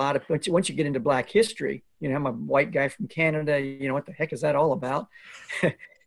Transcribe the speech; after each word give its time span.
lot 0.00 0.16
of 0.16 0.22
once 0.28 0.46
you, 0.46 0.52
once 0.52 0.68
you 0.68 0.74
get 0.74 0.86
into 0.86 1.00
Black 1.00 1.28
history, 1.28 1.84
you 2.00 2.08
know, 2.08 2.16
I'm 2.16 2.26
a 2.26 2.32
white 2.32 2.72
guy 2.72 2.88
from 2.88 3.06
Canada. 3.08 3.60
You 3.60 3.88
know, 3.88 3.94
what 3.94 4.06
the 4.06 4.12
heck 4.12 4.32
is 4.32 4.40
that 4.40 4.56
all 4.56 4.72
about? 4.72 5.08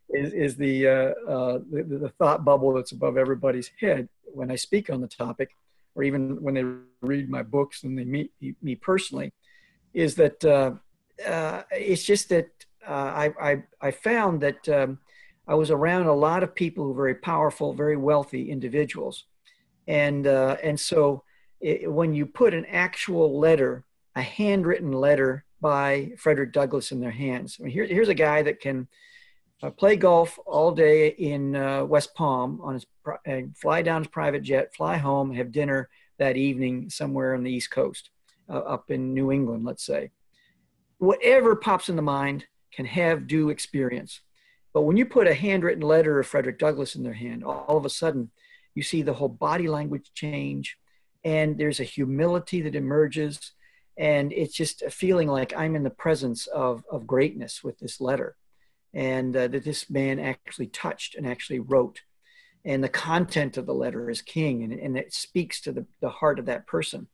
is 0.10 0.34
is 0.34 0.56
the, 0.58 0.88
uh, 0.88 1.32
uh, 1.34 1.60
the 1.72 1.84
the 1.84 2.10
thought 2.20 2.44
bubble 2.44 2.74
that's 2.74 2.92
above 2.92 3.18
everybody's 3.18 3.72
head 3.80 4.10
when 4.26 4.52
I 4.52 4.56
speak 4.56 4.90
on 4.90 5.02
the 5.02 5.08
topic, 5.08 5.50
or 5.96 6.04
even 6.04 6.42
when 6.42 6.54
they 6.56 6.66
read 7.02 7.30
my 7.30 7.44
books 7.44 7.84
and 7.84 7.98
they 7.98 8.06
meet 8.06 8.32
me 8.62 8.76
personally, 8.76 9.32
is 9.94 10.16
that 10.16 10.44
uh, 10.44 10.72
uh 11.26 11.64
it's 11.72 12.04
just 12.04 12.30
that 12.30 12.50
uh, 12.88 13.12
I, 13.24 13.26
I 13.42 13.64
I 13.82 13.92
found 13.92 14.42
that 14.42 14.68
um, 14.70 15.00
I 15.48 15.56
was 15.56 15.72
around 15.72 16.08
a 16.08 16.14
lot 16.14 16.44
of 16.44 16.56
people 16.56 16.86
who 16.86 16.94
very 16.96 17.16
powerful, 17.16 17.74
very 17.74 17.98
wealthy 17.98 18.50
individuals, 18.50 19.26
and 19.88 20.26
uh, 20.26 20.58
and 20.64 20.80
so 20.80 21.24
it, 21.64 21.92
when 21.92 22.14
you 22.14 22.26
put 22.26 22.54
an 22.54 22.66
actual 22.66 23.40
letter, 23.40 23.86
a 24.16 24.22
handwritten 24.22 24.92
letter 24.92 25.46
by 25.62 26.12
Frederick 26.18 26.52
Douglass 26.52 26.92
in 26.92 27.00
their 27.00 27.12
hands, 27.12 27.58
I 27.60 27.64
mean, 27.64 27.74
here, 27.74 27.86
here's 27.86 28.10
a 28.10 28.14
guy 28.14 28.42
that 28.44 28.60
can 28.60 28.88
uh, 29.64 29.70
play 29.70 29.96
golf 29.96 30.38
all 30.46 30.74
day 30.74 31.08
in 31.08 31.56
uh, 31.56 31.86
West 31.86 32.14
Palm 32.16 32.60
on 32.62 32.74
his 32.74 32.86
uh, 33.08 33.42
fly 33.56 33.82
down 33.82 34.02
his 34.02 34.10
private 34.10 34.44
jet, 34.44 34.76
fly 34.76 34.98
home, 34.98 35.34
have 35.34 35.54
dinner 35.54 35.90
that 36.20 36.36
evening 36.36 36.90
somewhere 36.90 37.34
on 37.34 37.44
the 37.44 37.52
East 37.52 37.72
Coast, 37.72 38.10
uh, 38.50 38.58
up 38.58 38.92
in 38.92 39.14
New 39.14 39.32
England, 39.32 39.64
let's 39.64 39.86
say. 39.86 40.12
Whatever 40.98 41.56
pops 41.56 41.88
in 41.88 41.96
the 41.96 42.02
mind 42.02 42.46
can 42.74 42.86
have 42.86 43.28
due 43.28 43.50
experience. 43.50 44.22
But 44.74 44.82
when 44.82 44.98
you 44.98 45.06
put 45.06 45.28
a 45.28 45.34
handwritten 45.34 45.84
letter 45.84 46.20
of 46.20 46.28
Frederick 46.28 46.60
Douglass 46.60 46.96
in 46.96 47.04
their 47.04 47.14
hand, 47.14 47.44
all 47.44 47.78
of 47.78 47.86
a 47.86 47.90
sudden 47.90 48.32
you 48.76 48.84
see 48.84 49.02
the 49.02 49.14
whole 49.14 49.30
body 49.30 49.68
language 49.68 50.12
change, 50.14 50.78
and 51.24 51.58
there's 51.58 51.80
a 51.80 51.86
humility 51.86 52.62
that 52.62 52.76
emerges, 52.76 53.52
and 53.98 54.34
it's 54.34 54.56
just 54.56 54.82
a 54.82 54.90
feeling 54.90 55.28
like 55.28 55.54
I'm 55.56 55.76
in 55.76 55.84
the 55.84 55.90
presence 55.90 56.48
of, 56.48 56.84
of 56.92 57.08
greatness 57.08 57.64
with 57.64 57.80
this 57.80 58.02
letter 58.02 58.36
and 58.94 59.36
uh, 59.36 59.48
that 59.48 59.64
this 59.64 59.90
man 59.90 60.20
actually 60.20 60.68
touched 60.68 61.16
and 61.16 61.28
actually 61.28 61.60
wrote. 61.60 62.02
And 62.66 62.84
the 62.84 62.90
content 62.90 63.58
of 63.58 63.66
the 63.66 63.74
letter 63.74 64.10
is 64.10 64.22
king, 64.22 64.64
and, 64.64 64.74
and 64.74 64.98
it 64.98 65.14
speaks 65.14 65.60
to 65.62 65.72
the, 65.72 65.86
the 66.02 66.10
heart 66.10 66.40
of 66.40 66.46
that 66.46 66.68
person. 66.68 67.08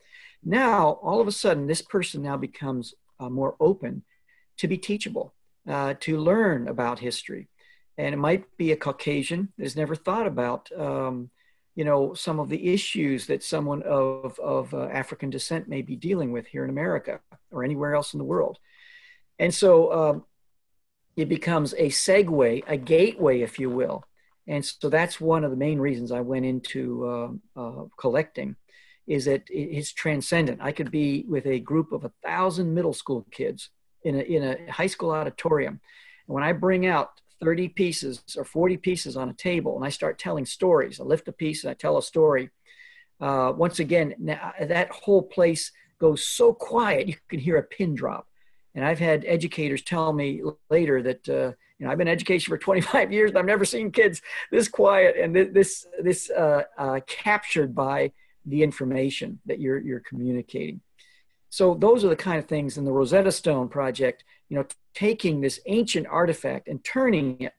Now, 0.43 0.99
all 1.01 1.19
of 1.21 1.27
a 1.27 1.31
sudden, 1.31 1.67
this 1.67 1.81
person 1.81 2.21
now 2.21 2.37
becomes 2.37 2.93
uh, 3.19 3.29
more 3.29 3.55
open 3.59 4.03
to 4.57 4.67
be 4.67 4.77
teachable, 4.77 5.33
uh, 5.67 5.95
to 6.01 6.19
learn 6.19 6.67
about 6.67 6.99
history. 6.99 7.47
And 7.97 8.13
it 8.13 8.17
might 8.17 8.45
be 8.57 8.71
a 8.71 8.77
Caucasian 8.77 9.51
that 9.57 9.63
has 9.63 9.75
never 9.75 9.95
thought 9.95 10.27
about, 10.27 10.71
um, 10.77 11.29
you 11.79 11.85
know, 11.85 12.13
some 12.13 12.41
of 12.41 12.49
the 12.49 12.73
issues 12.73 13.27
that 13.27 13.41
someone 13.41 13.81
of, 13.83 14.37
of 14.39 14.73
uh, 14.73 14.89
African 15.01 15.29
descent 15.29 15.69
may 15.69 15.81
be 15.81 15.95
dealing 15.95 16.33
with 16.33 16.45
here 16.45 16.65
in 16.65 16.69
America 16.69 17.21
or 17.51 17.63
anywhere 17.63 17.95
else 17.95 18.13
in 18.13 18.17
the 18.17 18.31
world. 18.33 18.55
And 19.43 19.53
so 19.53 19.69
um, 19.99 20.25
it 21.15 21.29
becomes 21.29 21.73
a 21.75 21.87
segue, 21.87 22.63
a 22.67 22.75
gateway, 22.75 23.39
if 23.39 23.59
you 23.59 23.69
will. 23.69 24.03
And 24.45 24.65
so 24.65 24.89
that's 24.89 25.21
one 25.21 25.45
of 25.45 25.51
the 25.51 25.63
main 25.67 25.79
reasons 25.79 26.11
I 26.11 26.19
went 26.19 26.45
into 26.45 26.81
uh, 27.13 27.61
uh, 27.61 27.85
collecting, 27.97 28.57
is 29.07 29.23
that 29.23 29.43
it's 29.47 29.93
transcendent. 29.93 30.59
I 30.61 30.73
could 30.73 30.91
be 30.91 31.23
with 31.29 31.45
a 31.45 31.61
group 31.61 31.93
of 31.93 32.03
a 32.03 32.11
thousand 32.25 32.73
middle 32.73 32.93
school 33.01 33.25
kids 33.31 33.69
in 34.03 34.15
a, 34.15 34.23
in 34.35 34.43
a 34.43 34.69
high 34.69 34.91
school 34.95 35.11
auditorium. 35.11 35.79
And 36.27 36.35
when 36.35 36.43
I 36.43 36.51
bring 36.51 36.87
out 36.95 37.09
30 37.41 37.69
pieces 37.69 38.21
or 38.37 38.43
40 38.43 38.77
pieces 38.77 39.17
on 39.17 39.29
a 39.29 39.33
table 39.33 39.75
and 39.75 39.85
I 39.85 39.89
start 39.89 40.19
telling 40.19 40.45
stories, 40.45 40.99
I 40.99 41.03
lift 41.03 41.27
a 41.27 41.31
piece 41.31 41.63
and 41.63 41.71
I 41.71 41.73
tell 41.73 41.97
a 41.97 42.03
story. 42.03 42.49
Uh, 43.21 43.53
once 43.55 43.79
again, 43.79 44.15
that 44.19 44.91
whole 44.91 45.21
place 45.21 45.71
goes 45.99 46.25
so 46.25 46.53
quiet, 46.53 47.07
you 47.07 47.15
can 47.27 47.39
hear 47.39 47.57
a 47.57 47.63
pin 47.63 47.95
drop. 47.95 48.27
And 48.75 48.85
I've 48.85 48.99
had 48.99 49.25
educators 49.25 49.81
tell 49.81 50.13
me 50.13 50.41
later 50.69 51.01
that 51.03 51.27
uh, 51.27 51.51
you 51.77 51.85
know 51.85 51.91
I've 51.91 51.97
been 51.97 52.07
in 52.07 52.13
education 52.13 52.51
for 52.51 52.57
25 52.69 53.11
years, 53.11 53.31
but 53.31 53.39
I've 53.39 53.45
never 53.45 53.65
seen 53.65 53.91
kids 53.91 54.21
this 54.51 54.67
quiet 54.67 55.15
and 55.17 55.35
this 55.35 55.87
this 56.01 56.29
uh, 56.29 56.63
uh, 56.77 56.99
captured 57.07 57.73
by 57.75 58.11
the 58.45 58.63
information 58.63 59.39
that 59.45 59.59
you're 59.59 59.79
you're 59.79 60.01
communicating. 60.01 60.81
So 61.49 61.73
those 61.73 62.05
are 62.05 62.09
the 62.09 62.15
kind 62.15 62.37
of 62.37 62.45
things 62.45 62.77
in 62.77 62.85
the 62.85 62.91
Rosetta 62.91 63.31
Stone 63.31 63.69
project. 63.69 64.23
You 64.49 64.57
know, 64.57 64.65
taking 64.93 65.41
this 65.41 65.59
ancient 65.65 66.07
artifact 66.07 66.67
and 66.67 66.83
turning 66.83 67.39
it 67.41 67.53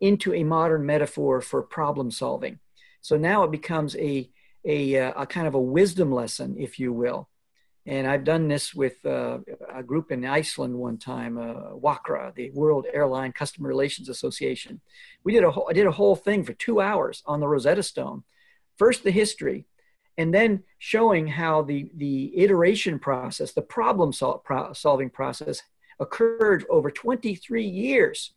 into 0.00 0.34
a 0.34 0.44
modern 0.44 0.84
metaphor 0.84 1.40
for 1.40 1.62
problem 1.62 2.10
solving. 2.10 2.58
So 3.00 3.16
now 3.16 3.44
it 3.44 3.50
becomes 3.50 3.96
a 3.96 4.30
a, 4.64 4.98
uh, 4.98 5.22
a 5.22 5.26
kind 5.26 5.46
of 5.46 5.54
a 5.54 5.60
wisdom 5.60 6.10
lesson, 6.10 6.56
if 6.58 6.80
you 6.80 6.92
will, 6.92 7.28
and 7.86 8.04
I've 8.06 8.24
done 8.24 8.48
this 8.48 8.74
with 8.74 9.04
uh, 9.06 9.38
a 9.72 9.82
group 9.82 10.10
in 10.10 10.24
Iceland 10.24 10.74
one 10.74 10.98
time, 10.98 11.38
uh, 11.38 11.70
WACRA, 11.76 12.34
the 12.34 12.50
World 12.50 12.84
Airline 12.92 13.32
Customer 13.32 13.68
Relations 13.68 14.08
Association. 14.08 14.80
We 15.22 15.32
did 15.32 15.44
a 15.44 15.52
whole, 15.52 15.68
I 15.70 15.72
did 15.72 15.86
a 15.86 15.92
whole 15.92 16.16
thing 16.16 16.42
for 16.42 16.52
two 16.52 16.80
hours 16.80 17.22
on 17.26 17.38
the 17.38 17.46
Rosetta 17.46 17.84
Stone. 17.84 18.24
First, 18.76 19.04
the 19.04 19.12
history, 19.12 19.66
and 20.18 20.34
then 20.34 20.64
showing 20.78 21.28
how 21.28 21.62
the, 21.62 21.88
the 21.94 22.36
iteration 22.36 22.98
process, 22.98 23.52
the 23.52 23.62
problem 23.62 24.12
sol- 24.12 24.38
pro- 24.38 24.72
solving 24.72 25.10
process, 25.10 25.62
occurred 26.00 26.64
over 26.70 26.90
23 26.90 27.64
years 27.64 28.32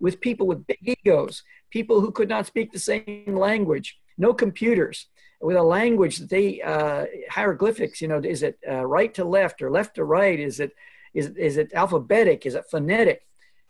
with 0.00 0.20
people 0.20 0.46
with 0.46 0.66
big 0.66 0.78
egos, 1.04 1.42
people 1.70 2.00
who 2.00 2.10
could 2.10 2.28
not 2.28 2.46
speak 2.46 2.72
the 2.72 2.78
same 2.78 3.36
language, 3.36 3.98
no 4.18 4.34
computers, 4.34 5.06
with 5.40 5.56
a 5.56 5.62
language 5.62 6.18
that 6.18 6.30
they 6.30 6.60
uh, 6.62 7.04
hieroglyphics 7.30 8.00
you 8.00 8.08
know 8.08 8.18
is 8.18 8.42
it 8.42 8.58
uh, 8.68 8.84
right 8.84 9.12
to 9.14 9.24
left 9.24 9.60
or 9.62 9.70
left 9.70 9.96
to 9.96 10.04
right? 10.04 10.40
Is 10.40 10.58
it 10.58 10.72
is, 11.12 11.28
is 11.36 11.56
it 11.58 11.72
alphabetic? 11.74 12.46
Is 12.46 12.54
it 12.54 12.64
phonetic? 12.70 13.26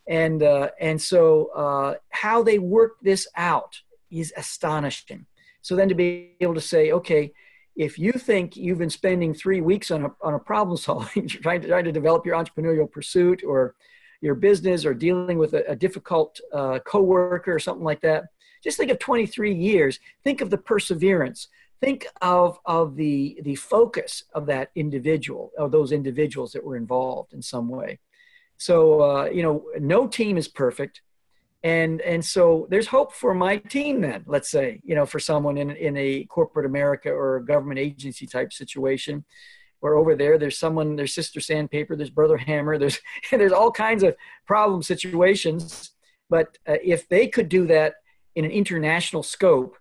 And 0.06 0.42
uh, 0.42 0.70
and 0.80 1.00
so 1.00 1.46
uh, 1.46 1.94
how 2.10 2.42
they 2.42 2.58
work 2.58 2.92
this 3.02 3.26
out 3.36 3.80
is 4.10 4.32
astonishing. 4.36 5.26
So 5.62 5.74
then 5.76 5.88
to 5.88 5.94
be 5.94 6.36
able 6.40 6.54
to 6.54 6.60
say 6.60 6.92
okay 6.92 7.32
if 7.76 7.98
you 7.98 8.12
think 8.12 8.56
you've 8.56 8.78
been 8.78 8.90
spending 8.90 9.34
three 9.34 9.60
weeks 9.60 9.90
on 9.90 10.04
a, 10.04 10.10
on 10.22 10.34
a 10.34 10.38
problem 10.38 10.76
solving 10.76 11.28
trying 11.28 11.60
to 11.60 11.68
trying 11.68 11.84
to 11.84 11.92
develop 11.92 12.24
your 12.26 12.36
entrepreneurial 12.36 12.90
pursuit 12.90 13.42
or 13.46 13.74
your 14.20 14.34
business 14.34 14.84
or 14.86 14.94
dealing 14.94 15.38
with 15.38 15.54
a, 15.54 15.70
a 15.70 15.76
difficult 15.76 16.40
uh, 16.52 16.78
coworker 16.86 17.54
or 17.54 17.58
something 17.58 17.84
like 17.84 18.00
that 18.00 18.24
just 18.64 18.78
think 18.78 18.90
of 18.90 18.98
23 18.98 19.54
years. 19.54 20.00
Think 20.24 20.40
of 20.40 20.48
the 20.48 20.58
perseverance. 20.58 21.48
Think 21.80 22.06
of 22.22 22.58
of 22.64 22.96
the 22.96 23.38
the 23.42 23.56
focus 23.56 24.24
of 24.32 24.46
that 24.46 24.70
individual 24.74 25.52
of 25.58 25.70
those 25.70 25.92
individuals 25.92 26.52
that 26.52 26.64
were 26.64 26.76
involved 26.76 27.34
in 27.34 27.42
some 27.42 27.68
way. 27.68 27.98
So 28.56 29.02
uh, 29.02 29.24
you 29.26 29.42
know 29.42 29.66
no 29.78 30.06
team 30.06 30.38
is 30.38 30.48
perfect 30.48 31.02
and 31.64 32.00
and 32.02 32.24
so 32.24 32.66
there's 32.70 32.86
hope 32.86 33.12
for 33.12 33.34
my 33.34 33.56
team 33.56 34.00
then 34.00 34.22
let's 34.26 34.50
say 34.50 34.80
you 34.84 34.94
know 34.94 35.06
for 35.06 35.18
someone 35.18 35.58
in 35.58 35.70
in 35.72 35.96
a 35.96 36.24
corporate 36.26 36.66
america 36.66 37.10
or 37.10 37.36
a 37.36 37.44
government 37.44 37.80
agency 37.80 38.26
type 38.26 38.52
situation 38.52 39.24
where 39.80 39.96
over 39.96 40.14
there 40.14 40.38
there's 40.38 40.58
someone 40.58 40.94
there's 40.94 41.14
sister 41.14 41.40
sandpaper 41.40 41.96
there's 41.96 42.10
brother 42.10 42.36
hammer 42.36 42.78
there's 42.78 43.00
there's 43.32 43.52
all 43.52 43.72
kinds 43.72 44.02
of 44.02 44.14
problem 44.46 44.82
situations 44.82 45.90
but 46.30 46.56
uh, 46.68 46.76
if 46.84 47.08
they 47.08 47.26
could 47.26 47.48
do 47.48 47.66
that 47.66 47.94
in 48.36 48.44
an 48.44 48.50
international 48.50 49.22
scope 49.22 49.76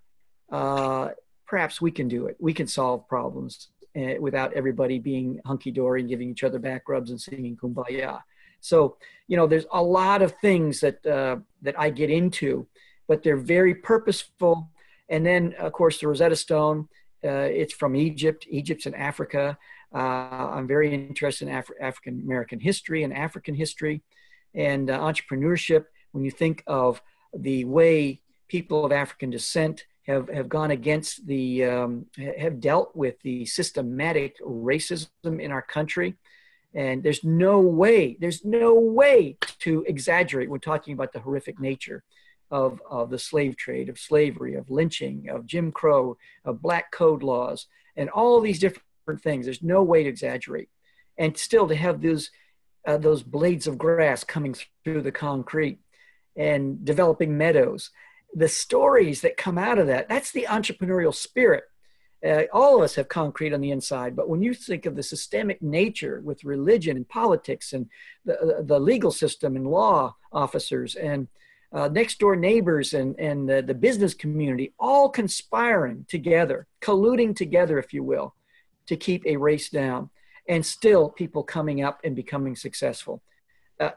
uh, 0.51 1.09
perhaps 1.53 1.81
we 1.81 1.91
can 1.91 2.07
do 2.07 2.27
it. 2.27 2.37
We 2.39 2.53
can 2.53 2.67
solve 2.67 3.07
problems 3.07 3.69
uh, 3.95 4.15
without 4.19 4.53
everybody 4.53 4.99
being 4.99 5.39
hunky 5.45 5.71
dory 5.71 6.01
and 6.01 6.09
giving 6.09 6.29
each 6.29 6.43
other 6.43 6.59
back 6.59 6.87
rubs 6.87 7.11
and 7.11 7.21
singing 7.21 7.57
kumbaya. 7.57 8.21
So, 8.63 8.97
you 9.27 9.35
know, 9.37 9.47
there's 9.47 9.65
a 9.71 9.83
lot 9.83 10.21
of 10.21 10.33
things 10.41 10.79
that 10.79 11.05
uh, 11.05 11.37
that 11.61 11.75
I 11.77 11.89
get 11.89 12.09
into, 12.09 12.65
but 13.07 13.21
they're 13.21 13.45
very 13.57 13.75
purposeful. 13.75 14.69
And 15.09 15.25
then, 15.25 15.53
of 15.59 15.71
course, 15.73 15.99
the 15.99 16.07
Rosetta 16.07 16.35
Stone. 16.35 16.87
Uh, 17.25 17.47
it's 17.61 17.73
from 17.73 17.95
Egypt. 17.95 18.47
Egypt's 18.49 18.85
in 18.85 18.95
Africa. 18.95 19.57
Uh, 19.93 20.45
I'm 20.55 20.67
very 20.67 20.93
interested 20.93 21.47
in 21.47 21.55
Af- 21.55 21.79
African 21.79 22.21
American 22.25 22.59
history 22.59 23.03
and 23.03 23.13
African 23.13 23.55
history, 23.55 24.01
and 24.55 24.89
uh, 24.89 24.99
entrepreneurship. 24.99 25.85
When 26.13 26.23
you 26.23 26.31
think 26.31 26.63
of 26.67 27.01
the 27.33 27.65
way 27.65 28.21
people 28.47 28.85
of 28.85 28.91
African 28.91 29.29
descent 29.29 29.85
have, 30.07 30.29
have 30.29 30.47
gone 30.47 30.71
against 30.71 31.25
the, 31.27 31.65
um, 31.65 32.05
have 32.37 32.59
dealt 32.59 32.95
with 32.95 33.15
the 33.21 33.45
systematic 33.45 34.35
racism 34.41 35.39
in 35.39 35.51
our 35.51 35.61
country. 35.61 36.15
And 36.75 37.03
there's 37.03 37.23
no 37.23 37.59
way, 37.59 38.17
there's 38.19 38.43
no 38.43 38.73
way 38.73 39.37
to 39.59 39.83
exaggerate 39.87 40.49
when 40.49 40.59
talking 40.59 40.93
about 40.93 41.13
the 41.13 41.19
horrific 41.19 41.59
nature 41.59 42.03
of, 42.49 42.81
of 42.89 43.09
the 43.09 43.19
slave 43.19 43.55
trade, 43.57 43.89
of 43.89 43.99
slavery, 43.99 44.55
of 44.55 44.69
lynching, 44.69 45.29
of 45.29 45.45
Jim 45.45 45.71
Crow, 45.71 46.17
of 46.45 46.61
black 46.61 46.91
code 46.91 47.23
laws, 47.23 47.67
and 47.95 48.09
all 48.09 48.41
these 48.41 48.59
different 48.59 49.21
things. 49.21 49.45
There's 49.45 49.63
no 49.63 49.83
way 49.83 50.03
to 50.03 50.09
exaggerate. 50.09 50.69
And 51.17 51.37
still 51.37 51.67
to 51.67 51.75
have 51.75 52.01
those, 52.01 52.31
uh, 52.87 52.97
those 52.97 53.21
blades 53.21 53.67
of 53.67 53.77
grass 53.77 54.23
coming 54.23 54.55
through 54.83 55.01
the 55.01 55.11
concrete 55.11 55.79
and 56.35 56.83
developing 56.83 57.37
meadows 57.37 57.91
the 58.35 58.47
stories 58.47 59.21
that 59.21 59.37
come 59.37 59.57
out 59.57 59.77
of 59.77 59.87
that 59.87 60.09
that's 60.09 60.31
the 60.31 60.47
entrepreneurial 60.49 61.13
spirit 61.13 61.65
Uh, 62.25 62.43
all 62.53 62.77
of 62.77 62.83
us 62.83 62.95
have 62.95 63.09
concrete 63.09 63.53
on 63.53 63.59
the 63.59 63.71
inside, 63.71 64.15
but 64.15 64.29
when 64.29 64.41
you 64.41 64.53
think 64.53 64.85
of 64.85 64.95
the 64.95 65.03
systemic 65.03 65.61
nature 65.61 66.21
with 66.23 66.45
religion 66.45 66.95
and 66.95 67.07
politics 67.09 67.73
and 67.73 67.89
the, 68.23 68.63
the 68.65 68.79
legal 68.79 69.11
system 69.11 69.57
and 69.57 69.67
law 69.67 70.15
officers 70.31 70.95
and 70.95 71.27
uh, 71.73 71.89
next 71.89 72.19
door 72.19 72.35
neighbors 72.35 72.93
and, 72.93 73.19
and 73.19 73.49
uh, 73.49 73.61
the 73.61 73.73
business 73.73 74.13
community 74.13 74.73
all 74.79 75.09
conspiring 75.09 76.05
together, 76.07 76.67
colluding 76.81 77.35
together, 77.35 77.77
if 77.77 77.93
you 77.93 78.03
will, 78.03 78.35
to 78.85 78.95
keep 78.95 79.25
a 79.25 79.35
race 79.35 79.69
down, 79.69 80.09
and 80.47 80.65
still 80.65 81.09
people 81.09 81.43
coming 81.43 81.83
up 81.83 81.99
and 82.03 82.15
becoming 82.15 82.55
successful. 82.55 83.21
Uh, 83.79 83.91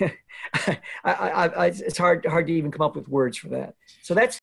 I, 0.00 0.78
I, 1.04 1.46
I, 1.46 1.66
it's 1.66 1.98
hard, 1.98 2.26
hard 2.26 2.46
to 2.48 2.52
even 2.52 2.70
come 2.70 2.82
up 2.82 2.96
with 2.96 3.08
words 3.08 3.38
for 3.38 3.48
that. 3.48 3.74
So 4.02 4.12
that's 4.12 4.41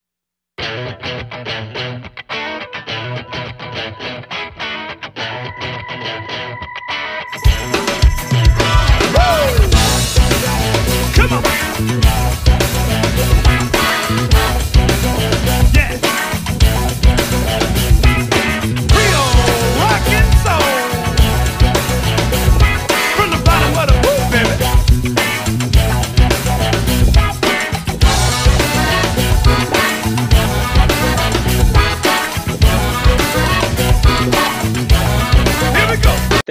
Thank 11.80 12.04
you 12.04 12.09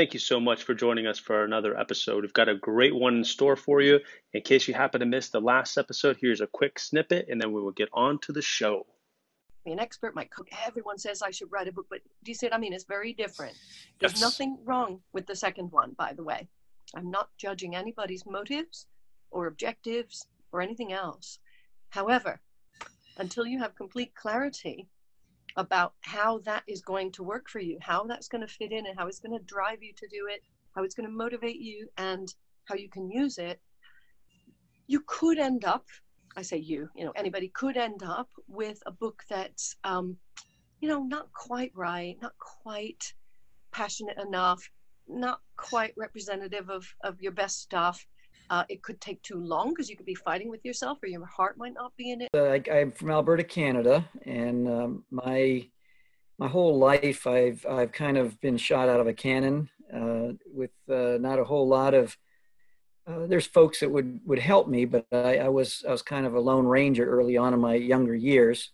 so 0.07 0.39
much 0.39 0.63
for 0.63 0.75
joining 0.75 1.09
us 1.09 1.19
for 1.19 1.43
another 1.43 1.77
episode. 1.77 2.23
We've 2.23 2.33
got 2.33 2.49
a 2.49 2.55
great 2.55 2.95
one 2.95 3.17
in 3.17 3.25
store 3.25 3.57
for 3.57 3.81
you. 3.81 3.99
In 4.33 4.43
case 4.43 4.69
you 4.69 4.75
happen 4.75 5.01
to 5.01 5.07
miss 5.07 5.31
the 5.31 5.41
last 5.41 5.77
episode, 5.77 6.17
here's 6.21 6.41
a 6.41 6.47
quick 6.47 6.79
snippet 6.79 7.27
and 7.29 7.41
then 7.41 7.53
we 7.53 7.61
will 7.61 7.73
get 7.73 7.89
on 7.93 8.21
to 8.21 8.33
the 8.33 8.41
show. 8.41 8.87
An 9.67 9.81
expert 9.81 10.15
might 10.15 10.31
cook. 10.31 10.47
Everyone 10.65 10.99
says 10.99 11.21
I 11.21 11.33
should 11.33 11.51
write 11.51 11.67
a 11.67 11.73
book, 11.73 11.87
but 11.91 11.99
do 12.23 12.31
you 12.31 12.37
see 12.37 12.47
what 12.47 12.55
I 12.55 12.59
mean? 12.59 12.73
It's 12.73 12.85
very 12.85 13.13
different. 13.13 13.57
There's 13.99 14.13
yes. 14.13 14.21
nothing 14.21 14.59
wrong 14.65 15.01
with 15.13 15.27
the 15.27 15.35
second 15.35 15.73
one, 15.73 15.95
by 15.99 16.13
the 16.13 16.23
way. 16.23 16.47
I'm 16.95 17.11
not 17.11 17.31
judging 17.37 17.75
anybody's 17.75 18.25
motives 18.25 18.87
or 19.33 19.49
objectives 19.49 20.29
or 20.53 20.63
anything 20.63 20.93
else. 20.93 21.41
However, 21.89 22.41
until 23.17 23.49
you 23.49 23.59
have 23.59 23.75
complete 23.75 24.15
clarity 24.15 24.87
about 25.59 25.93
how 26.01 26.39
that 26.39 26.63
is 26.69 26.81
going 26.81 27.11
to 27.11 27.25
work 27.25 27.49
for 27.51 27.59
you, 27.59 27.77
how 27.83 28.05
that's 28.05 28.29
going 28.29 28.41
to 28.41 28.47
fit 28.47 28.71
in, 28.73 28.87
and 28.87 28.97
how 28.97 29.09
it's 29.09 29.19
going 29.19 29.37
to 29.37 29.45
drive 29.45 29.83
you 29.83 29.93
to 29.93 30.07
do 30.09 30.29
it, 30.31 30.41
how 30.75 30.85
it's 30.85 30.95
going 30.95 31.09
to 31.09 31.15
motivate 31.15 31.61
you, 31.61 31.89
and 31.99 32.33
how 32.65 32.77
you 32.77 32.89
can 32.89 33.11
use 33.11 33.39
it, 33.39 33.61
you 34.87 35.03
could 35.07 35.39
end 35.39 35.65
up, 35.65 35.85
I 36.37 36.43
say 36.43 36.59
you, 36.59 36.89
you 36.95 37.05
know, 37.05 37.13
anybody 37.17 37.49
could 37.49 37.77
end 37.77 38.03
up 38.05 38.29
with 38.47 38.81
a 38.87 38.93
book 38.93 39.25
that's, 39.29 39.75
um, 39.83 40.17
you 40.81 40.89
know, 40.89 41.03
not 41.03 41.33
quite 41.33 41.73
right, 41.75 42.17
not 42.23 42.39
quite 42.39 43.13
passionate 43.73 44.19
enough, 44.19 44.71
not 45.09 45.41
quite 45.57 45.93
representative 45.97 46.71
of, 46.71 46.87
of 47.03 47.21
your 47.21 47.33
best 47.33 47.61
stuff. 47.61 48.07
Uh, 48.51 48.65
it 48.69 48.83
could 48.83 49.01
take 49.01 49.21
too 49.23 49.39
long 49.39 49.71
because 49.71 49.91
you 49.91 49.97
could 49.97 50.07
be 50.07 50.15
fighting 50.15 50.49
with 50.49 50.65
yourself 50.65 50.99
or 51.03 51.07
your 51.07 51.25
heart 51.27 51.59
might 51.59 51.75
not 51.75 51.95
be 51.97 52.11
in 52.11 52.23
it. 52.23 52.29
Uh, 52.35 52.59
I, 52.73 52.81
am 52.81 52.93
from 52.93 53.11
Alberta, 53.11 53.45
Canada, 53.45 54.09
and 54.25 54.69
um, 54.69 55.05
my 55.11 55.67
my 56.39 56.49
whole 56.49 56.79
life 56.79 57.27
I've 57.27 57.65
I've 57.69 57.93
kind 57.93 58.17
of 58.17 58.41
been 58.41 58.57
shot 58.57 58.89
out 58.89 59.01
of 59.01 59.07
a 59.07 59.13
cannon 59.13 59.69
uh, 59.93 60.33
with 60.47 60.71
uh, 60.89 61.19
not 61.21 61.39
a 61.39 61.45
whole 61.45 61.69
lot 61.69 61.95
of. 61.95 62.17
Uh, 63.07 63.27
there's 63.27 63.47
folks 63.47 63.81
that 63.81 63.91
would 63.91 64.21
would 64.27 64.39
help 64.39 64.69
me, 64.69 64.85
but 64.85 65.07
I, 65.13 65.39
I, 65.39 65.49
was 65.49 65.85
I 65.89 65.93
was 65.93 66.03
kind 66.03 66.27
of 66.27 66.35
a 66.35 66.41
lone 66.41 66.67
ranger 66.67 67.09
early 67.09 67.37
on 67.37 67.55
in 67.55 67.61
my 67.61 67.75
younger 67.75 68.15
years. 68.15 68.71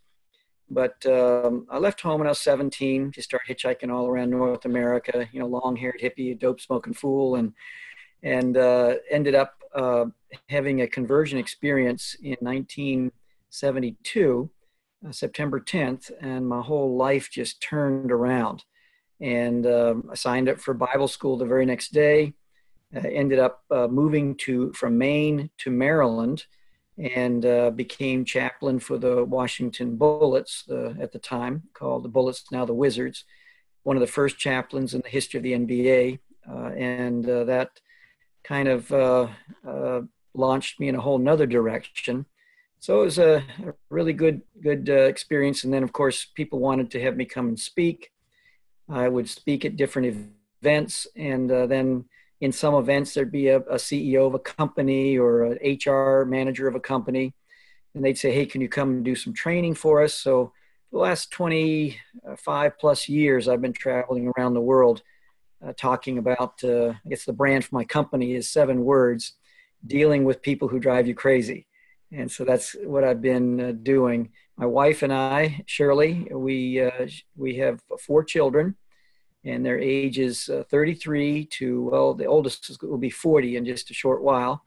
But 0.70 1.04
um, 1.06 1.66
I 1.70 1.78
left 1.78 2.00
home 2.00 2.20
when 2.20 2.26
I 2.26 2.30
was 2.30 2.40
17 2.40 3.12
to 3.12 3.22
start 3.22 3.42
hitchhiking 3.46 3.92
all 3.92 4.08
around 4.08 4.30
North 4.30 4.64
America. 4.64 5.28
You 5.30 5.40
know, 5.40 5.46
long-haired 5.46 6.00
hippie, 6.02 6.38
dope 6.38 6.60
smoking 6.60 6.94
fool, 6.94 7.36
and 7.36 7.52
and 8.24 8.56
uh, 8.56 8.94
ended 9.10 9.34
up 9.34 9.62
uh, 9.74 10.06
having 10.48 10.80
a 10.82 10.86
conversion 10.86 11.38
experience 11.38 12.14
in 12.22 12.36
1972, 12.40 14.50
uh, 15.06 15.12
September 15.12 15.60
10th, 15.60 16.10
and 16.20 16.48
my 16.48 16.60
whole 16.60 16.96
life 16.96 17.28
just 17.30 17.60
turned 17.60 18.12
around. 18.12 18.64
And 19.20 19.66
um, 19.66 20.08
I 20.10 20.14
signed 20.14 20.48
up 20.48 20.60
for 20.60 20.74
Bible 20.74 21.08
school 21.08 21.36
the 21.36 21.44
very 21.44 21.66
next 21.66 21.92
day. 21.92 22.34
ended 22.92 23.38
up 23.38 23.62
uh, 23.70 23.86
moving 23.88 24.34
to 24.36 24.72
from 24.72 24.98
Maine 24.98 25.50
to 25.58 25.70
Maryland, 25.70 26.46
and 26.96 27.44
uh, 27.44 27.70
became 27.70 28.24
chaplain 28.24 28.78
for 28.78 28.98
the 28.98 29.24
Washington 29.24 29.96
Bullets 29.96 30.64
at 31.00 31.10
the 31.10 31.18
time, 31.18 31.64
called 31.72 32.04
the 32.04 32.08
Bullets, 32.08 32.44
now 32.52 32.64
the 32.64 32.74
Wizards. 32.74 33.24
One 33.82 33.96
of 33.96 34.00
the 34.00 34.06
first 34.06 34.38
chaplains 34.38 34.94
in 34.94 35.00
the 35.00 35.08
history 35.08 35.38
of 35.38 35.42
the 35.42 35.52
NBA, 35.52 36.20
uh, 36.48 36.70
and 36.76 37.24
that 37.24 37.80
kind 38.44 38.68
of 38.68 38.92
uh, 38.92 39.28
uh, 39.66 40.02
launched 40.34 40.78
me 40.78 40.88
in 40.88 40.94
a 40.94 41.00
whole 41.00 41.18
nother 41.18 41.46
direction. 41.46 42.26
So 42.78 43.00
it 43.00 43.04
was 43.04 43.18
a, 43.18 43.36
a 43.66 43.74
really 43.88 44.12
good 44.12 44.42
good 44.62 44.90
uh, 44.90 45.04
experience. 45.04 45.64
And 45.64 45.72
then, 45.72 45.82
of 45.82 45.92
course, 45.92 46.26
people 46.34 46.58
wanted 46.58 46.90
to 46.92 47.00
have 47.00 47.16
me 47.16 47.24
come 47.24 47.48
and 47.48 47.58
speak. 47.58 48.10
I 48.88 49.08
would 49.08 49.28
speak 49.28 49.64
at 49.64 49.76
different 49.76 50.30
events, 50.62 51.06
and 51.16 51.50
uh, 51.50 51.66
then 51.66 52.04
in 52.42 52.52
some 52.52 52.74
events 52.74 53.14
there'd 53.14 53.32
be 53.32 53.48
a, 53.48 53.60
a, 53.60 53.76
CEO 53.76 54.26
of 54.26 54.34
a 54.34 54.38
company 54.38 55.16
or 55.16 55.44
an 55.44 55.58
HR 55.62 56.26
manager 56.26 56.68
of 56.68 56.74
a 56.74 56.80
company, 56.80 57.32
and 57.94 58.04
they'd 58.04 58.18
say, 58.18 58.32
"Hey, 58.32 58.44
can 58.44 58.60
you 58.60 58.68
come 58.68 58.90
and 58.90 59.04
do 59.04 59.14
some 59.14 59.32
training 59.32 59.74
for 59.74 60.02
us?" 60.02 60.12
So 60.12 60.52
the 60.92 60.98
last 60.98 61.30
25 61.30 62.78
plus 62.78 63.08
years, 63.08 63.48
I've 63.48 63.62
been 63.62 63.72
traveling 63.72 64.30
around 64.36 64.52
the 64.52 64.60
world 64.60 65.02
uh, 65.66 65.72
talking 65.76 66.18
about, 66.18 66.62
uh, 66.64 66.90
I 66.90 67.08
guess 67.08 67.24
the 67.24 67.32
brand 67.32 67.64
for 67.64 67.74
my 67.74 67.84
company 67.84 68.34
is 68.34 68.50
seven 68.50 68.84
words, 68.84 69.32
dealing 69.86 70.24
with 70.24 70.42
people 70.42 70.68
who 70.68 70.78
drive 70.78 71.06
you 71.06 71.14
crazy. 71.14 71.66
And 72.12 72.30
so 72.30 72.44
that's 72.44 72.76
what 72.84 73.04
I've 73.04 73.22
been 73.22 73.60
uh, 73.60 73.72
doing. 73.82 74.30
My 74.56 74.66
wife 74.66 75.02
and 75.02 75.12
I, 75.12 75.64
Shirley, 75.66 76.28
we, 76.30 76.80
uh, 76.80 77.08
we 77.36 77.56
have 77.56 77.80
four 77.98 78.22
children 78.22 78.76
and 79.44 79.64
their 79.64 79.78
ages 79.78 80.48
uh, 80.48 80.64
33 80.70 81.46
to, 81.46 81.88
well, 81.90 82.14
the 82.14 82.26
oldest 82.26 82.82
will 82.82 82.98
be 82.98 83.10
40 83.10 83.56
in 83.56 83.64
just 83.64 83.90
a 83.90 83.94
short 83.94 84.22
while. 84.22 84.64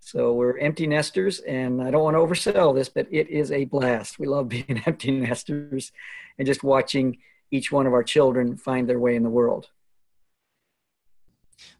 So 0.00 0.34
we're 0.34 0.58
empty 0.58 0.86
nesters, 0.86 1.40
and 1.40 1.82
I 1.82 1.90
don't 1.90 2.02
want 2.02 2.14
to 2.14 2.20
oversell 2.20 2.74
this, 2.74 2.88
but 2.88 3.06
it 3.10 3.28
is 3.28 3.50
a 3.50 3.64
blast. 3.64 4.18
We 4.18 4.26
love 4.26 4.48
being 4.50 4.82
empty 4.86 5.10
nesters 5.10 5.92
and 6.38 6.46
just 6.46 6.62
watching 6.62 7.18
each 7.50 7.70
one 7.70 7.86
of 7.86 7.92
our 7.92 8.04
children 8.04 8.56
find 8.56 8.88
their 8.88 9.00
way 9.00 9.16
in 9.16 9.22
the 9.22 9.30
world. 9.30 9.68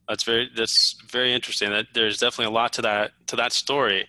That's 0.08 0.22
very 0.22 0.50
that's 0.54 0.96
very 1.08 1.32
interesting. 1.34 1.70
That 1.70 1.86
there's 1.94 2.18
definitely 2.18 2.52
a 2.52 2.54
lot 2.54 2.72
to 2.74 2.82
that 2.82 3.12
to 3.26 3.36
that 3.36 3.52
story. 3.52 4.06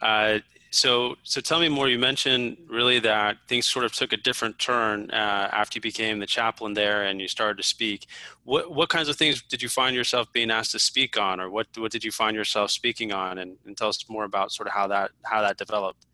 Uh, 0.00 0.38
so 0.70 1.16
so 1.22 1.40
tell 1.40 1.60
me 1.60 1.68
more. 1.68 1.88
You 1.88 1.98
mentioned 1.98 2.56
really 2.68 2.98
that 3.00 3.36
things 3.48 3.66
sort 3.66 3.84
of 3.84 3.92
took 3.92 4.12
a 4.12 4.16
different 4.16 4.58
turn 4.58 5.10
uh, 5.10 5.48
after 5.52 5.76
you 5.76 5.82
became 5.82 6.18
the 6.18 6.26
chaplain 6.26 6.74
there 6.74 7.04
and 7.04 7.20
you 7.20 7.28
started 7.28 7.58
to 7.58 7.62
speak. 7.62 8.06
What 8.44 8.72
what 8.72 8.88
kinds 8.88 9.08
of 9.08 9.16
things 9.16 9.42
did 9.42 9.62
you 9.62 9.68
find 9.68 9.94
yourself 9.94 10.32
being 10.32 10.50
asked 10.50 10.72
to 10.72 10.78
speak 10.78 11.18
on, 11.18 11.40
or 11.40 11.50
what 11.50 11.66
what 11.76 11.92
did 11.92 12.04
you 12.04 12.10
find 12.10 12.34
yourself 12.34 12.70
speaking 12.70 13.12
on? 13.12 13.38
And, 13.38 13.58
and 13.66 13.76
tell 13.76 13.88
us 13.88 14.04
more 14.08 14.24
about 14.24 14.52
sort 14.52 14.66
of 14.66 14.72
how 14.72 14.86
that 14.88 15.10
how 15.24 15.42
that 15.42 15.58
developed. 15.58 16.06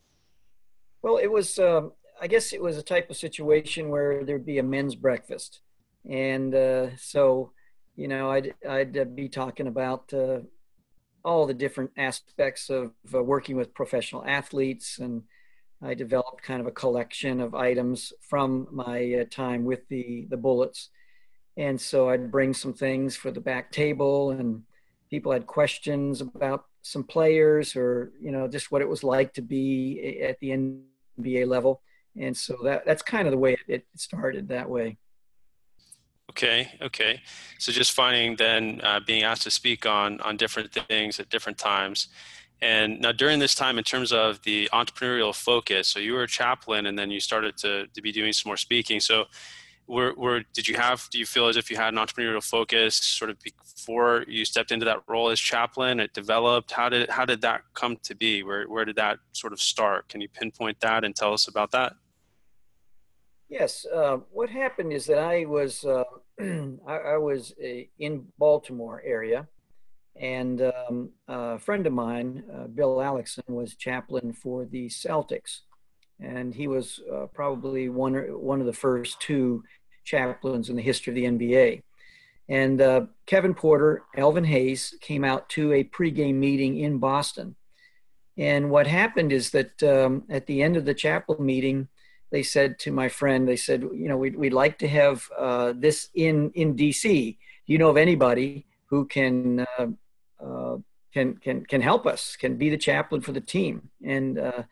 Well, 1.02 1.18
it 1.18 1.30
was. 1.30 1.58
Um, 1.58 1.92
I 2.20 2.26
guess 2.26 2.52
it 2.52 2.60
was 2.60 2.76
a 2.76 2.82
type 2.82 3.10
of 3.10 3.16
situation 3.16 3.90
where 3.90 4.24
there'd 4.24 4.44
be 4.44 4.58
a 4.58 4.62
men's 4.64 4.96
breakfast, 4.96 5.60
and 6.10 6.52
uh, 6.52 6.96
so 6.96 7.52
you 7.98 8.06
know, 8.06 8.30
I'd, 8.30 8.54
I'd 8.66 8.96
uh, 8.96 9.04
be 9.04 9.28
talking 9.28 9.66
about 9.66 10.14
uh, 10.14 10.38
all 11.24 11.48
the 11.48 11.52
different 11.54 11.90
aspects 11.96 12.70
of 12.70 12.92
uh, 13.12 13.20
working 13.20 13.56
with 13.56 13.74
professional 13.74 14.24
athletes. 14.24 15.00
And 15.00 15.24
I 15.82 15.94
developed 15.94 16.44
kind 16.44 16.60
of 16.60 16.68
a 16.68 16.70
collection 16.70 17.40
of 17.40 17.56
items 17.56 18.12
from 18.20 18.68
my 18.70 19.14
uh, 19.14 19.24
time 19.28 19.64
with 19.64 19.80
the, 19.88 20.28
the 20.30 20.36
Bullets. 20.36 20.90
And 21.56 21.80
so 21.80 22.08
I'd 22.08 22.30
bring 22.30 22.54
some 22.54 22.72
things 22.72 23.16
for 23.16 23.32
the 23.32 23.40
back 23.40 23.72
table, 23.72 24.30
and 24.30 24.62
people 25.10 25.32
had 25.32 25.48
questions 25.48 26.20
about 26.20 26.66
some 26.82 27.02
players 27.02 27.74
or, 27.74 28.12
you 28.20 28.30
know, 28.30 28.46
just 28.46 28.70
what 28.70 28.80
it 28.80 28.88
was 28.88 29.02
like 29.02 29.34
to 29.34 29.42
be 29.42 30.20
at 30.22 30.38
the 30.38 30.50
NBA 30.50 31.48
level. 31.48 31.82
And 32.16 32.36
so 32.36 32.58
that, 32.62 32.86
that's 32.86 33.02
kind 33.02 33.26
of 33.26 33.32
the 33.32 33.38
way 33.38 33.56
it 33.66 33.86
started 33.96 34.46
that 34.48 34.70
way. 34.70 34.98
Okay, 36.30 36.68
okay. 36.82 37.20
So 37.58 37.72
just 37.72 37.92
finding 37.92 38.36
then 38.36 38.80
uh, 38.84 39.00
being 39.00 39.22
asked 39.22 39.42
to 39.42 39.50
speak 39.50 39.86
on 39.86 40.20
on 40.20 40.36
different 40.36 40.72
things 40.72 41.18
at 41.18 41.30
different 41.30 41.58
times. 41.58 42.08
And 42.60 43.00
now 43.00 43.12
during 43.12 43.38
this 43.38 43.54
time, 43.54 43.78
in 43.78 43.84
terms 43.84 44.12
of 44.12 44.42
the 44.42 44.68
entrepreneurial 44.72 45.34
focus, 45.34 45.88
so 45.88 46.00
you 46.00 46.12
were 46.12 46.24
a 46.24 46.28
chaplain, 46.28 46.86
and 46.86 46.98
then 46.98 47.10
you 47.10 47.20
started 47.20 47.56
to 47.58 47.86
to 47.88 48.02
be 48.02 48.12
doing 48.12 48.32
some 48.32 48.50
more 48.50 48.56
speaking. 48.56 49.00
So 49.00 49.26
were, 49.88 50.12
were 50.16 50.42
did 50.52 50.68
you 50.68 50.76
have 50.76 51.08
do 51.10 51.18
you 51.18 51.26
feel 51.26 51.48
as 51.48 51.56
if 51.56 51.70
you 51.70 51.76
had 51.76 51.94
an 51.94 51.98
entrepreneurial 51.98 52.42
focus 52.42 52.96
sort 52.96 53.30
of 53.30 53.38
before 53.40 54.24
you 54.28 54.44
stepped 54.44 54.70
into 54.70 54.84
that 54.84 54.98
role 55.08 55.30
as 55.30 55.40
chaplain 55.40 55.98
it 55.98 56.12
developed 56.12 56.70
how 56.70 56.88
did 56.90 57.08
how 57.08 57.24
did 57.24 57.40
that 57.40 57.62
come 57.74 57.96
to 58.02 58.14
be 58.14 58.42
where 58.42 58.68
where 58.68 58.84
did 58.84 58.96
that 58.96 59.18
sort 59.32 59.52
of 59.52 59.60
start 59.60 60.06
can 60.08 60.20
you 60.20 60.28
pinpoint 60.28 60.78
that 60.80 61.04
and 61.04 61.16
tell 61.16 61.32
us 61.32 61.48
about 61.48 61.70
that 61.70 61.94
yes 63.48 63.86
uh, 63.94 64.18
what 64.30 64.50
happened 64.50 64.92
is 64.92 65.06
that 65.06 65.18
i 65.18 65.44
was 65.44 65.84
uh, 65.84 66.04
I, 66.40 66.96
I, 67.14 67.16
was 67.16 67.54
uh, 67.62 67.82
in 67.98 68.26
baltimore 68.38 69.02
area 69.04 69.46
and 70.16 70.60
um, 70.62 71.10
a 71.28 71.58
friend 71.58 71.86
of 71.86 71.92
mine 71.92 72.44
uh, 72.54 72.66
bill 72.66 73.00
alexson 73.00 73.44
was 73.48 73.74
chaplain 73.74 74.32
for 74.32 74.64
the 74.66 74.88
celtics 74.88 75.60
and 76.20 76.54
he 76.54 76.66
was 76.66 77.00
uh, 77.12 77.26
probably 77.26 77.88
one 77.88 78.14
one 78.14 78.60
of 78.60 78.66
the 78.66 78.72
first 78.72 79.20
two 79.20 79.62
chaplains 80.08 80.70
in 80.70 80.76
the 80.76 80.82
history 80.82 81.10
of 81.12 81.38
the 81.38 81.46
NBA. 81.46 81.82
And 82.48 82.80
uh, 82.80 83.06
Kevin 83.26 83.54
Porter, 83.54 84.02
Elvin 84.16 84.44
Hayes 84.44 84.94
came 85.00 85.22
out 85.22 85.48
to 85.50 85.72
a 85.74 85.84
pregame 85.84 86.36
meeting 86.36 86.78
in 86.78 86.98
Boston. 86.98 87.54
And 88.38 88.70
what 88.70 88.86
happened 88.86 89.32
is 89.32 89.50
that 89.50 89.82
um, 89.82 90.24
at 90.30 90.46
the 90.46 90.62
end 90.62 90.76
of 90.76 90.86
the 90.86 90.94
chapel 90.94 91.40
meeting, 91.40 91.88
they 92.30 92.42
said 92.42 92.78
to 92.80 92.92
my 92.92 93.08
friend, 93.08 93.48
they 93.48 93.56
said, 93.56 93.82
you 93.82 94.08
know, 94.08 94.16
we'd, 94.16 94.36
we'd 94.36 94.52
like 94.52 94.78
to 94.78 94.88
have 94.88 95.24
uh, 95.36 95.72
this 95.76 96.08
in, 96.14 96.50
in 96.54 96.76
DC. 96.76 97.36
Do 97.36 97.72
you 97.72 97.78
know 97.78 97.88
of 97.88 97.96
anybody 97.96 98.66
who 98.86 99.06
can, 99.06 99.66
uh, 99.78 99.86
uh, 100.42 100.76
can, 101.12 101.36
can, 101.36 101.64
can 101.64 101.80
help 101.80 102.06
us, 102.06 102.36
can 102.36 102.56
be 102.56 102.70
the 102.70 102.76
chaplain 102.76 103.20
for 103.20 103.32
the 103.32 103.40
team? 103.40 103.90
And 104.04 104.38
uh, 104.38 104.62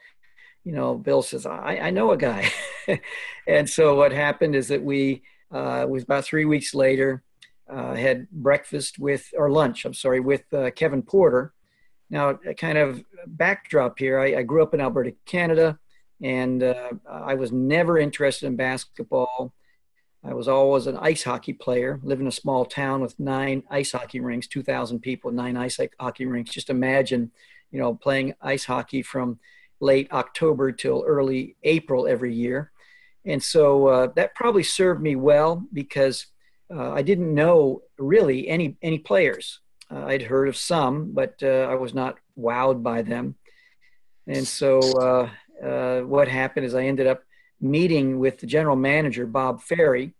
you 0.65 0.73
know, 0.73 0.97
Bill 0.97 1.23
says, 1.23 1.47
I, 1.47 1.79
I 1.81 1.91
know 1.91 2.11
a 2.11 2.17
guy. 2.17 2.51
and 3.47 3.71
so 3.71 3.95
what 3.95 4.13
happened 4.13 4.57
is 4.57 4.69
that 4.69 4.83
we, 4.83 5.23
uh, 5.55 5.83
it 5.83 5.89
was 5.89 6.03
about 6.03 6.25
three 6.25 6.45
weeks 6.45 6.75
later, 6.75 7.23
uh, 7.73 7.95
had 7.95 8.29
breakfast 8.31 8.99
with, 8.99 9.29
or 9.37 9.49
lunch, 9.51 9.85
I'm 9.85 9.95
sorry, 9.95 10.21
with 10.21 10.43
Kevin 10.75 11.03
Porter. 11.03 11.53
Now, 12.11 12.39
kind 12.59 12.79
of 12.79 13.03
backdrop 13.27 13.99
here, 13.99 14.19
I, 14.19 14.37
I 14.37 14.43
grew 14.43 14.63
up 14.63 14.75
in 14.75 14.81
Alberta, 14.81 15.15
Canada, 15.25 15.79
and 16.23 16.63
uh, 16.63 16.91
I 17.09 17.35
was 17.35 17.53
never 17.53 17.99
interested 17.99 18.47
in 18.47 18.57
basketball. 18.57 19.53
I 20.25 20.35
was 20.35 20.49
always 20.49 20.87
an 20.87 20.97
ice 20.97 21.23
hockey 21.23 21.53
player, 21.53 22.01
live 22.03 22.21
in 22.21 22.27
a 22.27 22.33
small 22.33 22.65
town 22.65 23.01
with 23.01 23.19
nine 23.21 23.63
ice 23.71 23.93
hockey 23.93 24.21
rinks, 24.21 24.49
2,000 24.49 25.01
people, 25.01 25.31
nine 25.31 25.57
ice 25.57 25.79
hockey 26.01 26.27
rinks. 26.27 26.51
Just 26.51 26.71
imagine, 26.71 27.31
you 27.71 27.79
know, 27.79 27.95
playing 27.95 28.35
ice 28.41 28.65
hockey 28.65 29.03
from 29.03 29.39
late 29.79 30.11
October 30.13 30.73
till 30.73 31.05
early 31.07 31.57
April 31.63 32.09
every 32.09 32.35
year. 32.35 32.73
And 33.25 33.43
so 33.43 33.89
uh, 33.89 34.07
that 34.17 34.35
probably 34.35 34.63
served 34.63 35.03
me 35.03 35.17
well 35.17 35.65
because 35.73 36.27
uh, 36.75 36.93
I 36.93 37.03
didn't 37.03 37.33
know 37.33 37.83
really 37.99 38.49
any, 38.49 38.77
any 38.83 38.99
players. 38.99 39.61
Uh, 39.91 40.07
I'd 40.07 40.23
heard 40.23 40.49
of 40.49 40.57
some, 40.57 41.13
but 41.13 41.37
uh, 41.43 41.69
I 41.71 41.75
was 41.75 41.95
not 41.95 42.19
wowed 42.39 42.83
by 42.83 43.03
them. 43.03 43.37
And 44.27 44.47
so 44.47 45.31
uh, 45.63 45.67
uh, 45.67 46.01
what 46.03 46.29
happened 46.29 46.67
is 46.67 46.75
I 46.75 46.85
ended 46.85 47.07
up 47.07 47.23
meeting 47.61 48.19
with 48.19 48.39
the 48.39 48.47
general 48.47 48.77
manager, 48.77 49.27
Bob 49.27 49.63
Ferry, 49.63 50.15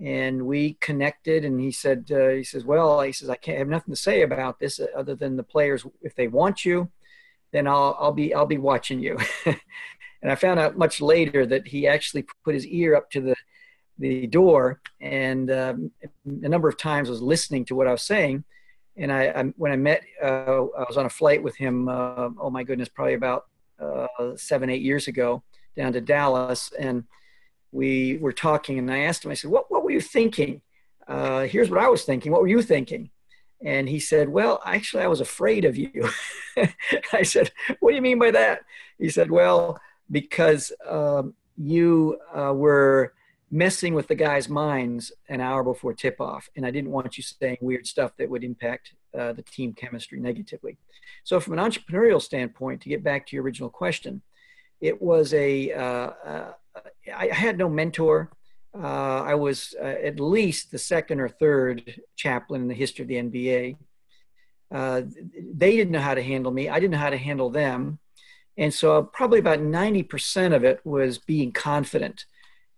and 0.00 0.46
we 0.46 0.74
connected 0.80 1.44
and 1.44 1.60
he 1.60 1.70
said 1.70 2.04
he 2.08 2.42
says 2.42 2.64
well 2.64 3.00
he 3.00 3.12
says 3.12 3.30
i 3.30 3.36
can't 3.36 3.58
have 3.58 3.68
nothing 3.68 3.94
to 3.94 4.00
say 4.00 4.22
about 4.22 4.58
this 4.58 4.80
other 4.96 5.14
than 5.14 5.36
the 5.36 5.42
players 5.44 5.86
if 6.02 6.16
they 6.16 6.26
want 6.26 6.64
you 6.64 6.90
then 7.54 7.68
I'll, 7.68 7.96
I'll 8.00 8.12
be 8.12 8.34
I'll 8.34 8.46
be 8.46 8.58
watching 8.58 9.00
you. 9.00 9.16
and 9.46 10.30
I 10.30 10.34
found 10.34 10.58
out 10.58 10.76
much 10.76 11.00
later 11.00 11.46
that 11.46 11.68
he 11.68 11.86
actually 11.86 12.26
put 12.44 12.52
his 12.52 12.66
ear 12.66 12.96
up 12.96 13.10
to 13.12 13.20
the 13.20 13.36
the 13.96 14.26
door 14.26 14.80
and 15.00 15.52
um, 15.52 15.92
a 16.24 16.48
number 16.48 16.68
of 16.68 16.76
times 16.76 17.08
was 17.08 17.22
listening 17.22 17.64
to 17.66 17.76
what 17.76 17.86
I 17.86 17.92
was 17.92 18.02
saying. 18.02 18.42
And 18.96 19.12
I, 19.12 19.26
I 19.26 19.42
when 19.56 19.70
I 19.70 19.76
met, 19.76 20.02
uh, 20.20 20.66
I 20.76 20.84
was 20.88 20.96
on 20.96 21.06
a 21.06 21.10
flight 21.10 21.42
with 21.44 21.56
him. 21.56 21.88
Uh, 21.88 22.30
oh 22.40 22.50
my 22.50 22.64
goodness, 22.64 22.88
probably 22.88 23.14
about 23.14 23.44
uh, 23.80 24.06
seven 24.36 24.70
eight 24.70 24.82
years 24.82 25.08
ago 25.08 25.42
down 25.76 25.92
to 25.92 26.00
Dallas, 26.00 26.72
and 26.78 27.04
we 27.72 28.18
were 28.18 28.32
talking. 28.32 28.78
And 28.78 28.90
I 28.90 29.00
asked 29.00 29.24
him, 29.24 29.30
I 29.30 29.34
said, 29.34 29.50
"What 29.50 29.70
what 29.70 29.84
were 29.84 29.90
you 29.90 30.00
thinking?" 30.00 30.62
Uh, 31.06 31.42
here's 31.42 31.70
what 31.70 31.80
I 31.80 31.88
was 31.88 32.04
thinking. 32.04 32.32
What 32.32 32.40
were 32.40 32.48
you 32.48 32.62
thinking? 32.62 33.10
And 33.62 33.88
he 33.88 33.98
said, 33.98 34.28
Well, 34.28 34.60
actually, 34.64 35.02
I 35.02 35.08
was 35.08 35.20
afraid 35.20 35.64
of 35.64 35.76
you. 35.76 36.08
I 37.12 37.22
said, 37.22 37.50
What 37.80 37.90
do 37.90 37.96
you 37.96 38.02
mean 38.02 38.18
by 38.18 38.30
that? 38.30 38.60
He 38.98 39.08
said, 39.08 39.30
Well, 39.30 39.78
because 40.10 40.72
um, 40.86 41.34
you 41.56 42.18
uh, 42.34 42.52
were 42.54 43.14
messing 43.50 43.94
with 43.94 44.08
the 44.08 44.14
guys' 44.14 44.48
minds 44.48 45.12
an 45.28 45.40
hour 45.40 45.62
before 45.62 45.94
tip 45.94 46.20
off, 46.20 46.48
and 46.56 46.66
I 46.66 46.70
didn't 46.70 46.90
want 46.90 47.16
you 47.16 47.22
saying 47.22 47.58
weird 47.60 47.86
stuff 47.86 48.12
that 48.18 48.28
would 48.28 48.44
impact 48.44 48.92
uh, 49.18 49.32
the 49.32 49.42
team 49.42 49.72
chemistry 49.72 50.20
negatively. 50.20 50.76
So, 51.22 51.40
from 51.40 51.58
an 51.58 51.70
entrepreneurial 51.70 52.20
standpoint, 52.20 52.82
to 52.82 52.88
get 52.88 53.02
back 53.02 53.26
to 53.26 53.36
your 53.36 53.44
original 53.44 53.70
question, 53.70 54.22
it 54.80 55.00
was 55.00 55.34
a 55.34 55.72
uh, 55.72 56.10
uh 56.24 56.52
I 57.14 57.28
had 57.32 57.56
no 57.58 57.68
mentor 57.68 58.30
uh, 58.76 59.22
I 59.22 59.34
was 59.34 59.74
at 59.80 60.18
least 60.18 60.72
the 60.72 60.78
second 60.78 61.20
or 61.20 61.28
third 61.28 62.00
chaplain 62.16 62.62
in 62.62 62.68
the 62.68 62.74
history 62.74 63.02
of 63.04 63.08
the 63.08 63.14
NBA. 63.14 63.76
They 65.54 65.76
didn't 65.76 65.92
know 65.92 66.00
how 66.00 66.14
to 66.14 66.22
handle 66.22 66.50
me. 66.50 66.68
I 66.68 66.80
didn't 66.80 66.92
know 66.92 66.98
how 66.98 67.10
to 67.10 67.16
handle 67.16 67.50
them. 67.50 68.00
And 68.56 68.74
so 68.74 69.02
probably 69.02 69.38
about 69.38 69.60
90% 69.60 70.54
of 70.54 70.64
it 70.64 70.80
was 70.84 71.18
being 71.18 71.52
confident. 71.52 72.24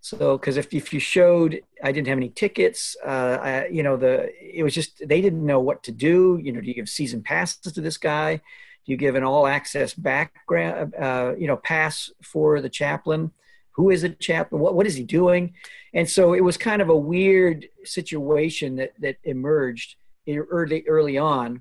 So, 0.06 0.38
because 0.38 0.56
if, 0.56 0.72
if 0.72 0.92
you 0.92 1.00
showed, 1.00 1.60
I 1.82 1.90
didn't 1.90 2.06
have 2.06 2.16
any 2.16 2.28
tickets, 2.28 2.96
uh, 3.04 3.38
I, 3.42 3.66
you 3.66 3.82
know, 3.82 3.96
the, 3.96 4.30
it 4.40 4.62
was 4.62 4.72
just, 4.72 5.02
they 5.04 5.20
didn't 5.20 5.44
know 5.44 5.58
what 5.58 5.82
to 5.82 5.90
do. 5.90 6.38
You 6.40 6.52
know, 6.52 6.60
do 6.60 6.68
you 6.68 6.74
give 6.74 6.88
season 6.88 7.24
passes 7.24 7.72
to 7.72 7.80
this 7.80 7.98
guy? 7.98 8.36
Do 8.36 8.92
you 8.92 8.96
give 8.96 9.16
an 9.16 9.24
all 9.24 9.48
access 9.48 9.94
background, 9.94 10.94
uh, 10.94 11.34
you 11.36 11.48
know, 11.48 11.56
pass 11.56 12.08
for 12.22 12.60
the 12.60 12.70
chaplain? 12.70 13.32
who 13.72 13.90
is 13.90 14.04
a 14.04 14.08
chaplain 14.08 14.62
what, 14.62 14.74
what 14.74 14.86
is 14.86 14.94
he 14.94 15.04
doing 15.04 15.52
and 15.92 16.08
so 16.08 16.32
it 16.32 16.40
was 16.40 16.56
kind 16.56 16.80
of 16.80 16.88
a 16.88 16.96
weird 16.96 17.68
situation 17.84 18.76
that 18.76 18.92
that 18.98 19.16
emerged 19.24 19.96
early 20.26 20.82
early 20.88 21.18
on 21.18 21.60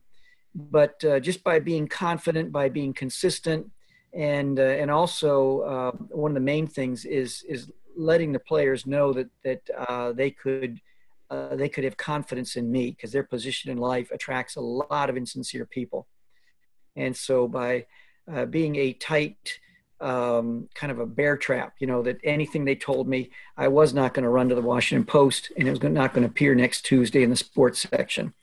but 0.55 1.03
uh, 1.03 1.19
just 1.19 1.43
by 1.43 1.59
being 1.59 1.89
confident 1.89 2.53
by 2.53 2.69
being 2.69 2.93
consistent 2.93 3.69
and 4.13 4.59
uh, 4.59 4.63
and 4.63 4.89
also 4.89 5.59
uh, 5.59 5.91
one 6.07 6.31
of 6.31 6.35
the 6.35 6.39
main 6.53 6.65
things 6.65 7.03
is 7.03 7.43
is 7.49 7.69
letting 7.95 8.31
the 8.31 8.39
players 8.39 8.85
know 8.85 9.13
that 9.13 9.29
that 9.43 9.61
uh, 9.89 10.11
they 10.11 10.31
could 10.31 10.79
uh, 11.29 11.55
they 11.55 11.69
could 11.69 11.83
have 11.83 11.97
confidence 11.97 12.55
in 12.55 12.71
me 12.71 12.91
because 12.91 13.11
their 13.11 13.23
position 13.23 13.71
in 13.71 13.77
life 13.77 14.11
attracts 14.11 14.55
a 14.55 14.61
lot 14.61 15.09
of 15.09 15.17
insincere 15.17 15.65
people 15.65 16.07
and 16.95 17.15
so 17.15 17.47
by 17.47 17.85
uh, 18.31 18.45
being 18.45 18.75
a 18.75 18.93
tight 18.93 19.59
um, 20.01 20.67
kind 20.75 20.91
of 20.91 20.99
a 20.99 21.05
bear 21.05 21.37
trap, 21.37 21.75
you 21.79 21.87
know, 21.87 22.01
that 22.03 22.17
anything 22.23 22.65
they 22.65 22.75
told 22.75 23.07
me, 23.07 23.31
I 23.57 23.69
was 23.69 23.93
not 23.93 24.13
going 24.13 24.23
to 24.23 24.29
run 24.29 24.49
to 24.49 24.55
the 24.55 24.61
Washington 24.61 25.05
Post 25.05 25.51
and 25.57 25.67
it 25.67 25.71
was 25.71 25.81
not 25.81 26.13
going 26.13 26.23
to 26.23 26.29
appear 26.29 26.53
next 26.53 26.81
Tuesday 26.85 27.23
in 27.23 27.29
the 27.29 27.35
sports 27.35 27.87
section. 27.89 28.33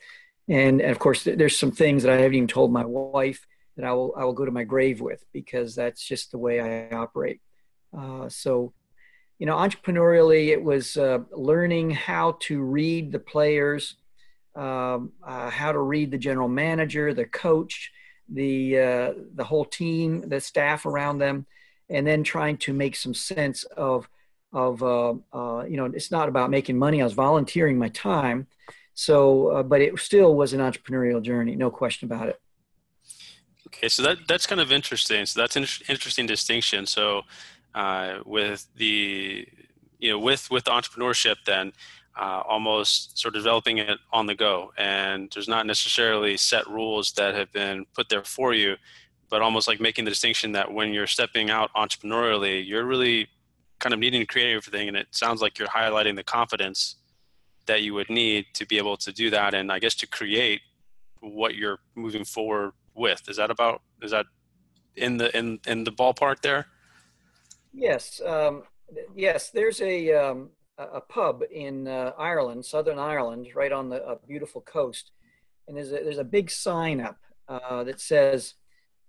And, 0.49 0.81
and 0.81 0.91
of 0.91 0.99
course, 0.99 1.25
there's 1.25 1.59
some 1.59 1.71
things 1.71 2.03
that 2.03 2.13
I 2.13 2.17
haven't 2.17 2.35
even 2.35 2.49
told 2.49 2.73
my 2.73 2.85
wife 2.85 3.47
that 3.77 3.85
I 3.85 3.93
will, 3.93 4.15
I 4.17 4.25
will 4.25 4.33
go 4.33 4.45
to 4.45 4.51
my 4.51 4.65
grave 4.65 5.01
with 5.01 5.25
because 5.33 5.75
that's 5.75 6.05
just 6.05 6.31
the 6.31 6.39
way 6.39 6.61
I 6.61 6.95
operate. 6.95 7.41
Uh, 7.97 8.29
so, 8.29 8.73
you 9.43 9.47
know, 9.47 9.57
entrepreneurially, 9.57 10.51
it 10.51 10.63
was 10.63 10.97
uh, 10.97 11.19
learning 11.33 11.91
how 11.91 12.37
to 12.43 12.63
read 12.63 13.11
the 13.11 13.19
players, 13.19 13.97
um, 14.55 15.11
uh, 15.27 15.51
how 15.51 15.73
to 15.73 15.81
read 15.81 16.13
the 16.13 16.17
general 16.17 16.47
manager, 16.47 17.13
the 17.13 17.25
coach, 17.25 17.91
the 18.29 18.79
uh, 18.79 19.13
the 19.35 19.43
whole 19.43 19.65
team, 19.65 20.21
the 20.29 20.41
staff 20.41 20.87
around 20.87 21.19
them, 21.19 21.45
and 21.91 22.07
then 22.07 22.23
trying 22.23 22.57
to 22.59 22.73
make 22.73 22.95
some 22.95 23.15
sense 23.15 23.65
of 23.65 24.09
of 24.53 24.81
uh, 24.81 25.15
uh, 25.33 25.65
you 25.65 25.77
know 25.77 25.87
it's 25.87 26.13
not 26.13 26.29
about 26.29 26.49
making 26.49 26.79
money. 26.79 27.01
I 27.01 27.05
was 27.05 27.13
volunteering 27.13 27.77
my 27.77 27.89
time, 27.89 28.47
so 28.95 29.49
uh, 29.49 29.65
but 29.65 29.81
it 29.81 29.99
still 29.99 30.37
was 30.37 30.53
an 30.53 30.61
entrepreneurial 30.61 31.21
journey, 31.21 31.57
no 31.57 31.69
question 31.69 32.07
about 32.07 32.29
it. 32.29 32.41
Okay, 33.67 33.89
so 33.89 34.05
that 34.05 34.19
that's 34.29 34.47
kind 34.47 34.61
of 34.61 34.71
interesting. 34.71 35.27
So 35.27 35.41
that's 35.41 35.57
an 35.57 35.67
interesting 35.89 36.27
distinction. 36.27 36.87
So 36.87 37.23
uh, 37.75 38.19
with 38.25 38.67
the 38.77 39.47
you 39.99 40.11
know 40.11 40.19
with 40.19 40.51
with 40.51 40.65
the 40.65 40.71
entrepreneurship, 40.71 41.37
then 41.47 41.73
uh, 42.17 42.43
almost 42.47 43.19
sort 43.19 43.35
of 43.35 43.43
developing 43.43 43.79
it 43.79 43.99
on 44.13 44.27
the 44.27 44.35
go. 44.35 44.73
And 44.77 45.31
there's 45.33 45.49
not 45.49 45.67
necessarily 45.67 46.37
set 46.37 46.67
rules 46.69 47.13
that 47.13 47.35
have 47.35 47.53
been 47.53 47.87
put 47.95 48.09
there 48.09 48.25
for 48.25 48.53
you, 48.53 48.77
but 49.31 49.43
almost 49.43 49.67
like 49.67 49.81
making 49.81 50.05
the 50.05 50.11
distinction 50.11 50.53
that 50.53 50.73
when 50.73 50.93
you're 50.93 51.07
stepping 51.07 51.51
out 51.51 51.71
entrepreneurially, 51.75 52.67
you're 52.67 52.85
really 52.85 53.29
kind 53.79 53.93
of 53.95 53.99
needing 53.99 54.21
to 54.21 54.27
create 54.27 54.55
everything. 54.55 54.89
And 54.89 54.97
it 54.97 55.09
sounds 55.11 55.41
like 55.41 55.59
you're 55.59 55.69
highlighting 55.69 56.17
the 56.17 56.23
confidence 56.23 56.97
that 57.67 57.83
you 57.83 57.95
would 57.95 58.11
need 58.11 58.47
to 58.55 58.67
be 58.67 58.77
able 58.77 58.97
to 58.99 59.13
do 59.13 59.31
that. 59.31 59.55
And 59.55 59.73
I 59.73 59.79
guess 59.79 59.95
to 59.97 60.07
create 60.07 60.61
what 61.21 61.55
you're 61.55 61.79
moving 61.95 62.25
forward 62.25 62.73
with. 62.95 63.23
Is 63.29 63.37
that 63.37 63.51
about, 63.51 63.81
is 64.03 64.11
that 64.11 64.27
in 64.97 65.17
the, 65.17 65.37
in, 65.37 65.61
in 65.67 65.85
the 65.85 65.93
ballpark 65.93 66.43
there? 66.43 66.67
Yes. 67.73 68.21
Um, 68.25 68.63
yes, 69.15 69.51
there's 69.51 69.81
a, 69.81 70.13
um, 70.13 70.51
a 70.79 71.01
pub 71.01 71.43
in 71.51 71.89
uh, 71.89 72.13
Ireland, 72.19 72.65
Southern 72.65 72.99
Ireland, 72.99 73.49
right 73.55 73.73
on 73.73 73.89
the 73.89 74.19
beautiful 74.27 74.61
coast, 74.61 75.11
and 75.67 75.77
there's 75.77 75.93
a, 75.93 75.97
there's 75.97 76.19
a 76.19 76.25
big 76.25 76.51
sign 76.51 77.01
up 77.01 77.19
uh, 77.49 77.85
that 77.85 78.01
says 78.01 78.55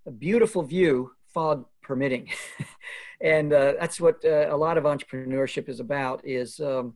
"A 0.05 0.12
beautiful 0.12 0.63
view, 0.63 1.12
fog 1.34 1.65
permitting," 1.82 2.29
and 3.22 3.51
uh, 3.53 3.74
that's 3.79 4.00
what 4.00 4.24
uh, 4.24 4.48
a 4.53 4.58
lot 4.58 4.77
of 4.77 4.84
entrepreneurship 4.84 5.67
is 5.70 5.79
about. 5.79 6.22
Is 6.25 6.60
um, 6.60 6.96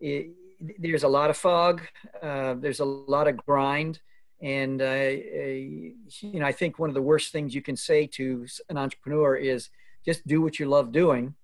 it, 0.00 0.30
there's 0.78 1.04
a 1.04 1.08
lot 1.08 1.30
of 1.30 1.36
fog, 1.36 1.82
uh, 2.22 2.54
there's 2.54 2.80
a 2.80 2.84
lot 2.84 3.28
of 3.28 3.36
grind, 3.36 4.00
and 4.42 4.80
you 4.80 5.94
know 6.40 6.46
I 6.46 6.52
think 6.52 6.78
one 6.78 6.90
of 6.90 6.94
the 6.94 7.02
worst 7.02 7.32
things 7.32 7.54
you 7.54 7.62
can 7.62 7.76
say 7.76 8.06
to 8.14 8.46
an 8.68 8.76
entrepreneur 8.76 9.36
is 9.36 9.70
just 10.08 10.26
do 10.26 10.40
what 10.40 10.58
you 10.58 10.64
love 10.66 10.90
doing 10.90 11.34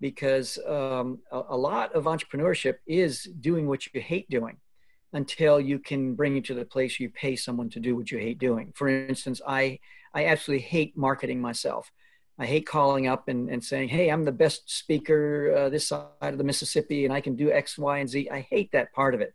because 0.00 0.56
um, 0.68 1.18
a, 1.32 1.42
a, 1.48 1.56
lot 1.56 1.92
of 1.94 2.04
entrepreneurship 2.04 2.76
is 2.86 3.24
doing 3.40 3.66
what 3.66 3.80
you 3.86 4.00
hate 4.00 4.28
doing 4.30 4.56
until 5.14 5.58
you 5.58 5.80
can 5.80 6.14
bring 6.14 6.36
it 6.36 6.44
to 6.44 6.54
the 6.54 6.64
place 6.64 7.00
you 7.00 7.10
pay 7.10 7.34
someone 7.34 7.68
to 7.68 7.80
do 7.80 7.96
what 7.96 8.12
you 8.12 8.18
hate 8.18 8.38
doing. 8.38 8.72
For 8.76 8.88
instance, 8.88 9.40
I, 9.44 9.80
I 10.12 10.26
absolutely 10.26 10.66
hate 10.66 10.96
marketing 10.96 11.40
myself. 11.40 11.90
I 12.38 12.46
hate 12.46 12.66
calling 12.66 13.08
up 13.08 13.26
and, 13.26 13.48
and 13.50 13.62
saying, 13.64 13.88
hey, 13.88 14.10
I'm 14.10 14.24
the 14.24 14.40
best 14.44 14.70
speaker 14.70 15.52
uh, 15.56 15.68
this 15.68 15.88
side 15.88 16.34
of 16.34 16.38
the 16.38 16.44
Mississippi 16.44 17.04
and 17.04 17.12
I 17.12 17.20
can 17.20 17.34
do 17.34 17.50
X, 17.50 17.78
Y, 17.78 17.98
and 17.98 18.08
Z. 18.08 18.28
I 18.30 18.40
hate 18.48 18.70
that 18.72 18.92
part 18.92 19.14
of 19.14 19.20
it. 19.20 19.34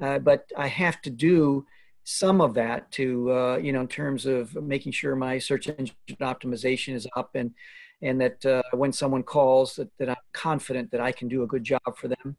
Uh, 0.00 0.18
but 0.20 0.46
I 0.56 0.68
have 0.68 1.02
to 1.02 1.10
do 1.10 1.66
some 2.04 2.40
of 2.40 2.54
that 2.54 2.90
to, 2.92 3.32
uh, 3.32 3.56
you 3.56 3.72
know, 3.72 3.80
in 3.80 3.88
terms 3.88 4.24
of 4.24 4.54
making 4.54 4.92
sure 4.92 5.16
my 5.16 5.38
search 5.38 5.68
engine 5.68 5.96
optimization 6.20 6.94
is 6.94 7.06
up 7.16 7.30
and 7.34 7.52
and 8.02 8.20
that 8.20 8.44
uh, 8.44 8.62
when 8.72 8.92
someone 8.92 9.22
calls 9.22 9.76
that, 9.76 9.90
that 9.98 10.08
i'm 10.08 10.16
confident 10.32 10.90
that 10.90 11.00
i 11.00 11.12
can 11.12 11.28
do 11.28 11.42
a 11.42 11.46
good 11.46 11.64
job 11.64 11.96
for 11.96 12.08
them. 12.08 12.36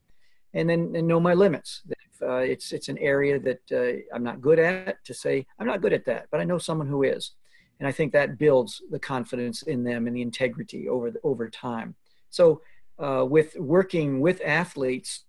And 0.53 0.69
then 0.69 0.93
and 0.95 1.07
know 1.07 1.19
my 1.19 1.33
limits. 1.33 1.81
If 1.89 2.21
uh, 2.21 2.37
it's 2.37 2.71
it's 2.71 2.89
an 2.89 2.97
area 2.97 3.39
that 3.39 3.61
uh, 3.71 4.15
i'm 4.15 4.23
not 4.23 4.41
good 4.41 4.59
at 4.59 5.03
to 5.05 5.13
say 5.13 5.45
i'm 5.59 5.67
not 5.67 5.81
good 5.81 5.93
at 5.93 6.05
that 6.05 6.27
but 6.31 6.39
i 6.39 6.43
know 6.43 6.57
someone 6.57 6.87
who 6.87 7.03
is. 7.03 7.31
And 7.79 7.87
i 7.87 7.91
think 7.91 8.13
that 8.13 8.37
builds 8.37 8.81
the 8.89 8.99
confidence 8.99 9.63
in 9.63 9.83
them 9.83 10.07
and 10.07 10.15
the 10.15 10.21
integrity 10.21 10.89
over 10.89 11.11
the, 11.11 11.19
over 11.23 11.49
time. 11.49 11.95
So 12.29 12.61
uh, 12.97 13.25
with 13.29 13.55
working 13.57 14.19
with 14.21 14.41
athletes 14.43 15.25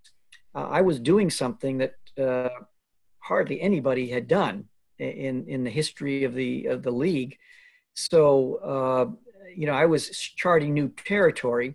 uh, 0.55 0.69
i 0.79 0.81
was 0.81 0.99
doing 1.01 1.31
something 1.31 1.79
that 1.79 1.95
uh, 2.19 2.49
hardly 3.19 3.61
anybody 3.61 4.09
had 4.09 4.27
done 4.29 4.65
in 4.99 5.47
in 5.47 5.65
the 5.65 5.71
history 5.71 6.25
of 6.25 6.35
the 6.35 6.67
of 6.67 6.83
the 6.83 6.91
league. 6.91 7.39
So 7.95 8.59
you 9.57 9.67
know, 9.67 9.75
I 9.75 9.87
was 9.87 10.09
charting 10.11 10.75
new 10.75 10.89
territory, 10.89 11.75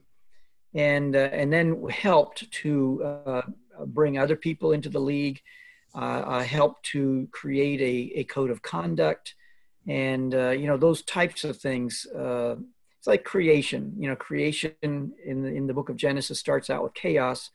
and 0.73 1.15
uh, 1.15 1.29
and 1.31 1.51
then 1.51 1.87
helped 1.89 2.51
to 2.51 3.03
uh, 3.03 3.41
bring 3.87 4.17
other 4.17 4.35
people 4.35 4.71
into 4.71 4.89
the 4.89 4.99
league. 4.99 5.41
Uh, 5.95 6.41
helped 6.41 6.83
to 6.87 7.27
create 7.31 7.79
a, 7.79 8.21
a 8.21 8.23
code 8.23 8.49
of 8.49 8.63
conduct, 8.63 9.35
and 9.87 10.33
uh, 10.33 10.49
you 10.49 10.65
know 10.65 10.77
those 10.77 11.03
types 11.03 11.43
of 11.43 11.57
things. 11.57 12.07
Uh, 12.15 12.55
it's 12.97 13.07
like 13.07 13.23
creation. 13.23 13.93
You 13.97 14.09
know, 14.09 14.15
creation 14.15 14.73
in 14.81 15.13
the, 15.43 15.49
in 15.49 15.67
the 15.67 15.73
book 15.73 15.89
of 15.89 15.97
Genesis 15.97 16.39
starts 16.39 16.69
out 16.69 16.83
with 16.83 16.93
chaos, 16.93 17.51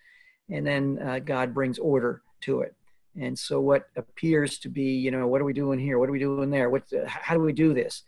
and 0.50 0.66
then 0.66 0.98
uh, 1.02 1.18
God 1.18 1.54
brings 1.54 1.78
order 1.78 2.22
to 2.42 2.60
it. 2.60 2.74
And 3.20 3.36
so, 3.36 3.60
what 3.60 3.88
appears 3.96 4.58
to 4.58 4.68
be, 4.68 4.92
you 4.92 5.10
know, 5.10 5.26
what 5.26 5.40
are 5.40 5.44
we 5.44 5.52
doing 5.52 5.78
here? 5.78 5.98
What 5.98 6.08
are 6.08 6.12
we 6.12 6.18
doing 6.18 6.50
there? 6.50 6.70
What? 6.70 6.84
How 7.06 7.34
do 7.34 7.40
we 7.40 7.52
do 7.52 7.74
this? 7.74 8.04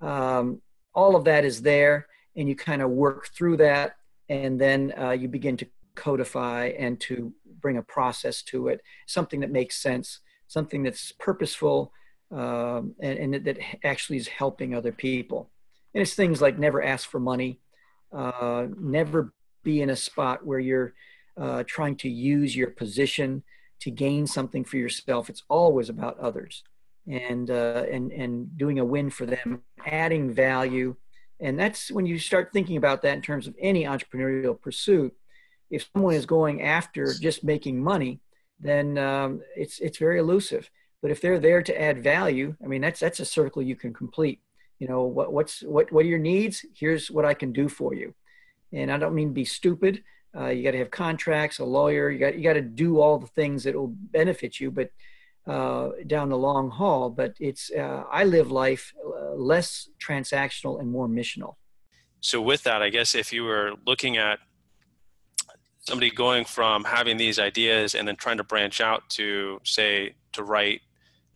Um, 0.00 0.60
all 0.94 1.16
of 1.16 1.24
that 1.24 1.44
is 1.44 1.62
there 1.62 2.06
and 2.36 2.48
you 2.48 2.56
kind 2.56 2.82
of 2.82 2.90
work 2.90 3.28
through 3.28 3.56
that 3.56 3.96
and 4.28 4.60
then 4.60 4.92
uh, 4.98 5.10
you 5.10 5.28
begin 5.28 5.56
to 5.56 5.66
codify 5.94 6.66
and 6.78 7.00
to 7.00 7.32
bring 7.60 7.76
a 7.76 7.82
process 7.82 8.42
to 8.42 8.68
it 8.68 8.80
something 9.06 9.40
that 9.40 9.50
makes 9.50 9.76
sense 9.76 10.20
something 10.48 10.82
that's 10.82 11.12
purposeful 11.12 11.92
um, 12.30 12.94
and, 13.00 13.34
and, 13.34 13.44
that 13.44 13.58
actually 13.84 14.16
is 14.16 14.26
helping 14.26 14.74
other 14.74 14.92
people. 14.92 15.50
And 15.94 16.00
it's 16.00 16.14
things 16.14 16.40
like 16.40 16.58
never 16.58 16.82
ask 16.82 17.08
for 17.08 17.20
money 17.20 17.60
uh, 18.12 18.66
never 18.78 19.32
be 19.62 19.80
in 19.80 19.90
a 19.90 19.96
spot 19.96 20.44
where 20.44 20.58
you're 20.58 20.92
uh, 21.40 21.64
trying 21.66 21.96
to 21.96 22.10
use 22.10 22.54
your 22.54 22.68
position 22.68 23.42
to 23.80 23.90
gain 23.90 24.26
something 24.26 24.64
for 24.64 24.76
yourself. 24.76 25.30
It's 25.30 25.44
always 25.48 25.88
about 25.88 26.18
others 26.18 26.62
and 27.08 27.50
uh, 27.50 27.84
and 27.90 28.12
and 28.12 28.56
doing 28.56 28.78
a 28.78 28.84
win 28.84 29.10
for 29.10 29.26
them, 29.26 29.62
adding 29.86 30.30
value, 30.30 30.96
and 31.40 31.58
that's 31.58 31.90
when 31.90 32.06
you 32.06 32.18
start 32.18 32.52
thinking 32.52 32.76
about 32.76 33.02
that 33.02 33.14
in 33.14 33.22
terms 33.22 33.46
of 33.46 33.54
any 33.58 33.84
entrepreneurial 33.84 34.60
pursuit. 34.60 35.14
If 35.70 35.88
someone 35.92 36.14
is 36.14 36.26
going 36.26 36.62
after 36.62 37.12
just 37.14 37.44
making 37.44 37.82
money, 37.82 38.20
then 38.60 38.98
um, 38.98 39.40
it's 39.56 39.80
it's 39.80 39.98
very 39.98 40.18
elusive. 40.18 40.70
But 41.00 41.10
if 41.10 41.20
they're 41.20 41.40
there 41.40 41.62
to 41.62 41.80
add 41.80 42.02
value, 42.02 42.56
I 42.62 42.68
mean 42.68 42.80
that's 42.80 43.00
that's 43.00 43.20
a 43.20 43.24
circle 43.24 43.62
you 43.62 43.74
can 43.74 43.92
complete. 43.92 44.40
You 44.78 44.88
know 44.88 45.02
what 45.02 45.32
what's 45.32 45.62
what 45.62 45.90
what 45.90 46.04
are 46.04 46.08
your 46.08 46.18
needs? 46.18 46.64
Here's 46.74 47.10
what 47.10 47.24
I 47.24 47.34
can 47.34 47.52
do 47.52 47.68
for 47.68 47.94
you. 47.94 48.14
And 48.72 48.90
I 48.90 48.98
don't 48.98 49.14
mean 49.14 49.32
be 49.32 49.44
stupid. 49.44 50.02
Uh, 50.34 50.46
you 50.46 50.62
got 50.62 50.70
to 50.70 50.78
have 50.78 50.90
contracts, 50.90 51.58
a 51.58 51.64
lawyer. 51.64 52.10
You 52.10 52.18
got 52.18 52.36
you 52.36 52.42
got 52.42 52.54
to 52.54 52.62
do 52.62 53.00
all 53.00 53.18
the 53.18 53.26
things 53.26 53.64
that 53.64 53.74
will 53.74 53.92
benefit 53.94 54.60
you, 54.60 54.70
but 54.70 54.90
uh, 55.46 55.90
down 56.06 56.28
the 56.28 56.38
long 56.38 56.70
haul, 56.70 57.10
but 57.10 57.34
it's 57.40 57.70
uh, 57.70 58.04
I 58.10 58.24
live 58.24 58.50
life 58.50 58.92
uh, 59.04 59.34
less 59.34 59.88
transactional 59.98 60.80
and 60.80 60.90
more 60.90 61.08
missional. 61.08 61.54
So 62.20 62.40
with 62.40 62.62
that, 62.62 62.82
I 62.82 62.88
guess 62.88 63.14
if 63.14 63.32
you 63.32 63.42
were 63.44 63.72
looking 63.84 64.16
at 64.16 64.38
somebody 65.80 66.10
going 66.10 66.44
from 66.44 66.84
having 66.84 67.16
these 67.16 67.38
ideas 67.40 67.94
and 67.96 68.06
then 68.06 68.14
trying 68.16 68.36
to 68.36 68.44
branch 68.44 68.80
out 68.80 69.02
to 69.10 69.60
say 69.64 70.14
to 70.32 70.44
write, 70.44 70.82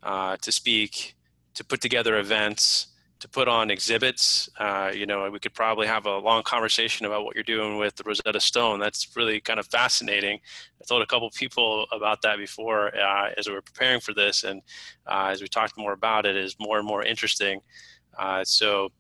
uh, 0.03 0.37
to 0.37 0.53
speak, 0.53 1.17
to 1.55 1.65
put 1.65 1.81
together 1.81 2.17
events, 2.19 2.89
to 3.21 3.29
put 3.29 3.49
on 3.49 3.71
exhibits. 3.71 4.49
Uh, 4.59 4.91
you 4.95 5.07
know, 5.07 5.31
we 5.31 5.39
could 5.39 5.55
probably 5.55 5.87
have 5.87 6.07
a 6.07 6.19
long 6.19 6.43
conversation 6.43 7.07
about 7.07 7.25
what 7.25 7.35
you're 7.35 7.45
doing 7.45 7.79
with 7.79 7.97
the 7.97 8.05
Rosetta 8.05 8.41
Stone. 8.41 8.79
That's 8.79 9.17
really 9.17 9.41
kind 9.41 9.59
of 9.59 9.67
fascinating. 9.67 10.39
I 10.81 10.85
told 10.87 11.03
a 11.03 11.07
couple 11.07 11.31
people 11.31 11.87
about 11.93 12.21
that 12.23 12.37
before 12.37 12.95
uh, 12.97 13.31
as 13.37 13.49
we 13.49 13.55
were 13.55 13.63
preparing 13.63 14.01
for 14.01 14.13
this, 14.13 14.45
and 14.45 14.61
uh, 15.07 15.29
as 15.31 15.41
we 15.41 15.49
talked 15.49 15.79
more 15.79 15.93
about 15.93 16.27
it, 16.27 16.37
is 16.37 16.57
more 16.61 16.79
and 16.79 16.87
more 16.87 17.03
interesting. 17.03 17.61
Uh, 18.19 18.45
so, 18.45 18.91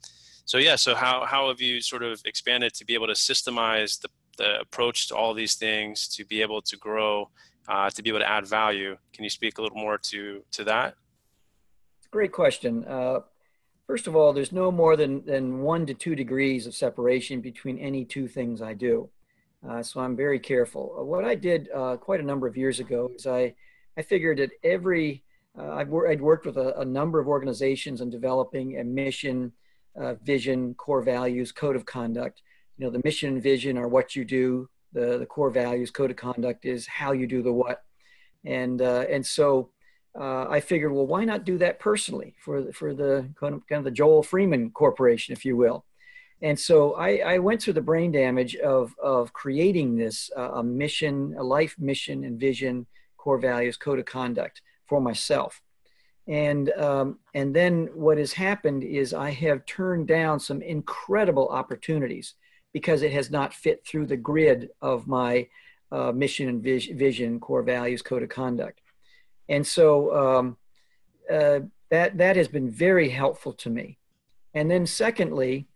so 0.44 0.58
yeah. 0.58 0.76
So 0.76 0.94
how 0.94 1.24
how 1.26 1.48
have 1.48 1.60
you 1.60 1.80
sort 1.80 2.02
of 2.02 2.20
expanded 2.24 2.72
to 2.74 2.84
be 2.84 2.94
able 2.94 3.08
to 3.08 3.14
systemize 3.14 4.00
the 4.00 4.08
the 4.38 4.60
approach 4.60 5.08
to 5.08 5.16
all 5.16 5.32
these 5.34 5.54
things 5.54 6.08
to 6.08 6.24
be 6.24 6.42
able 6.42 6.60
to 6.60 6.76
grow, 6.76 7.30
uh, 7.68 7.88
to 7.90 8.02
be 8.02 8.10
able 8.10 8.20
to 8.20 8.28
add 8.28 8.46
value? 8.46 8.96
Can 9.12 9.24
you 9.24 9.30
speak 9.30 9.58
a 9.58 9.62
little 9.62 9.78
more 9.78 9.98
to 9.98 10.42
to 10.52 10.64
that? 10.64 10.94
Great 12.10 12.32
question. 12.32 12.84
First 13.86 14.08
of 14.08 14.16
all, 14.16 14.32
there's 14.32 14.50
no 14.50 14.72
more 14.72 14.96
than, 14.96 15.24
than 15.24 15.60
one 15.60 15.86
to 15.86 15.94
two 15.94 16.16
degrees 16.16 16.66
of 16.66 16.74
separation 16.74 17.40
between 17.40 17.78
any 17.78 18.04
two 18.04 18.26
things 18.26 18.60
I 18.60 18.74
do. 18.74 19.08
Uh, 19.66 19.82
so 19.82 20.00
I'm 20.00 20.16
very 20.16 20.40
careful. 20.40 20.96
Uh, 20.98 21.04
what 21.04 21.24
I 21.24 21.36
did 21.36 21.68
uh, 21.72 21.96
quite 21.96 22.20
a 22.20 22.24
number 22.24 22.48
of 22.48 22.56
years 22.56 22.80
ago 22.80 23.12
is 23.14 23.26
I, 23.26 23.54
I 23.96 24.02
figured 24.02 24.38
that 24.38 24.50
every, 24.64 25.22
uh, 25.56 25.70
I've, 25.72 25.88
wor- 25.88 26.08
I'd 26.08 26.20
worked 26.20 26.46
with 26.46 26.56
a, 26.56 26.80
a, 26.80 26.84
number 26.84 27.20
of 27.20 27.28
organizations 27.28 28.00
on 28.00 28.10
developing 28.10 28.78
a 28.78 28.84
mission, 28.84 29.52
uh, 29.98 30.14
vision, 30.14 30.74
core 30.74 31.02
values, 31.02 31.52
code 31.52 31.76
of 31.76 31.86
conduct. 31.86 32.42
You 32.78 32.84
know, 32.86 32.90
the 32.90 33.02
mission 33.04 33.34
and 33.34 33.42
vision 33.42 33.78
are 33.78 33.88
what 33.88 34.16
you 34.16 34.24
do. 34.24 34.68
The, 34.92 35.18
the 35.18 35.26
core 35.26 35.50
values, 35.50 35.90
code 35.92 36.10
of 36.10 36.16
conduct 36.16 36.64
is 36.64 36.86
how 36.86 37.12
you 37.12 37.26
do 37.26 37.42
the 37.42 37.52
what. 37.52 37.84
And, 38.44 38.82
uh, 38.82 39.04
and 39.08 39.24
so 39.24 39.70
uh, 40.18 40.46
I 40.48 40.60
figured, 40.60 40.92
well, 40.92 41.06
why 41.06 41.24
not 41.24 41.44
do 41.44 41.58
that 41.58 41.78
personally 41.78 42.34
for 42.38 42.72
for 42.72 42.94
the 42.94 43.28
kind 43.38 43.54
of, 43.54 43.66
kind 43.66 43.78
of 43.78 43.84
the 43.84 43.90
Joel 43.90 44.22
Freeman 44.22 44.70
Corporation, 44.70 45.32
if 45.32 45.44
you 45.44 45.56
will. 45.56 45.84
And 46.42 46.58
so 46.58 46.94
I, 46.94 47.16
I 47.18 47.38
went 47.38 47.62
through 47.62 47.74
the 47.74 47.80
brain 47.80 48.12
damage 48.12 48.56
of 48.56 48.94
of 49.02 49.32
creating 49.32 49.96
this 49.96 50.30
uh, 50.36 50.52
a 50.52 50.62
mission, 50.62 51.34
a 51.38 51.42
life 51.42 51.76
mission 51.78 52.24
and 52.24 52.38
vision, 52.38 52.86
core 53.16 53.38
values, 53.38 53.76
code 53.76 53.98
of 53.98 54.06
conduct 54.06 54.62
for 54.86 55.00
myself. 55.00 55.60
And 56.28 56.70
um, 56.72 57.18
and 57.34 57.54
then 57.54 57.88
what 57.94 58.18
has 58.18 58.32
happened 58.32 58.84
is 58.84 59.14
I 59.14 59.30
have 59.30 59.66
turned 59.66 60.08
down 60.08 60.40
some 60.40 60.62
incredible 60.62 61.48
opportunities 61.48 62.34
because 62.72 63.02
it 63.02 63.12
has 63.12 63.30
not 63.30 63.54
fit 63.54 63.86
through 63.86 64.06
the 64.06 64.16
grid 64.16 64.70
of 64.82 65.06
my 65.06 65.48
uh, 65.92 66.12
mission 66.12 66.48
and 66.48 66.62
vision, 66.62 67.40
core 67.40 67.62
values, 67.62 68.02
code 68.02 68.22
of 68.22 68.28
conduct 68.28 68.80
and 69.48 69.66
so 69.66 70.14
um, 70.16 70.56
uh, 71.30 71.60
that 71.90 72.18
that 72.18 72.36
has 72.36 72.48
been 72.48 72.70
very 72.70 73.08
helpful 73.08 73.52
to 73.52 73.70
me. 73.70 73.98
And 74.54 74.70
then 74.70 74.86
secondly, 74.86 75.66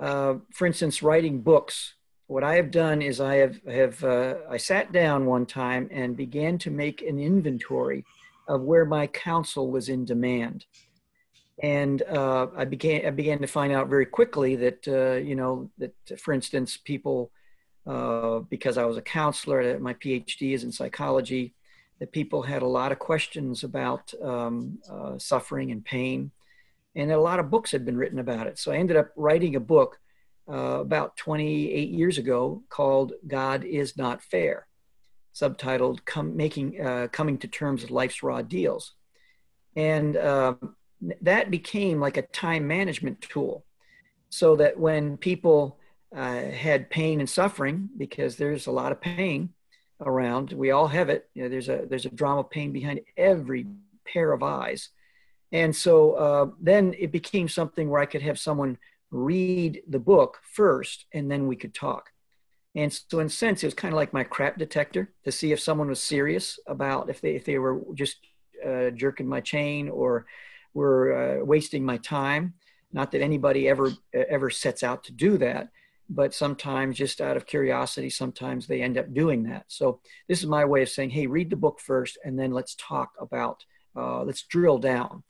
uh, 0.00 0.34
for 0.52 0.66
instance, 0.66 1.02
writing 1.02 1.40
books. 1.40 1.94
What 2.28 2.42
I 2.42 2.56
have 2.56 2.72
done 2.72 3.02
is 3.02 3.20
I 3.20 3.36
have 3.36 3.62
have 3.64 4.02
uh, 4.02 4.34
I 4.50 4.56
sat 4.56 4.92
down 4.92 5.26
one 5.26 5.46
time 5.46 5.88
and 5.92 6.16
began 6.16 6.58
to 6.58 6.70
make 6.70 7.02
an 7.02 7.20
inventory 7.20 8.04
of 8.48 8.62
where 8.62 8.84
my 8.84 9.06
counsel 9.06 9.70
was 9.70 9.88
in 9.88 10.04
demand, 10.04 10.66
and 11.62 12.02
uh, 12.02 12.48
I 12.56 12.64
began 12.64 13.06
I 13.06 13.10
began 13.10 13.38
to 13.38 13.46
find 13.46 13.72
out 13.72 13.88
very 13.88 14.06
quickly 14.06 14.56
that 14.56 14.88
uh, 14.88 15.22
you 15.24 15.36
know 15.36 15.70
that 15.78 15.94
for 16.18 16.34
instance 16.34 16.76
people 16.76 17.30
uh, 17.86 18.40
because 18.40 18.76
I 18.76 18.84
was 18.84 18.96
a 18.96 19.02
counselor. 19.02 19.78
My 19.78 19.94
PhD 19.94 20.52
is 20.52 20.64
in 20.64 20.72
psychology. 20.72 21.54
That 22.00 22.12
people 22.12 22.42
had 22.42 22.62
a 22.62 22.66
lot 22.66 22.92
of 22.92 22.98
questions 22.98 23.64
about 23.64 24.12
um, 24.22 24.78
uh, 24.90 25.18
suffering 25.18 25.72
and 25.72 25.84
pain, 25.84 26.30
and 26.94 27.10
a 27.10 27.20
lot 27.20 27.40
of 27.40 27.50
books 27.50 27.70
had 27.72 27.86
been 27.86 27.96
written 27.96 28.18
about 28.18 28.46
it. 28.46 28.58
So 28.58 28.70
I 28.70 28.76
ended 28.76 28.96
up 28.96 29.12
writing 29.16 29.56
a 29.56 29.60
book 29.60 29.98
uh, 30.48 30.80
about 30.80 31.16
28 31.16 31.88
years 31.88 32.18
ago 32.18 32.62
called 32.68 33.12
"God 33.26 33.64
Is 33.64 33.96
Not 33.96 34.22
Fair," 34.22 34.66
subtitled 35.34 36.04
"Come 36.04 36.36
Making 36.36 36.80
uh, 36.80 37.08
Coming 37.10 37.38
to 37.38 37.48
Terms 37.48 37.82
with 37.82 37.90
Life's 37.90 38.22
Raw 38.22 38.42
Deals," 38.42 38.92
and 39.74 40.16
um, 40.18 40.76
that 41.22 41.50
became 41.50 41.98
like 41.98 42.18
a 42.18 42.22
time 42.22 42.66
management 42.66 43.22
tool, 43.22 43.64
so 44.28 44.56
that 44.56 44.78
when 44.78 45.16
people 45.16 45.78
uh, 46.14 46.42
had 46.42 46.90
pain 46.90 47.20
and 47.20 47.28
suffering 47.28 47.88
because 47.96 48.36
there's 48.36 48.66
a 48.66 48.72
lot 48.72 48.92
of 48.92 49.00
pain 49.00 49.50
around. 50.00 50.52
We 50.52 50.70
all 50.70 50.88
have 50.88 51.08
it. 51.08 51.28
You 51.34 51.44
know, 51.44 51.48
there's 51.48 51.68
a 51.68 51.86
there's 51.88 52.06
a 52.06 52.10
drama 52.10 52.44
pain 52.44 52.72
behind 52.72 53.00
every 53.16 53.66
pair 54.06 54.32
of 54.32 54.42
eyes, 54.42 54.90
and 55.52 55.74
so 55.74 56.12
uh, 56.12 56.46
then 56.60 56.94
it 56.98 57.12
became 57.12 57.48
something 57.48 57.88
where 57.88 58.00
I 58.00 58.06
could 58.06 58.22
have 58.22 58.38
someone 58.38 58.78
read 59.10 59.82
the 59.88 59.98
book 59.98 60.38
first, 60.52 61.06
and 61.12 61.30
then 61.30 61.46
we 61.46 61.56
could 61.56 61.74
talk. 61.74 62.10
And 62.74 62.92
so, 62.92 63.20
in 63.20 63.28
a 63.28 63.30
sense, 63.30 63.62
it 63.62 63.66
was 63.66 63.74
kind 63.74 63.94
of 63.94 63.96
like 63.96 64.12
my 64.12 64.24
crap 64.24 64.58
detector 64.58 65.12
to 65.24 65.32
see 65.32 65.52
if 65.52 65.60
someone 65.60 65.88
was 65.88 66.02
serious 66.02 66.58
about 66.66 67.08
if 67.08 67.20
they 67.20 67.34
if 67.34 67.44
they 67.44 67.58
were 67.58 67.80
just 67.94 68.18
uh, 68.64 68.90
jerking 68.90 69.26
my 69.26 69.40
chain 69.40 69.88
or 69.88 70.26
were 70.74 71.40
uh, 71.40 71.44
wasting 71.44 71.84
my 71.84 71.96
time. 71.98 72.54
Not 72.92 73.12
that 73.12 73.22
anybody 73.22 73.68
ever 73.68 73.92
ever 74.12 74.50
sets 74.50 74.82
out 74.82 75.04
to 75.04 75.12
do 75.12 75.38
that, 75.38 75.68
but 76.08 76.34
sometimes 76.34 76.96
just 76.96 77.20
out 77.20 77.36
of 77.36 77.46
curiosity, 77.46 78.10
sometimes 78.10 78.66
they 78.66 78.82
end 78.82 78.96
up 78.96 79.12
doing 79.12 79.42
that. 79.44 79.64
So 79.68 80.00
this 80.28 80.40
is 80.40 80.46
my 80.46 80.64
way 80.64 80.82
of 80.82 80.88
saying, 80.88 81.10
hey, 81.10 81.26
read 81.26 81.50
the 81.50 81.56
book 81.56 81.80
first, 81.80 82.18
and 82.24 82.38
then 82.38 82.52
let's 82.52 82.76
talk 82.76 83.10
about, 83.20 83.64
uh, 83.96 84.22
let's 84.22 84.42
drill 84.42 84.78
down, 84.78 85.24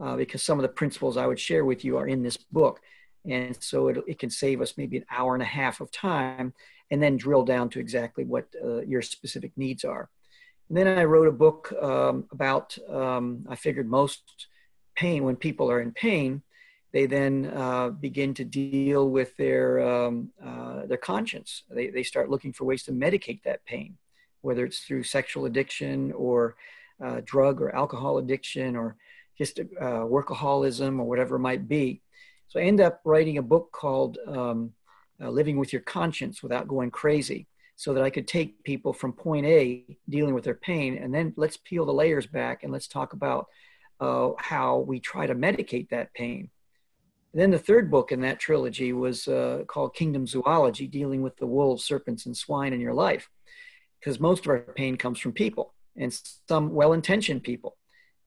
uh, 0.00 0.16
because 0.16 0.42
some 0.42 0.58
of 0.58 0.62
the 0.62 0.68
principles 0.68 1.16
I 1.16 1.26
would 1.26 1.38
share 1.38 1.64
with 1.64 1.84
you 1.84 1.96
are 1.96 2.08
in 2.08 2.22
this 2.22 2.36
book. 2.36 2.80
And 3.24 3.56
so 3.62 3.88
it, 3.88 3.98
it 4.06 4.18
can 4.18 4.30
save 4.30 4.60
us 4.60 4.76
maybe 4.76 4.96
an 4.98 5.06
hour 5.10 5.34
and 5.34 5.42
a 5.42 5.46
half 5.46 5.80
of 5.80 5.90
time, 5.90 6.52
and 6.90 7.02
then 7.02 7.16
drill 7.16 7.44
down 7.44 7.68
to 7.70 7.80
exactly 7.80 8.24
what 8.24 8.46
uh, 8.64 8.80
your 8.82 9.02
specific 9.02 9.52
needs 9.56 9.84
are. 9.84 10.08
And 10.68 10.76
then 10.76 10.88
I 10.88 11.04
wrote 11.04 11.28
a 11.28 11.32
book 11.32 11.72
um, 11.80 12.24
about, 12.32 12.76
um, 12.88 13.46
I 13.48 13.54
figured 13.54 13.88
most 13.88 14.48
pain, 14.96 15.24
when 15.24 15.36
people 15.36 15.70
are 15.70 15.80
in 15.80 15.92
pain, 15.92 16.42
they 16.96 17.04
then 17.04 17.52
uh, 17.54 17.90
begin 17.90 18.32
to 18.32 18.42
deal 18.42 19.10
with 19.10 19.36
their 19.36 19.86
um, 19.86 20.30
uh, 20.42 20.86
their 20.86 20.96
conscience. 20.96 21.64
They 21.68 21.88
they 21.88 22.02
start 22.02 22.30
looking 22.30 22.54
for 22.54 22.64
ways 22.64 22.84
to 22.84 22.92
medicate 22.92 23.42
that 23.42 23.62
pain, 23.66 23.98
whether 24.40 24.64
it's 24.64 24.80
through 24.80 25.02
sexual 25.02 25.44
addiction 25.44 26.10
or 26.12 26.56
uh, 27.04 27.20
drug 27.22 27.60
or 27.60 27.76
alcohol 27.76 28.16
addiction 28.16 28.76
or 28.76 28.96
just 29.36 29.60
uh, 29.60 30.04
workaholism 30.16 30.98
or 30.98 31.04
whatever 31.04 31.36
it 31.36 31.40
might 31.40 31.68
be. 31.68 32.00
So 32.48 32.58
I 32.58 32.62
end 32.62 32.80
up 32.80 33.02
writing 33.04 33.36
a 33.36 33.42
book 33.42 33.72
called 33.72 34.16
um, 34.26 34.72
uh, 35.22 35.28
"Living 35.28 35.58
with 35.58 35.74
Your 35.74 35.82
Conscience 35.82 36.42
Without 36.42 36.66
Going 36.66 36.90
Crazy." 36.90 37.46
So 37.78 37.92
that 37.92 38.04
I 38.04 38.08
could 38.08 38.26
take 38.26 38.64
people 38.64 38.94
from 38.94 39.12
point 39.12 39.44
A, 39.44 39.84
dealing 40.08 40.32
with 40.32 40.44
their 40.44 40.62
pain, 40.70 40.96
and 40.96 41.14
then 41.14 41.34
let's 41.36 41.58
peel 41.58 41.84
the 41.84 41.92
layers 41.92 42.26
back 42.26 42.62
and 42.62 42.72
let's 42.72 42.88
talk 42.88 43.12
about 43.12 43.48
uh, 44.00 44.30
how 44.38 44.78
we 44.78 44.98
try 44.98 45.26
to 45.26 45.34
medicate 45.34 45.90
that 45.90 46.14
pain 46.14 46.48
then 47.36 47.50
the 47.50 47.58
third 47.58 47.90
book 47.90 48.12
in 48.12 48.22
that 48.22 48.40
trilogy 48.40 48.94
was 48.94 49.28
uh, 49.28 49.64
called 49.66 49.94
Kingdom 49.94 50.26
Zoology, 50.26 50.86
dealing 50.86 51.20
with 51.20 51.36
the 51.36 51.46
wolves, 51.46 51.84
serpents, 51.84 52.24
and 52.24 52.34
swine 52.34 52.72
in 52.72 52.80
your 52.80 52.94
life. 52.94 53.28
Because 54.00 54.18
most 54.18 54.46
of 54.46 54.50
our 54.50 54.60
pain 54.60 54.96
comes 54.96 55.18
from 55.18 55.32
people 55.32 55.74
and 55.96 56.18
some 56.48 56.72
well 56.72 56.94
intentioned 56.94 57.42
people. 57.42 57.76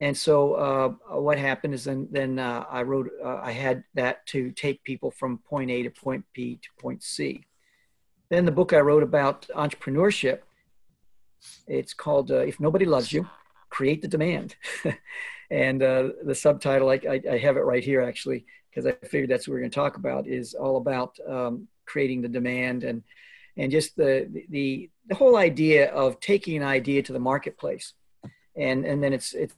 And 0.00 0.16
so 0.16 0.54
uh, 0.54 0.88
what 1.18 1.38
happened 1.38 1.74
is 1.74 1.84
then, 1.84 2.06
then 2.10 2.38
uh, 2.38 2.64
I 2.70 2.82
wrote, 2.82 3.10
uh, 3.22 3.40
I 3.42 3.50
had 3.50 3.82
that 3.94 4.24
to 4.26 4.52
take 4.52 4.84
people 4.84 5.10
from 5.10 5.38
point 5.38 5.72
A 5.72 5.82
to 5.82 5.90
point 5.90 6.24
B 6.32 6.60
to 6.62 6.68
point 6.80 7.02
C. 7.02 7.42
Then 8.30 8.44
the 8.44 8.52
book 8.52 8.72
I 8.72 8.78
wrote 8.78 9.02
about 9.02 9.48
entrepreneurship, 9.48 10.40
it's 11.66 11.94
called 11.94 12.30
uh, 12.30 12.38
If 12.38 12.60
Nobody 12.60 12.84
Loves 12.84 13.12
You, 13.12 13.28
Create 13.70 14.02
the 14.02 14.08
Demand. 14.08 14.54
and 15.50 15.82
uh, 15.82 16.10
the 16.24 16.34
subtitle, 16.34 16.90
I, 16.90 17.00
I, 17.08 17.20
I 17.32 17.38
have 17.38 17.56
it 17.56 17.60
right 17.60 17.82
here 17.82 18.00
actually 18.00 18.46
because 18.70 18.86
I 18.86 18.92
figured 19.06 19.30
that's 19.30 19.46
what 19.46 19.54
we're 19.54 19.60
going 19.60 19.70
to 19.70 19.74
talk 19.74 19.96
about 19.96 20.26
is 20.26 20.54
all 20.54 20.76
about 20.76 21.18
um, 21.28 21.68
creating 21.86 22.22
the 22.22 22.28
demand 22.28 22.84
and 22.84 23.02
and 23.56 23.70
just 23.70 23.96
the, 23.96 24.28
the 24.50 24.88
the 25.08 25.14
whole 25.14 25.36
idea 25.36 25.90
of 25.92 26.20
taking 26.20 26.56
an 26.56 26.62
idea 26.62 27.02
to 27.02 27.12
the 27.12 27.18
marketplace, 27.18 27.94
and 28.56 28.84
and 28.84 29.02
then 29.02 29.12
it's 29.12 29.34
it's 29.34 29.54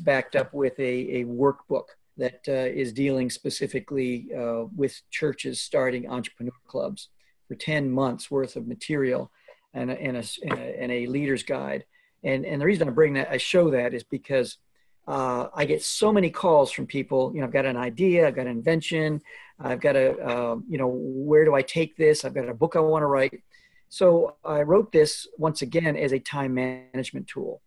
backed 0.00 0.36
up 0.36 0.52
with 0.54 0.78
a, 0.78 1.20
a 1.20 1.24
workbook 1.24 1.86
that 2.16 2.40
uh, 2.48 2.52
is 2.52 2.92
dealing 2.92 3.28
specifically 3.30 4.28
uh, 4.36 4.64
with 4.74 5.00
churches 5.10 5.60
starting 5.60 6.08
entrepreneur 6.08 6.52
clubs 6.66 7.08
for 7.48 7.54
10 7.54 7.90
months 7.90 8.30
worth 8.30 8.56
of 8.56 8.66
material 8.66 9.30
and 9.72 9.90
a, 9.90 10.00
and 10.00 10.16
a, 10.16 10.24
and 10.42 10.58
a, 10.58 10.82
and 10.82 10.92
a 10.92 11.06
leader's 11.06 11.42
guide. 11.42 11.84
And, 12.22 12.46
and 12.46 12.60
the 12.60 12.66
reason 12.66 12.88
I 12.88 12.92
bring 12.92 13.14
that, 13.14 13.30
I 13.30 13.36
show 13.36 13.70
that 13.70 13.94
is 13.94 14.04
because 14.04 14.58
uh, 15.06 15.48
I 15.54 15.64
get 15.64 15.82
so 15.82 16.12
many 16.12 16.30
calls 16.30 16.70
from 16.70 16.86
people. 16.86 17.32
You 17.34 17.40
know, 17.40 17.46
I've 17.46 17.52
got 17.52 17.66
an 17.66 17.76
idea, 17.76 18.26
I've 18.26 18.36
got 18.36 18.46
an 18.46 18.52
invention, 18.52 19.20
I've 19.60 19.80
got 19.80 19.96
a, 19.96 20.18
uh, 20.18 20.56
you 20.68 20.78
know, 20.78 20.88
where 20.88 21.44
do 21.44 21.54
I 21.54 21.62
take 21.62 21.96
this? 21.96 22.24
I've 22.24 22.34
got 22.34 22.48
a 22.48 22.54
book 22.54 22.76
I 22.76 22.80
want 22.80 23.02
to 23.02 23.06
write. 23.06 23.42
So 23.88 24.36
I 24.44 24.62
wrote 24.62 24.92
this 24.92 25.28
once 25.38 25.62
again 25.62 25.96
as 25.96 26.12
a 26.12 26.18
time 26.18 26.54
management 26.54 27.28
tool. 27.28 27.60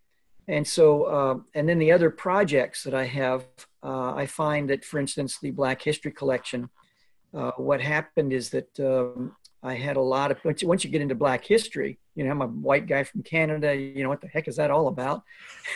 And 0.47 0.65
so, 0.65 1.04
uh, 1.04 1.38
and 1.54 1.67
then 1.67 1.78
the 1.78 1.91
other 1.91 2.10
projects 2.10 2.84
that 2.84 2.93
I 2.93 3.06
have, 3.06 3.45
uh, 3.84 4.13
I 4.13 4.26
find 4.26 4.69
that, 4.69 4.84
for 4.84 5.00
instance, 5.00 5.39
the 5.39 5.52
Black 5.52 5.82
History 5.82 6.12
Collection, 6.12 6.69
uh, 7.34 7.52
what 7.58 7.82
happened 7.82 8.34
is 8.34 8.50
that 8.52 8.80
um, 8.80 9.36
I 9.62 9.76
had 9.76 9.97
a 9.97 10.02
lot 10.02 10.32
of, 10.32 10.43
once 10.43 10.62
you, 10.62 10.67
once 10.67 10.84
you 10.84 10.89
get 10.89 11.02
into 11.02 11.15
Black 11.15 11.45
history, 11.45 12.00
you 12.15 12.23
know, 12.23 12.32
I'm 12.32 12.41
a 12.41 12.47
white 12.47 12.88
guy 12.88 13.04
from 13.04 13.23
Canada, 13.23 13.76
you 13.76 14.04
know, 14.04 14.10
what 14.10 14.21
the 14.21 14.28
heck 14.28 14.47
is 14.47 14.56
that 14.56 14.71
all 14.71 14.88
about? 14.88 15.23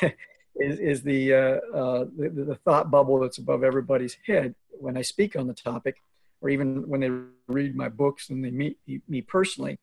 is, 0.56 0.80
is 0.80 1.04
the, 1.04 1.34
uh, 1.34 1.38
uh, 1.74 2.06
the, 2.18 2.30
the 2.30 2.56
thought 2.66 2.92
bubble 2.92 3.20
that's 3.20 3.38
above 3.38 3.64
everybody's 3.64 4.18
head 4.26 4.56
when 4.72 4.98
I 4.98 5.02
speak 5.02 5.36
on 5.36 5.48
the 5.48 5.54
topic, 5.54 6.02
or 6.42 6.50
even 6.50 6.88
when 6.88 7.02
they 7.02 7.12
read 7.48 7.76
my 7.76 7.90
books 7.90 8.30
and 8.30 8.44
they 8.44 8.52
meet 8.52 8.78
me 9.08 9.22
personally, 9.22 9.80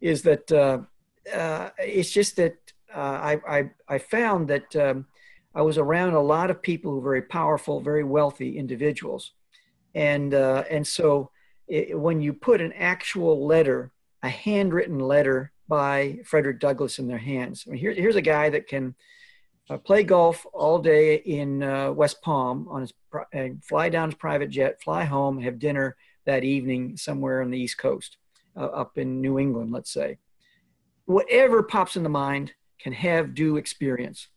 is 0.00 0.22
that 0.22 0.50
uh, 0.50 0.78
uh, 1.32 1.70
it's 1.78 2.10
just 2.10 2.36
that 2.36 2.56
uh, 2.94 2.98
I, 2.98 3.40
I, 3.48 3.70
I 3.88 3.98
found 3.98 4.48
that 4.48 4.74
um, 4.76 5.06
I 5.54 5.62
was 5.62 5.78
around 5.78 6.14
a 6.14 6.20
lot 6.20 6.50
of 6.50 6.60
people 6.60 6.90
who 6.90 6.98
were 6.98 7.10
very 7.10 7.22
powerful, 7.22 7.80
very 7.80 8.04
wealthy 8.04 8.58
individuals, 8.58 9.32
and 9.94 10.34
uh, 10.34 10.64
and 10.70 10.86
so 10.86 11.30
it, 11.68 11.98
when 11.98 12.20
you 12.20 12.32
put 12.32 12.60
an 12.60 12.72
actual 12.72 13.46
letter, 13.46 13.92
a 14.22 14.28
handwritten 14.28 14.98
letter 14.98 15.52
by 15.68 16.18
Frederick 16.24 16.58
Douglass 16.58 16.98
in 16.98 17.06
their 17.06 17.18
hands, 17.18 17.64
I 17.66 17.70
mean, 17.70 17.80
here, 17.80 17.92
here's 17.92 18.16
a 18.16 18.22
guy 18.22 18.50
that 18.50 18.66
can 18.66 18.94
uh, 19.70 19.78
play 19.78 20.02
golf 20.02 20.44
all 20.52 20.78
day 20.78 21.16
in 21.16 21.62
uh, 21.62 21.92
West 21.92 22.20
Palm 22.22 22.66
on 22.68 22.82
his 22.82 22.92
uh, 23.14 23.48
fly 23.62 23.88
down 23.88 24.10
his 24.10 24.16
private 24.16 24.50
jet, 24.50 24.82
fly 24.82 25.04
home, 25.04 25.40
have 25.40 25.58
dinner 25.58 25.96
that 26.26 26.44
evening 26.44 26.96
somewhere 26.96 27.42
on 27.42 27.50
the 27.50 27.58
East 27.58 27.78
Coast, 27.78 28.16
uh, 28.56 28.64
up 28.64 28.98
in 28.98 29.20
New 29.20 29.38
England, 29.38 29.72
let's 29.72 29.92
say. 29.92 30.18
Whatever 31.06 31.62
pops 31.62 31.96
in 31.96 32.02
the 32.02 32.08
mind 32.08 32.52
can 32.80 32.92
have 32.92 33.34
due 33.34 33.56
experience. 33.56 34.28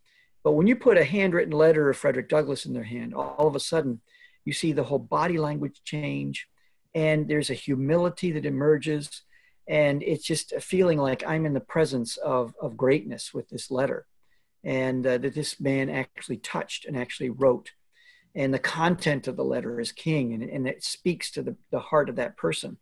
But 0.44 0.54
when 0.54 0.68
you 0.68 0.76
put 0.76 0.98
a 0.98 1.04
handwritten 1.04 1.54
letter 1.54 1.90
of 1.90 1.98
Frederick 1.98 2.30
Douglass 2.30 2.66
in 2.66 2.74
their 2.74 2.84
hand, 2.84 3.14
all 3.14 3.48
of 3.48 3.56
a 3.56 3.60
sudden 3.60 4.02
you 4.46 4.54
see 4.54 4.74
the 4.74 4.84
whole 4.84 5.00
body 5.00 5.38
language 5.38 5.82
change, 5.84 6.48
and 6.94 7.28
there's 7.28 7.50
a 7.50 7.56
humility 7.56 8.32
that 8.32 8.46
emerges, 8.46 9.24
and 9.68 10.04
it's 10.04 10.26
just 10.26 10.54
a 10.54 10.62
feeling 10.62 11.00
like 11.00 11.26
I'm 11.26 11.46
in 11.46 11.54
the 11.54 11.60
presence 11.60 12.18
of, 12.18 12.54
of 12.62 12.78
greatness 12.78 13.34
with 13.34 13.50
this 13.50 13.72
letter 13.72 14.06
and 14.66 15.06
uh, 15.06 15.18
that 15.20 15.36
this 15.36 15.60
man 15.60 15.90
actually 15.90 16.38
touched 16.38 16.86
and 16.86 16.98
actually 16.98 17.30
wrote. 17.30 17.72
And 18.34 18.54
the 18.54 18.60
content 18.60 19.28
of 19.28 19.38
the 19.38 19.46
letter 19.46 19.80
is 19.80 19.94
king, 19.94 20.34
and, 20.34 20.44
and 20.44 20.68
it 20.68 20.84
speaks 20.84 21.32
to 21.32 21.44
the, 21.44 21.56
the 21.72 21.80
heart 21.80 22.10
of 22.10 22.18
that 22.18 22.36
person. 22.36 22.78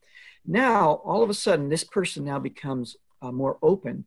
Now, 0.46 0.94
all 1.06 1.22
of 1.22 1.30
a 1.30 1.36
sudden, 1.36 1.70
this 1.70 1.84
person 1.84 2.24
now 2.24 2.40
becomes 2.40 2.96
uh, 3.22 3.32
more 3.32 3.60
open 3.62 4.06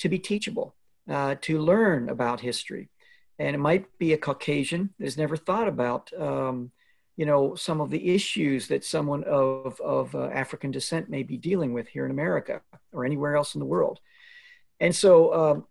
to 0.00 0.08
be 0.08 0.18
teachable, 0.18 0.74
uh, 1.08 1.36
to 1.42 1.60
learn 1.60 2.08
about 2.08 2.40
history. 2.40 2.90
And 3.38 3.54
it 3.54 3.58
might 3.58 3.86
be 3.98 4.12
a 4.12 4.18
Caucasian 4.18 4.90
that 4.98 5.06
has 5.06 5.16
never 5.16 5.36
thought 5.36 5.66
about, 5.66 6.12
um, 6.20 6.72
you 7.16 7.24
know, 7.24 7.54
some 7.54 7.80
of 7.80 7.90
the 7.90 8.14
issues 8.14 8.68
that 8.68 8.84
someone 8.84 9.24
of, 9.24 9.80
of 9.80 10.14
uh, 10.14 10.26
African 10.26 10.70
descent 10.70 11.08
may 11.08 11.22
be 11.22 11.36
dealing 11.36 11.72
with 11.72 11.88
here 11.88 12.04
in 12.04 12.10
America 12.10 12.60
or 12.92 13.04
anywhere 13.04 13.36
else 13.36 13.54
in 13.54 13.60
the 13.60 13.66
world. 13.66 14.00
And 14.78 14.94
so 14.94 15.32
um, 15.32 15.64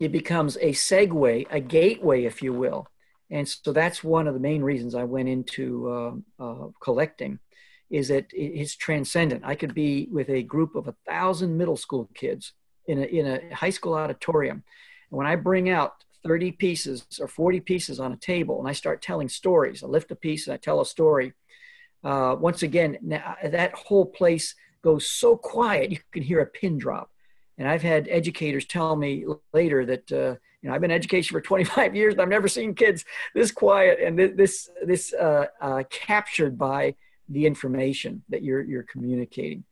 it 0.00 0.12
becomes 0.12 0.56
a 0.56 0.70
segue, 0.72 1.46
a 1.50 1.60
gateway, 1.60 2.24
if 2.24 2.42
you 2.42 2.52
will. 2.52 2.86
And 3.30 3.48
so 3.48 3.72
that's 3.72 4.04
one 4.04 4.26
of 4.26 4.34
the 4.34 4.40
main 4.40 4.62
reasons 4.62 4.94
I 4.94 5.04
went 5.04 5.28
into 5.28 6.22
uh, 6.38 6.44
uh, 6.44 6.68
collecting, 6.80 7.38
is 7.90 8.08
that 8.08 8.26
it's 8.32 8.76
transcendent. 8.76 9.42
I 9.44 9.54
could 9.54 9.74
be 9.74 10.08
with 10.10 10.28
a 10.28 10.42
group 10.42 10.74
of 10.74 10.88
a 10.88 10.94
thousand 11.06 11.56
middle 11.56 11.76
school 11.76 12.10
kids 12.14 12.52
in 12.86 12.98
a, 12.98 13.02
in 13.02 13.26
a 13.26 13.54
high 13.54 13.70
school 13.70 13.94
auditorium. 13.94 14.62
And 15.10 15.18
when 15.18 15.26
I 15.26 15.36
bring 15.36 15.70
out 15.70 15.92
30 16.24 16.52
pieces 16.52 17.06
or 17.20 17.28
40 17.28 17.60
pieces 17.60 18.00
on 18.00 18.12
a 18.12 18.16
table 18.16 18.58
and 18.58 18.68
I 18.68 18.72
start 18.72 19.02
telling 19.02 19.28
stories, 19.28 19.82
I 19.82 19.86
lift 19.86 20.10
a 20.10 20.16
piece 20.16 20.46
and 20.46 20.54
I 20.54 20.56
tell 20.56 20.80
a 20.80 20.86
story. 20.86 21.32
Uh, 22.02 22.36
once 22.38 22.62
again, 22.62 22.98
that 23.42 23.72
whole 23.74 24.06
place 24.06 24.54
goes 24.82 25.10
so 25.10 25.36
quiet 25.36 25.90
you 25.90 25.98
can 26.12 26.22
hear 26.22 26.40
a 26.40 26.46
pin 26.46 26.78
drop. 26.78 27.10
And 27.58 27.68
I've 27.68 27.82
had 27.82 28.08
educators 28.08 28.64
tell 28.64 28.96
me 28.96 29.24
later 29.52 29.86
that 29.86 30.10
uh, 30.12 30.36
you 30.60 30.68
know 30.68 30.74
I've 30.74 30.80
been 30.80 30.90
in 30.90 30.96
education 30.96 31.34
for 31.34 31.40
25 31.42 31.94
years 31.94 32.14
and 32.14 32.22
I've 32.22 32.28
never 32.28 32.48
seen 32.48 32.74
kids 32.74 33.04
this 33.34 33.50
quiet 33.50 34.00
and 34.00 34.18
this 34.18 34.70
this 34.84 35.12
uh, 35.12 35.46
uh, 35.60 35.82
captured 35.90 36.58
by 36.58 36.94
the 37.28 37.46
information 37.46 38.22
that 38.28 38.42
you're 38.42 38.62
you're 38.62 38.82
communicating. 38.82 39.64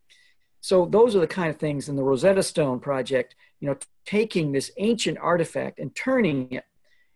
So 0.61 0.87
those 0.87 1.17
are 1.17 1.21
the 1.21 1.27
kind 1.27 1.51
of 1.51 1.57
things 1.57 1.89
in 1.89 1.97
the 1.97 2.05
Rosetta 2.05 2.43
Stone 2.43 2.81
project. 2.81 3.35
You 3.61 3.69
know, 3.69 3.77
taking 4.07 4.53
this 4.53 4.71
ancient 4.77 5.19
artifact 5.19 5.79
and 5.79 5.95
turning 5.95 6.53
it 6.53 6.65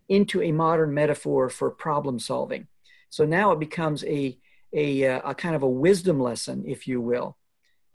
into 0.08 0.42
a 0.42 0.52
modern 0.52 0.94
metaphor 0.94 1.48
for 1.48 1.70
problem 1.70 2.18
solving. 2.18 2.68
So 3.10 3.24
now 3.24 3.52
it 3.52 3.58
becomes 3.58 4.04
a 4.04 4.38
a, 4.72 5.06
uh, 5.06 5.30
a 5.30 5.34
kind 5.34 5.54
of 5.54 5.62
a 5.62 5.68
wisdom 5.68 6.20
lesson, 6.20 6.64
if 6.66 6.86
you 6.86 7.00
will, 7.00 7.36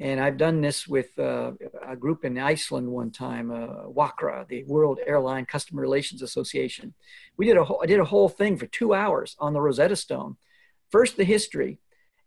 and 0.02 0.20
I've 0.20 0.38
done 0.38 0.62
this 0.62 0.88
with 0.88 1.18
uh, 1.20 1.52
a 1.88 1.96
group 1.96 2.26
in 2.26 2.36
Iceland 2.40 2.88
one 2.88 3.12
time, 3.12 3.52
uh, 3.52 3.86
WACRA, 3.88 4.48
the 4.48 4.64
World 4.64 5.00
Airline 5.06 5.46
Customer 5.46 5.80
Relations 5.80 6.24
Association. 6.24 6.96
We 7.38 7.46
did 7.46 7.56
a 7.56 7.64
whole, 7.64 7.82
I 7.84 7.86
did 7.86 8.00
a 8.00 8.06
whole 8.06 8.28
thing 8.28 8.58
for 8.58 8.66
two 8.66 8.96
hours 8.96 9.36
on 9.38 9.54
the 9.54 9.62
Rosetta 9.62 9.96
Stone. 9.96 10.38
First, 10.90 11.18
the 11.18 11.24
history, 11.24 11.78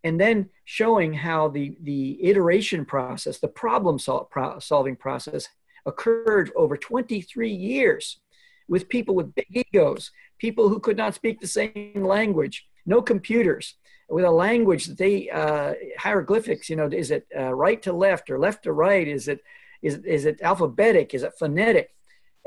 and 0.04 0.20
then 0.20 0.50
showing 0.64 1.14
how 1.14 1.48
the, 1.48 1.76
the 1.82 2.22
iteration 2.22 2.84
process, 2.84 3.40
the 3.40 3.48
problem 3.48 3.98
sol- 3.98 4.28
pro- 4.30 4.60
solving 4.60 4.94
process, 4.94 5.48
occurred 5.84 6.52
over 6.54 6.76
23 6.76 7.50
years 7.50 8.20
with 8.68 8.88
people 8.88 9.16
with 9.16 9.34
big 9.34 9.48
egos, 9.50 10.12
people 10.38 10.68
who 10.68 10.78
could 10.78 10.96
not 10.96 11.16
speak 11.16 11.40
the 11.40 11.48
same 11.48 12.04
language, 12.04 12.68
no 12.86 13.02
computers 13.02 13.74
with 14.08 14.24
a 14.24 14.30
language 14.30 14.86
that 14.86 14.98
they 14.98 15.30
uh, 15.30 15.74
hieroglyphics. 15.98 16.68
You 16.68 16.76
know, 16.76 16.88
is 16.88 17.10
it 17.10 17.26
uh, 17.36 17.54
right 17.54 17.80
to 17.82 17.92
left 17.92 18.30
or 18.30 18.38
left 18.38 18.64
to 18.64 18.72
right? 18.72 19.06
Is 19.06 19.28
it 19.28 19.40
is 19.82 19.96
is 20.04 20.24
it 20.24 20.40
alphabetic? 20.42 21.14
Is 21.14 21.22
it 21.22 21.34
phonetic? 21.38 21.94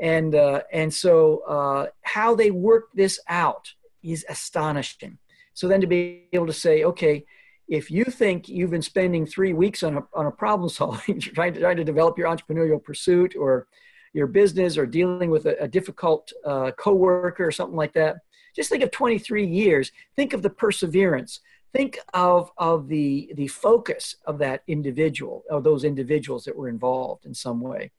And 0.00 0.34
uh, 0.34 0.62
and 0.72 0.92
so 0.92 1.38
uh, 1.48 1.86
how 2.02 2.34
they 2.34 2.50
work 2.50 2.88
this 2.94 3.20
out 3.28 3.72
is 4.02 4.24
astonishing. 4.28 5.18
So 5.54 5.66
then 5.66 5.80
to 5.80 5.86
be 5.86 6.28
able 6.32 6.46
to 6.46 6.52
say, 6.52 6.84
okay, 6.84 7.24
if 7.66 7.90
you 7.90 8.04
think 8.04 8.48
you've 8.48 8.70
been 8.70 8.82
spending 8.82 9.26
three 9.26 9.52
weeks 9.52 9.82
on 9.82 9.98
a, 9.98 10.02
on 10.14 10.26
a 10.26 10.30
problem 10.30 10.68
solving, 10.68 11.20
trying 11.20 11.54
to 11.54 11.60
trying 11.60 11.76
to 11.76 11.84
develop 11.84 12.16
your 12.16 12.28
entrepreneurial 12.28 12.82
pursuit 12.82 13.34
or 13.38 13.66
your 14.14 14.26
business 14.26 14.78
or 14.78 14.86
dealing 14.86 15.30
with 15.30 15.46
a, 15.46 15.62
a 15.62 15.68
difficult 15.68 16.32
uh, 16.44 16.70
coworker 16.78 17.46
or 17.46 17.50
something 17.50 17.76
like 17.76 17.92
that, 17.92 18.16
just 18.58 18.70
think 18.70 18.82
of 18.82 18.90
23 18.90 19.46
years. 19.46 19.92
Think 20.16 20.32
of 20.32 20.42
the 20.42 20.50
perseverance. 20.50 21.40
Think 21.72 22.00
of, 22.12 22.50
of 22.58 22.88
the, 22.88 23.30
the 23.36 23.46
focus 23.46 24.16
of 24.26 24.38
that 24.38 24.64
individual, 24.66 25.44
of 25.48 25.62
those 25.62 25.84
individuals 25.84 26.44
that 26.44 26.56
were 26.56 26.68
involved 26.68 27.24
in 27.24 27.34
some 27.34 27.60
way. 27.60 27.92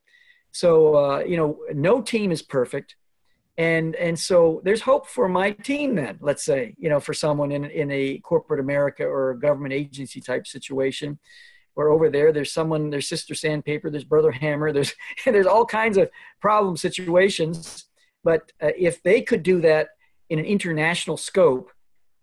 So, 0.52 0.96
uh, 0.96 1.18
you 1.20 1.38
know, 1.38 1.58
no 1.72 2.02
team 2.02 2.30
is 2.30 2.42
perfect. 2.42 2.96
And, 3.56 3.96
and 3.96 4.18
so 4.18 4.60
there's 4.64 4.82
hope 4.82 5.06
for 5.06 5.28
my 5.30 5.52
team 5.52 5.94
then, 5.94 6.18
let's 6.20 6.44
say, 6.44 6.74
you 6.78 6.90
know, 6.90 7.00
for 7.00 7.14
someone 7.14 7.52
in, 7.52 7.64
in 7.64 7.90
a 7.90 8.18
corporate 8.18 8.60
America 8.60 9.04
or 9.04 9.30
a 9.30 9.40
government 9.40 9.72
agency 9.72 10.20
type 10.20 10.46
situation 10.46 11.18
where 11.72 11.88
over 11.88 12.10
there 12.10 12.32
there's 12.32 12.52
someone, 12.52 12.90
there's 12.90 13.08
sister 13.08 13.34
sandpaper, 13.34 13.88
there's 13.88 14.04
brother 14.04 14.30
hammer, 14.30 14.72
there's, 14.72 14.92
there's 15.24 15.46
all 15.46 15.64
kinds 15.64 15.96
of 15.96 16.10
problem 16.38 16.76
situations. 16.76 17.86
But 18.22 18.52
uh, 18.62 18.72
if 18.76 19.02
they 19.02 19.22
could 19.22 19.42
do 19.42 19.62
that 19.62 19.88
in 20.30 20.38
an 20.38 20.46
international 20.46 21.16
scope, 21.16 21.70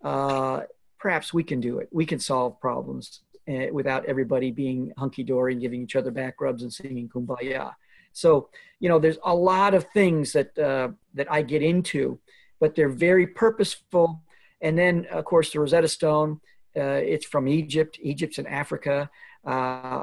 uh, 0.04 0.62
perhaps 0.98 1.34
we 1.34 1.44
can 1.44 1.60
do 1.60 1.78
it. 1.80 1.90
We 1.92 2.06
can 2.06 2.20
solve 2.20 2.60
problems 2.60 3.22
uh, 3.48 3.68
without 3.72 4.06
everybody 4.06 4.50
being 4.50 4.92
hunky 4.98 5.24
dory 5.24 5.54
and 5.54 5.62
giving 5.62 5.84
each 5.84 5.96
other 5.96 6.12
back 6.12 6.42
rubs 6.42 6.64
and 6.64 6.74
singing 6.74 7.10
kumbaya. 7.10 7.74
So, 8.14 8.50
you 8.80 8.90
know, 8.90 8.98
there's 8.98 9.20
a 9.24 9.36
lot 9.36 9.76
of 9.76 9.86
things 9.94 10.34
that 10.34 10.58
uh, 10.58 10.90
that 11.14 11.32
I 11.32 11.44
get 11.44 11.62
into, 11.62 12.20
but 12.60 12.74
they're 12.74 12.90
very 12.90 13.28
purposeful. 13.28 14.24
And 14.62 14.76
then, 14.76 15.06
of 15.12 15.26
course, 15.26 15.52
the 15.52 15.60
Rosetta 15.60 15.88
Stone. 15.88 16.42
Uh, 16.76 17.02
it's 17.14 17.26
from 17.26 17.48
Egypt. 17.48 17.98
Egypt's 18.02 18.38
in 18.38 18.48
Africa. 18.48 19.10
Uh, 19.46 19.50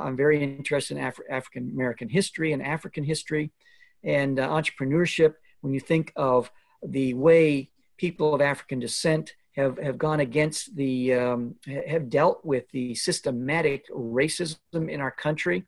I'm 0.04 0.16
very 0.16 0.42
interested 0.42 0.96
in 0.96 1.04
Af- 1.04 1.20
African 1.30 1.70
American 1.70 2.08
history 2.08 2.52
and 2.52 2.62
African 2.62 3.04
history, 3.04 3.52
and 4.02 4.38
uh, 4.38 4.48
entrepreneurship. 4.48 5.34
When 5.60 5.72
you 5.72 5.80
think 5.80 6.12
of 6.14 6.50
the 6.82 7.14
way 7.14 7.70
people 7.96 8.34
of 8.34 8.40
African 8.40 8.80
descent 8.80 9.34
have, 9.56 9.78
have 9.78 9.98
gone 9.98 10.20
against 10.20 10.74
the, 10.74 11.14
um, 11.14 11.54
have 11.86 12.10
dealt 12.10 12.44
with 12.44 12.68
the 12.70 12.94
systematic 12.94 13.88
racism 13.90 14.58
in 14.88 15.00
our 15.00 15.10
country. 15.10 15.64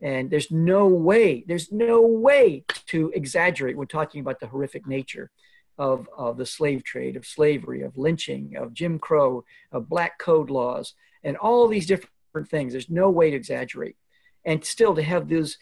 And 0.00 0.30
there's 0.30 0.50
no 0.50 0.86
way, 0.88 1.44
there's 1.46 1.70
no 1.72 2.02
way 2.02 2.64
to 2.86 3.10
exaggerate 3.14 3.76
when 3.76 3.86
talking 3.86 4.20
about 4.20 4.40
the 4.40 4.48
horrific 4.48 4.86
nature 4.86 5.30
of, 5.78 6.08
of 6.16 6.36
the 6.36 6.46
slave 6.46 6.84
trade, 6.84 7.16
of 7.16 7.26
slavery, 7.26 7.82
of 7.82 7.96
lynching, 7.96 8.56
of 8.56 8.74
Jim 8.74 8.98
Crow, 8.98 9.44
of 9.70 9.88
black 9.88 10.18
code 10.18 10.50
laws, 10.50 10.94
and 11.24 11.36
all 11.36 11.68
these 11.68 11.86
different 11.86 12.48
things. 12.48 12.72
There's 12.72 12.90
no 12.90 13.10
way 13.10 13.30
to 13.30 13.36
exaggerate. 13.36 13.96
And 14.44 14.64
still 14.64 14.94
to 14.96 15.02
have 15.02 15.28
those, 15.28 15.56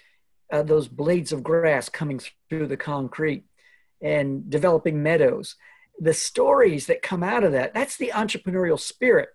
uh, 0.51 0.63
those 0.63 0.89
blades 0.89 1.33
of 1.33 1.43
grass 1.45 1.89
coming 1.89 2.21
through 2.49 2.67
the 2.67 2.77
concrete 2.77 3.45
and 4.03 4.49
developing 4.49 5.03
meadows 5.03 5.57
the 6.01 6.15
stories 6.15 6.87
that 6.87 7.03
come 7.03 7.23
out 7.23 7.45
of 7.45 7.53
that, 7.53 7.75
that's 7.75 7.97
the 7.97 8.13
entrepreneurial 8.15 8.81
spirit. 8.81 9.29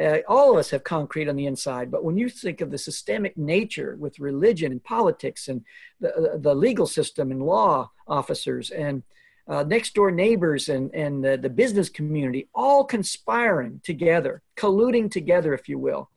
Uh, 0.00 0.18
all 0.28 0.50
of 0.50 0.56
us 0.56 0.70
have 0.70 0.82
concrete 0.82 1.28
on 1.28 1.36
the 1.36 1.46
inside, 1.46 1.90
but 1.90 2.04
when 2.04 2.16
you 2.16 2.28
think 2.28 2.60
of 2.60 2.70
the 2.70 2.78
systemic 2.78 3.36
nature 3.36 3.96
with 3.98 4.18
religion 4.18 4.72
and 4.72 4.82
politics 4.82 5.48
and 5.48 5.64
the, 6.00 6.14
uh, 6.14 6.36
the 6.38 6.54
legal 6.54 6.86
system 6.86 7.30
and 7.30 7.42
law 7.42 7.90
officers 8.08 8.70
and 8.70 9.02
uh, 9.46 9.62
next 9.64 9.94
door 9.94 10.10
neighbors 10.10 10.68
and, 10.68 10.94
and 10.94 11.24
uh, 11.26 11.36
the 11.36 11.50
business 11.50 11.88
community 11.88 12.48
all 12.54 12.84
conspiring 12.84 13.80
together, 13.84 14.42
colluding 14.56 15.10
together, 15.10 15.54
if 15.54 15.68
you 15.68 15.78
will, 15.78 16.08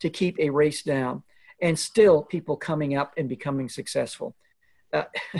to 0.00 0.10
keep 0.10 0.38
a 0.38 0.50
race 0.50 0.82
down, 0.82 1.22
and 1.60 1.78
still 1.78 2.22
people 2.22 2.56
coming 2.56 2.96
up 2.96 3.12
and 3.16 3.28
becoming 3.28 3.68
successful. 3.68 4.34
Uh, 4.92 5.04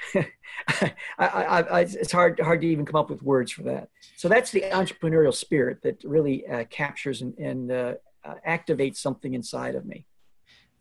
I, 0.14 0.92
I, 1.18 1.60
I, 1.60 1.80
it's 1.80 2.12
hard 2.12 2.38
hard 2.40 2.60
to 2.60 2.66
even 2.66 2.84
come 2.84 2.96
up 2.96 3.10
with 3.10 3.22
words 3.22 3.52
for 3.52 3.62
that. 3.64 3.88
So 4.16 4.28
that's 4.28 4.50
the 4.50 4.62
entrepreneurial 4.62 5.34
spirit 5.34 5.82
that 5.82 6.02
really 6.04 6.46
uh, 6.46 6.64
captures 6.64 7.22
and, 7.22 7.36
and 7.38 7.70
uh, 7.70 7.94
uh, 8.24 8.34
activates 8.46 8.96
something 8.96 9.34
inside 9.34 9.74
of 9.74 9.86
me. 9.86 10.06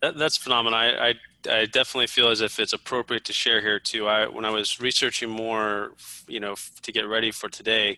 That, 0.02 0.18
that's 0.18 0.38
phenomenal. 0.38 0.78
I, 0.78 1.16
I, 1.50 1.66
definitely 1.66 2.08
feel 2.08 2.30
as 2.30 2.42
if 2.42 2.60
it's 2.60 2.74
appropriate 2.74 3.24
to 3.26 3.34
share 3.34 3.62
here 3.62 3.80
too. 3.80 4.08
I 4.08 4.28
when 4.28 4.46
I 4.46 4.50
was 4.50 4.80
researching 4.80 5.30
more, 5.30 5.94
you 6.28 6.40
know, 6.40 6.56
to 6.84 6.92
get 6.92 7.08
ready 7.08 7.32
for 7.32 7.50
today. 7.50 7.98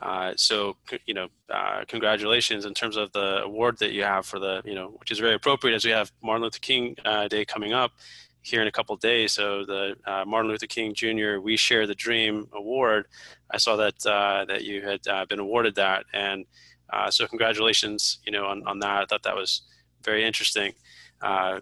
Uh, 0.00 0.32
so 0.36 0.76
you 1.06 1.14
know, 1.14 1.28
uh, 1.52 1.84
congratulations 1.88 2.66
in 2.66 2.74
terms 2.74 2.96
of 2.96 3.10
the 3.12 3.42
award 3.42 3.78
that 3.78 3.92
you 3.92 4.02
have 4.04 4.26
for 4.26 4.38
the 4.38 4.62
you 4.64 4.74
know, 4.74 4.88
which 4.98 5.10
is 5.10 5.18
very 5.18 5.34
appropriate 5.34 5.74
as 5.74 5.84
we 5.84 5.90
have 5.90 6.12
Martin 6.22 6.44
Luther 6.44 6.60
King 6.60 6.94
uh, 7.04 7.26
Day 7.26 7.44
coming 7.44 7.72
up 7.72 7.92
here 8.42 8.62
in 8.62 8.68
a 8.68 8.72
couple 8.72 8.96
days. 8.96 9.32
So 9.32 9.64
the 9.64 9.96
uh, 10.06 10.24
Martin 10.26 10.50
Luther 10.50 10.66
King 10.66 10.94
Jr. 10.94 11.38
We 11.40 11.56
Share 11.56 11.86
the 11.86 11.94
Dream 11.94 12.48
Award. 12.52 13.06
I 13.50 13.58
saw 13.58 13.76
that 13.76 14.06
uh, 14.06 14.44
that 14.46 14.64
you 14.64 14.82
had 14.82 15.06
uh, 15.08 15.26
been 15.26 15.40
awarded 15.40 15.74
that, 15.76 16.04
and 16.12 16.44
uh, 16.92 17.10
so 17.10 17.26
congratulations, 17.26 18.18
you 18.24 18.32
know, 18.32 18.46
on, 18.46 18.66
on 18.66 18.78
that. 18.80 19.02
I 19.02 19.06
thought 19.06 19.22
that 19.24 19.36
was 19.36 19.62
very 20.04 20.24
interesting. 20.24 20.72
Uh, 21.20 21.60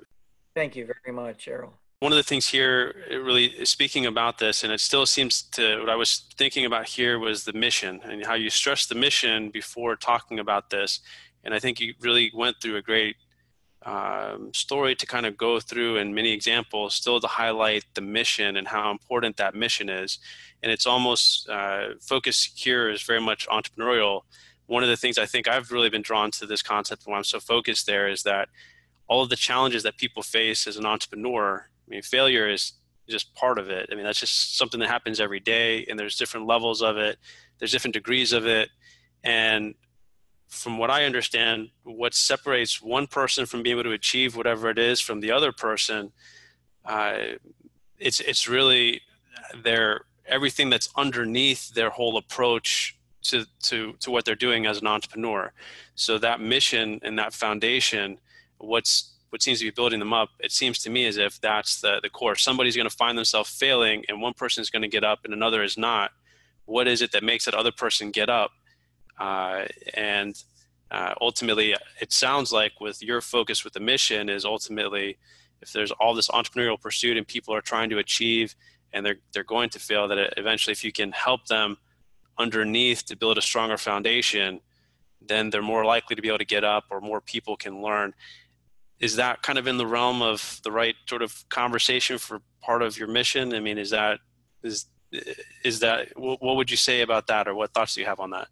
Thank 0.55 0.77
you 0.77 0.87
very 0.87 1.14
much, 1.14 1.49
Errol. 1.49 1.75
One 2.01 2.12
of 2.12 2.17
the 2.17 2.23
things 2.23 2.47
here, 2.47 2.95
really 3.11 3.64
speaking 3.64 4.07
about 4.07 4.38
this, 4.38 4.62
and 4.62 4.73
it 4.73 4.81
still 4.81 5.05
seems 5.05 5.43
to 5.53 5.81
what 5.81 5.91
I 5.91 5.97
was 5.97 6.27
thinking 6.37 6.64
about 6.64 6.87
here 6.87 7.19
was 7.19 7.45
the 7.45 7.53
mission 7.53 8.01
and 8.05 8.25
how 8.25 8.35
you 8.35 8.51
stressed 8.51 8.88
the 8.88 8.95
mission 8.95 9.51
before 9.51 9.97
talking 9.97 10.38
about 10.38 10.71
this. 10.71 11.01
And 11.43 11.53
I 11.55 11.59
think 11.59 11.81
you 11.81 11.95
really 12.01 12.31
went 12.33 12.57
through 12.62 12.77
a 12.77 12.83
great 12.83 13.17
um, 13.88 14.53
story 14.53 14.94
to 14.94 15.07
kind 15.07 15.24
of 15.24 15.37
go 15.37 15.61
through 15.61 15.96
and 15.96 16.14
many 16.14 16.33
examples 16.33 16.94
still 16.94 17.20
to 17.20 17.27
highlight 17.27 17.85
the 17.94 18.03
mission 18.03 18.57
and 18.57 18.68
how 18.68 18.90
important 18.90 19.37
that 19.38 19.55
mission 19.55 19.88
is. 19.88 20.18
And 20.62 20.70
it's 20.70 20.87
almost 20.87 21.48
uh, 21.48 21.94
focus 22.01 22.51
here 22.55 22.90
is 22.90 23.03
very 23.03 23.20
much 23.20 23.48
entrepreneurial. 23.48 24.22
One 24.66 24.83
of 24.83 24.90
the 24.90 24.96
things 24.96 25.16
I 25.16 25.24
think 25.24 25.48
I've 25.48 25.72
really 25.72 25.88
been 25.88 26.03
drawn 26.03 26.31
to 26.33 26.44
this 26.44 26.62
concept 26.62 27.07
and 27.07 27.12
why 27.12 27.18
I'm 27.18 27.24
so 27.24 27.40
focused 27.40 27.87
there 27.87 28.09
is 28.09 28.24
that 28.24 28.48
all 29.09 29.22
of 29.22 29.31
the 29.31 29.37
challenges 29.37 29.83
that 29.85 29.96
people 29.96 30.22
face 30.22 30.66
as 30.66 30.77
an 30.77 30.85
entrepreneur, 30.85 31.66
I 31.87 31.90
mean, 31.90 32.03
failure 32.03 32.46
is 32.46 32.74
just 33.09 33.35
part 33.35 33.59
of 33.59 33.70
it. 33.70 33.88
I 33.90 33.94
mean, 33.94 34.05
that's 34.05 34.20
just 34.20 34.59
something 34.59 34.81
that 34.81 34.90
happens 34.90 35.18
every 35.18 35.40
day, 35.40 35.87
and 35.88 35.98
there's 35.98 36.18
different 36.18 36.46
levels 36.46 36.83
of 36.83 36.98
it, 36.98 37.16
there's 37.59 37.72
different 37.72 37.94
degrees 37.94 38.35
of 38.35 38.46
it. 38.46 38.68
And 39.24 39.74
from 40.48 40.78
what 40.78 40.90
I 40.90 41.04
understand, 41.04 41.70
what 41.84 42.14
separates 42.14 42.82
one 42.82 43.06
person 43.06 43.46
from 43.46 43.62
being 43.62 43.76
able 43.76 43.84
to 43.84 43.92
achieve 43.92 44.34
whatever 44.34 44.70
it 44.70 44.78
is 44.78 45.00
from 45.00 45.20
the 45.20 45.30
other 45.30 45.52
person, 45.52 46.12
uh, 46.84 47.18
it's 47.98 48.20
it's 48.20 48.48
really 48.48 49.02
their 49.62 50.02
everything 50.26 50.70
that's 50.70 50.88
underneath 50.96 51.74
their 51.74 51.90
whole 51.90 52.16
approach 52.16 52.96
to 53.22 53.44
to 53.64 53.92
to 54.00 54.11
what 54.11 54.24
they're 54.24 54.34
doing 54.34 54.66
as 54.66 54.80
an 54.80 54.87
entrepreneur. 54.87 55.52
So 55.94 56.18
that 56.18 56.40
mission 56.40 57.00
and 57.02 57.18
that 57.18 57.34
foundation, 57.34 58.18
what's 58.58 59.14
what 59.30 59.42
seems 59.42 59.58
to 59.58 59.66
be 59.66 59.70
building 59.70 59.98
them 59.98 60.14
up, 60.14 60.30
it 60.40 60.52
seems 60.52 60.78
to 60.78 60.90
me 60.90 61.06
as 61.06 61.18
if 61.18 61.38
that's 61.40 61.80
the 61.82 62.00
the 62.02 62.08
core. 62.08 62.37
Somebody's 62.37 62.76
going 62.76 62.88
to 62.88 62.96
find 62.96 63.18
themselves 63.18 63.50
failing, 63.50 64.04
and 64.08 64.22
one 64.22 64.34
person 64.34 64.62
is 64.62 64.70
going 64.70 64.82
to 64.82 64.88
get 64.88 65.04
up, 65.04 65.20
and 65.24 65.34
another 65.34 65.62
is 65.62 65.76
not. 65.76 66.12
What 66.64 66.88
is 66.88 67.02
it 67.02 67.12
that 67.12 67.22
makes 67.22 67.44
that 67.44 67.54
other 67.54 67.72
person 67.72 68.11
get 68.11 68.30
up? 68.30 68.52
Uh, 69.18 69.64
and 69.94 70.42
uh, 70.90 71.14
ultimately, 71.20 71.74
it 72.00 72.12
sounds 72.12 72.52
like 72.52 72.81
with 72.81 73.02
your 73.02 73.20
focus 73.20 73.64
with 73.64 73.72
the 73.72 73.81
mission 73.81 74.28
is 74.28 74.44
ultimately 74.44 75.18
if 75.61 75.72
there's 75.72 75.90
all 75.92 76.14
this 76.14 76.28
entrepreneurial 76.28 76.81
pursuit 76.81 77.16
and 77.16 77.26
people 77.26 77.54
are 77.54 77.61
trying 77.61 77.90
to 77.90 77.98
achieve 77.98 78.54
and 78.92 79.04
they're 79.04 79.18
they're 79.33 79.44
going 79.44 79.68
to 79.70 79.78
fail 79.78 80.09
that 80.09 80.35
eventually 80.37 80.72
if 80.72 80.85
you 80.85 80.92
can 80.92 81.12
help 81.12 81.46
them 81.46 81.76
underneath 82.38 83.04
to 83.04 83.16
build 83.16 83.37
a 83.37 83.42
stronger 83.42 83.76
foundation 83.76 84.61
then 85.20 85.50
they're 85.50 85.62
more 85.62 85.85
likely 85.85 86.14
to 86.16 86.22
be 86.22 86.28
able 86.28 86.38
to 86.38 86.44
get 86.44 86.64
up 86.64 86.85
or 86.90 87.00
more 87.00 87.20
people 87.20 87.57
can 87.57 87.83
learn. 87.83 88.14
Is 89.00 89.16
that 89.16 89.42
kind 89.42 89.59
of 89.59 89.66
in 89.66 89.76
the 89.76 89.87
realm 89.87 90.22
of 90.22 90.61
the 90.62 90.72
right 90.72 90.94
sort 91.09 91.22
of 91.22 91.44
conversation 91.48 92.18
for 92.18 92.40
part 92.62 92.83
of 92.83 92.98
your 92.98 93.09
mission? 93.09 93.52
I 93.54 93.61
mean 93.61 93.78
is 93.78 93.90
that 93.90 94.20
is 94.62 94.87
is 95.64 95.81
that 95.81 96.09
what 96.16 96.57
would 96.57 96.70
you 96.70 96.76
say 96.76 97.00
about 97.00 97.26
that 97.28 97.48
or 97.48 97.54
what 97.54 97.72
thoughts 97.72 97.94
do 97.94 98.00
you 98.00 98.07
have 98.07 98.20
on 98.20 98.31
that 98.31 98.48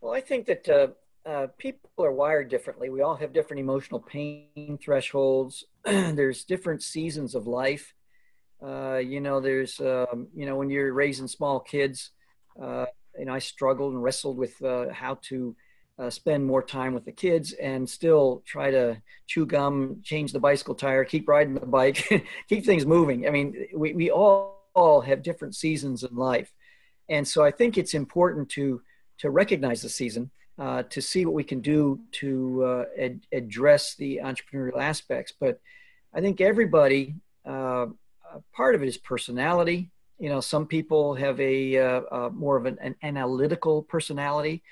well, 0.00 0.14
I 0.14 0.20
think 0.20 0.46
that 0.46 0.68
uh, 0.68 0.88
uh, 1.28 1.46
people 1.58 1.90
are 1.98 2.12
wired 2.12 2.48
differently. 2.48 2.88
We 2.88 3.02
all 3.02 3.16
have 3.16 3.32
different 3.32 3.60
emotional 3.60 4.00
pain 4.00 4.78
thresholds. 4.82 5.64
there's 5.84 6.44
different 6.44 6.82
seasons 6.82 7.34
of 7.34 7.46
life. 7.46 7.94
Uh, 8.64 8.96
you 8.96 9.20
know, 9.20 9.40
there's, 9.40 9.78
um, 9.80 10.28
you 10.34 10.46
know, 10.46 10.56
when 10.56 10.70
you're 10.70 10.92
raising 10.92 11.28
small 11.28 11.60
kids, 11.60 12.10
uh, 12.60 12.86
and 13.14 13.30
I 13.30 13.38
struggled 13.38 13.92
and 13.92 14.02
wrestled 14.02 14.36
with 14.36 14.60
uh, 14.62 14.86
how 14.92 15.18
to 15.22 15.54
uh, 15.98 16.10
spend 16.10 16.46
more 16.46 16.62
time 16.62 16.94
with 16.94 17.04
the 17.04 17.12
kids 17.12 17.52
and 17.52 17.88
still 17.88 18.42
try 18.46 18.70
to 18.70 19.00
chew 19.26 19.46
gum, 19.46 20.00
change 20.04 20.32
the 20.32 20.40
bicycle 20.40 20.74
tire, 20.74 21.04
keep 21.04 21.28
riding 21.28 21.54
the 21.54 21.66
bike, 21.66 22.26
keep 22.48 22.64
things 22.64 22.86
moving. 22.86 23.26
I 23.26 23.30
mean, 23.30 23.66
we, 23.74 23.92
we 23.92 24.10
all, 24.10 24.64
all 24.74 25.00
have 25.00 25.22
different 25.22 25.56
seasons 25.56 26.04
in 26.04 26.14
life. 26.14 26.52
And 27.08 27.26
so 27.26 27.44
I 27.44 27.50
think 27.50 27.76
it's 27.76 27.94
important 27.94 28.48
to, 28.50 28.80
to 29.18 29.30
recognize 29.30 29.82
the 29.82 29.88
season, 29.88 30.30
uh, 30.58 30.82
to 30.84 31.00
see 31.00 31.24
what 31.24 31.34
we 31.34 31.44
can 31.44 31.60
do 31.60 32.00
to 32.12 32.64
uh, 32.64 32.84
ad- 32.98 33.26
address 33.32 33.94
the 33.94 34.20
entrepreneurial 34.22 34.80
aspects. 34.80 35.32
But 35.38 35.60
I 36.14 36.20
think 36.20 36.40
everybody, 36.40 37.14
uh, 37.44 37.86
part 38.52 38.74
of 38.74 38.82
it 38.82 38.88
is 38.88 38.96
personality. 38.96 39.90
You 40.18 40.28
know, 40.30 40.40
some 40.40 40.66
people 40.66 41.14
have 41.14 41.38
a 41.40 41.76
uh, 41.76 42.00
uh, 42.10 42.30
more 42.32 42.56
of 42.56 42.66
an, 42.66 42.78
an, 42.80 42.96
analytical 43.02 43.82
personality, 43.82 44.62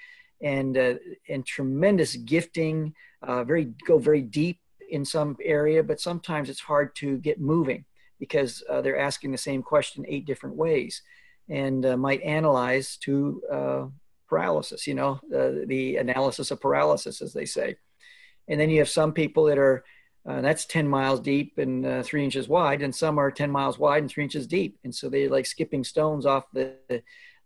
and 0.40 0.76
uh, 0.76 0.94
and 1.28 1.46
tremendous 1.46 2.16
gifting. 2.16 2.94
very 3.22 3.66
go 3.86 3.98
very 3.98 4.22
deep 4.22 4.58
in 4.90 5.04
some 5.04 5.36
area, 5.42 5.82
but 5.82 6.00
sometimes 6.00 6.50
it's 6.50 6.60
hard 6.60 6.94
to 6.96 7.18
get 7.18 7.40
moving 7.40 7.84
because 8.18 8.62
they're 8.82 8.98
asking 8.98 9.30
the 9.30 9.38
same 9.38 9.62
question 9.62 10.04
eight 10.08 10.26
different 10.26 10.56
ways 10.56 11.02
and 11.48 11.86
uh, 11.86 11.96
might 11.96 12.22
analyze 12.22 12.96
to 12.96 13.42
uh, 13.52 13.86
paralysis, 14.28 14.86
you 14.86 14.94
know, 14.94 15.20
uh, 15.34 15.66
the 15.66 15.96
analysis 15.96 16.50
of 16.50 16.60
paralysis, 16.60 17.22
as 17.22 17.32
they 17.32 17.44
say. 17.44 17.76
And 18.48 18.60
then 18.60 18.70
you 18.70 18.78
have 18.78 18.88
some 18.88 19.12
people 19.12 19.44
that 19.44 19.58
are, 19.58 19.84
uh, 20.28 20.40
that's 20.40 20.64
10 20.66 20.88
miles 20.88 21.20
deep 21.20 21.58
and 21.58 21.86
uh, 21.86 22.02
three 22.02 22.24
inches 22.24 22.48
wide, 22.48 22.82
and 22.82 22.94
some 22.94 23.18
are 23.18 23.30
10 23.30 23.50
miles 23.50 23.78
wide 23.78 24.02
and 24.02 24.10
three 24.10 24.24
inches 24.24 24.46
deep. 24.46 24.78
And 24.84 24.94
so 24.94 25.08
they're 25.08 25.30
like 25.30 25.46
skipping 25.46 25.84
stones 25.84 26.26
off 26.26 26.44
the, 26.52 26.74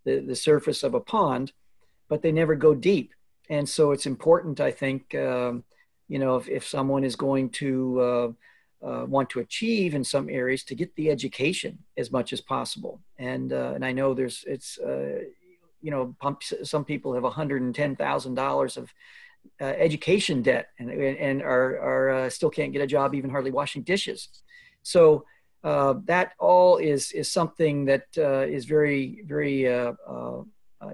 the, 0.04 0.20
the 0.20 0.36
surface 0.36 0.82
of 0.82 0.94
a 0.94 1.00
pond, 1.00 1.52
but 2.08 2.22
they 2.22 2.32
never 2.32 2.54
go 2.54 2.74
deep. 2.74 3.14
And 3.48 3.68
so 3.68 3.92
it's 3.92 4.06
important, 4.06 4.60
I 4.60 4.70
think, 4.70 5.14
um, 5.14 5.64
you 6.08 6.18
know, 6.18 6.36
if, 6.36 6.48
if 6.48 6.66
someone 6.66 7.04
is 7.04 7.16
going 7.16 7.50
to 7.50 8.00
uh, 8.00 8.28
uh, 8.86 9.04
want 9.06 9.28
to 9.30 9.40
achieve 9.40 9.94
in 9.94 10.04
some 10.04 10.28
areas 10.30 10.64
to 10.64 10.74
get 10.74 10.94
the 10.96 11.10
education 11.10 11.78
as 11.96 12.10
much 12.10 12.32
as 12.32 12.40
possible. 12.40 13.00
And, 13.18 13.52
uh, 13.52 13.72
and 13.74 13.84
I 13.84 13.92
know 13.92 14.14
there's, 14.14 14.44
it's, 14.46 14.78
you 15.82 15.90
know, 15.90 16.16
some 16.62 16.84
people 16.84 17.14
have 17.14 17.22
$110,000 17.22 18.76
of 18.76 18.92
uh, 19.60 19.64
education 19.64 20.42
debt 20.42 20.68
and, 20.78 20.90
and 20.90 21.42
are, 21.42 21.78
are 21.78 22.10
uh, 22.10 22.30
still 22.30 22.50
can't 22.50 22.72
get 22.72 22.82
a 22.82 22.86
job, 22.86 23.14
even 23.14 23.30
hardly 23.30 23.50
washing 23.50 23.82
dishes. 23.82 24.28
So 24.82 25.24
uh, 25.62 25.94
that 26.04 26.32
all 26.38 26.78
is, 26.78 27.12
is 27.12 27.30
something 27.30 27.84
that 27.86 28.06
uh, 28.16 28.46
is 28.46 28.64
very, 28.64 29.22
very, 29.26 29.68
uh, 29.68 29.92
uh, 30.06 30.42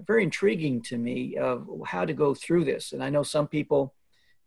very 0.06 0.24
intriguing 0.24 0.82
to 0.82 0.98
me 0.98 1.36
of 1.36 1.68
how 1.86 2.04
to 2.04 2.12
go 2.12 2.34
through 2.34 2.64
this. 2.64 2.92
And 2.92 3.02
I 3.02 3.10
know 3.10 3.22
some 3.22 3.46
people, 3.46 3.94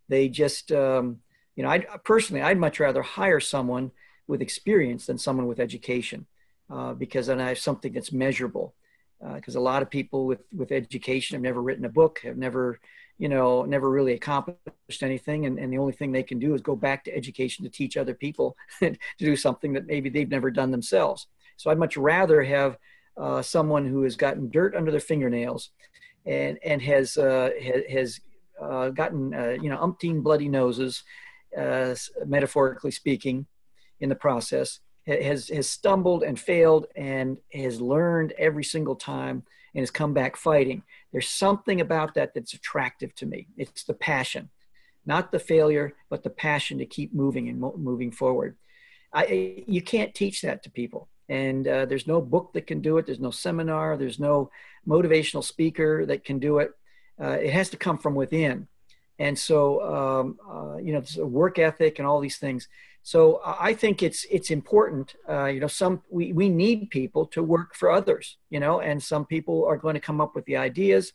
they 0.10 0.28
just, 0.28 0.72
um, 0.72 1.20
you 1.56 1.64
know, 1.64 1.70
I 1.70 1.80
personally, 2.04 2.42
I'd 2.42 2.58
much 2.58 2.80
rather 2.80 3.02
hire 3.02 3.40
someone 3.40 3.92
with 4.28 4.42
experience 4.42 5.06
than 5.06 5.18
someone 5.18 5.48
with 5.48 5.60
education 5.60 6.26
because 6.98 7.28
then 7.28 7.42
I 7.42 7.50
have 7.50 7.58
something 7.58 7.94
that's 7.94 8.12
measurable 8.12 8.76
because 9.36 9.56
uh, 9.56 9.60
a 9.60 9.62
lot 9.62 9.82
of 9.82 9.90
people 9.90 10.26
with 10.26 10.44
with 10.56 10.72
education 10.72 11.36
have 11.36 11.42
never 11.42 11.62
written 11.62 11.86
a 11.86 11.90
book 11.90 12.20
have 12.24 12.38
never 12.38 12.80
you 13.18 13.30
know 13.30 13.64
never 13.64 13.90
really 13.90 14.14
accomplished 14.14 15.04
anything. 15.04 15.46
And, 15.46 15.60
and 15.60 15.72
the 15.72 15.78
only 15.78 15.94
thing 15.94 16.12
they 16.12 16.24
can 16.24 16.40
do 16.40 16.56
is 16.56 16.62
go 16.62 16.76
back 16.76 17.04
to 17.04 17.16
education 17.16 17.64
to 17.66 17.70
teach 17.70 17.98
other 17.98 18.14
people 18.14 18.56
to 18.80 18.96
do 19.18 19.36
something 19.36 19.74
that 19.74 19.86
maybe 19.86 20.10
they've 20.10 20.30
never 20.30 20.50
done 20.50 20.72
themselves. 20.72 21.28
So 21.58 21.70
i'd 21.70 21.78
much 21.78 21.98
rather 21.98 22.42
have 22.44 22.78
uh, 23.18 23.42
someone 23.42 23.86
who 23.86 24.04
has 24.04 24.16
gotten 24.16 24.50
dirt 24.50 24.76
under 24.76 24.92
their 24.92 25.00
fingernails 25.02 25.72
and 26.26 26.58
and 26.64 26.82
has 26.82 27.18
uh, 27.18 27.50
has 27.90 28.22
uh, 28.62 28.90
gotten 28.90 29.34
uh, 29.34 29.58
you 29.62 29.70
know 29.70 29.78
umpteen 29.78 30.24
bloody 30.24 30.48
noses 30.48 31.04
uh, 31.58 31.94
metaphorically 32.26 32.92
speaking 32.92 33.46
in 34.00 34.08
the 34.08 34.16
process 34.16 34.80
has 35.10 35.50
has 35.50 35.68
stumbled 35.70 36.24
and 36.24 36.40
failed 36.40 36.88
and 36.96 37.38
has 37.54 37.82
learned 37.82 38.34
every 38.38 38.64
single 38.64 38.96
time 38.96 39.44
and 39.74 39.82
has 39.82 39.92
come 39.92 40.14
back 40.14 40.36
fighting. 40.36 40.84
There's 41.12 41.30
something 41.30 41.82
about 41.82 42.14
that 42.16 42.34
that's 42.34 42.54
attractive 42.54 43.14
to 43.16 43.26
me. 43.26 43.48
It's 43.58 43.84
the 43.84 43.94
passion, 43.94 44.50
not 45.06 45.32
the 45.32 45.40
failure, 45.40 45.94
but 46.10 46.24
the 46.24 46.30
passion 46.30 46.78
to 46.80 46.86
keep 46.86 47.14
moving 47.14 47.50
and 47.50 47.60
mo- 47.60 47.76
moving 47.78 48.12
forward. 48.12 48.56
I, 49.14 49.64
you 49.68 49.82
can't 49.82 50.14
teach 50.14 50.42
that 50.42 50.64
to 50.64 50.70
people. 50.70 51.10
And 51.30 51.68
uh, 51.68 51.86
there's 51.86 52.08
no 52.08 52.22
book 52.22 52.54
that 52.54 52.68
can 52.68 52.82
do 52.82 52.98
it. 52.98 53.06
There's 53.06 53.20
no 53.20 53.32
seminar. 53.32 53.98
There's 53.98 54.20
no 54.20 54.50
motivational 54.88 55.44
speaker 55.44 56.06
that 56.08 56.26
can 56.26 56.40
do 56.40 56.60
it. 56.60 56.72
Uh, 57.22 57.38
it 57.42 57.52
has 57.52 57.70
to 57.70 57.78
come 57.78 57.98
from 57.98 58.16
within. 58.16 58.68
And 59.20 59.38
so, 59.38 59.82
um, 59.96 60.40
uh, 60.50 60.78
you 60.78 60.94
know, 60.94 61.26
work 61.26 61.60
ethic 61.60 62.00
and 62.00 62.08
all 62.08 62.20
these 62.20 62.38
things. 62.38 62.68
So 63.14 63.42
I 63.44 63.74
think 63.74 64.04
it's 64.04 64.24
it's 64.30 64.52
important. 64.52 65.16
Uh, 65.28 65.46
you 65.46 65.60
know, 65.60 65.72
some 65.82 66.04
we 66.12 66.32
we 66.32 66.48
need 66.48 66.92
people 66.92 67.26
to 67.34 67.42
work 67.42 67.74
for 67.74 67.90
others. 67.90 68.38
You 68.52 68.60
know, 68.60 68.82
and 68.82 69.02
some 69.02 69.26
people 69.26 69.66
are 69.66 69.78
going 69.78 69.96
to 69.96 70.08
come 70.10 70.22
up 70.22 70.36
with 70.36 70.46
the 70.46 70.58
ideas 70.58 71.14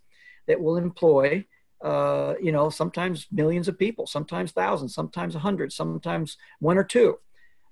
that 0.49 0.61
will 0.61 0.77
employ. 0.77 1.45
Uh, 1.81 2.35
you 2.43 2.51
know, 2.51 2.69
sometimes 2.69 3.29
millions 3.31 3.69
of 3.69 3.79
people, 3.79 4.09
sometimes 4.09 4.51
thousands, 4.51 4.93
sometimes 4.93 5.37
a 5.37 5.39
hundred, 5.39 5.73
sometimes 5.73 6.37
one 6.59 6.79
or 6.79 6.83
two. 6.97 7.11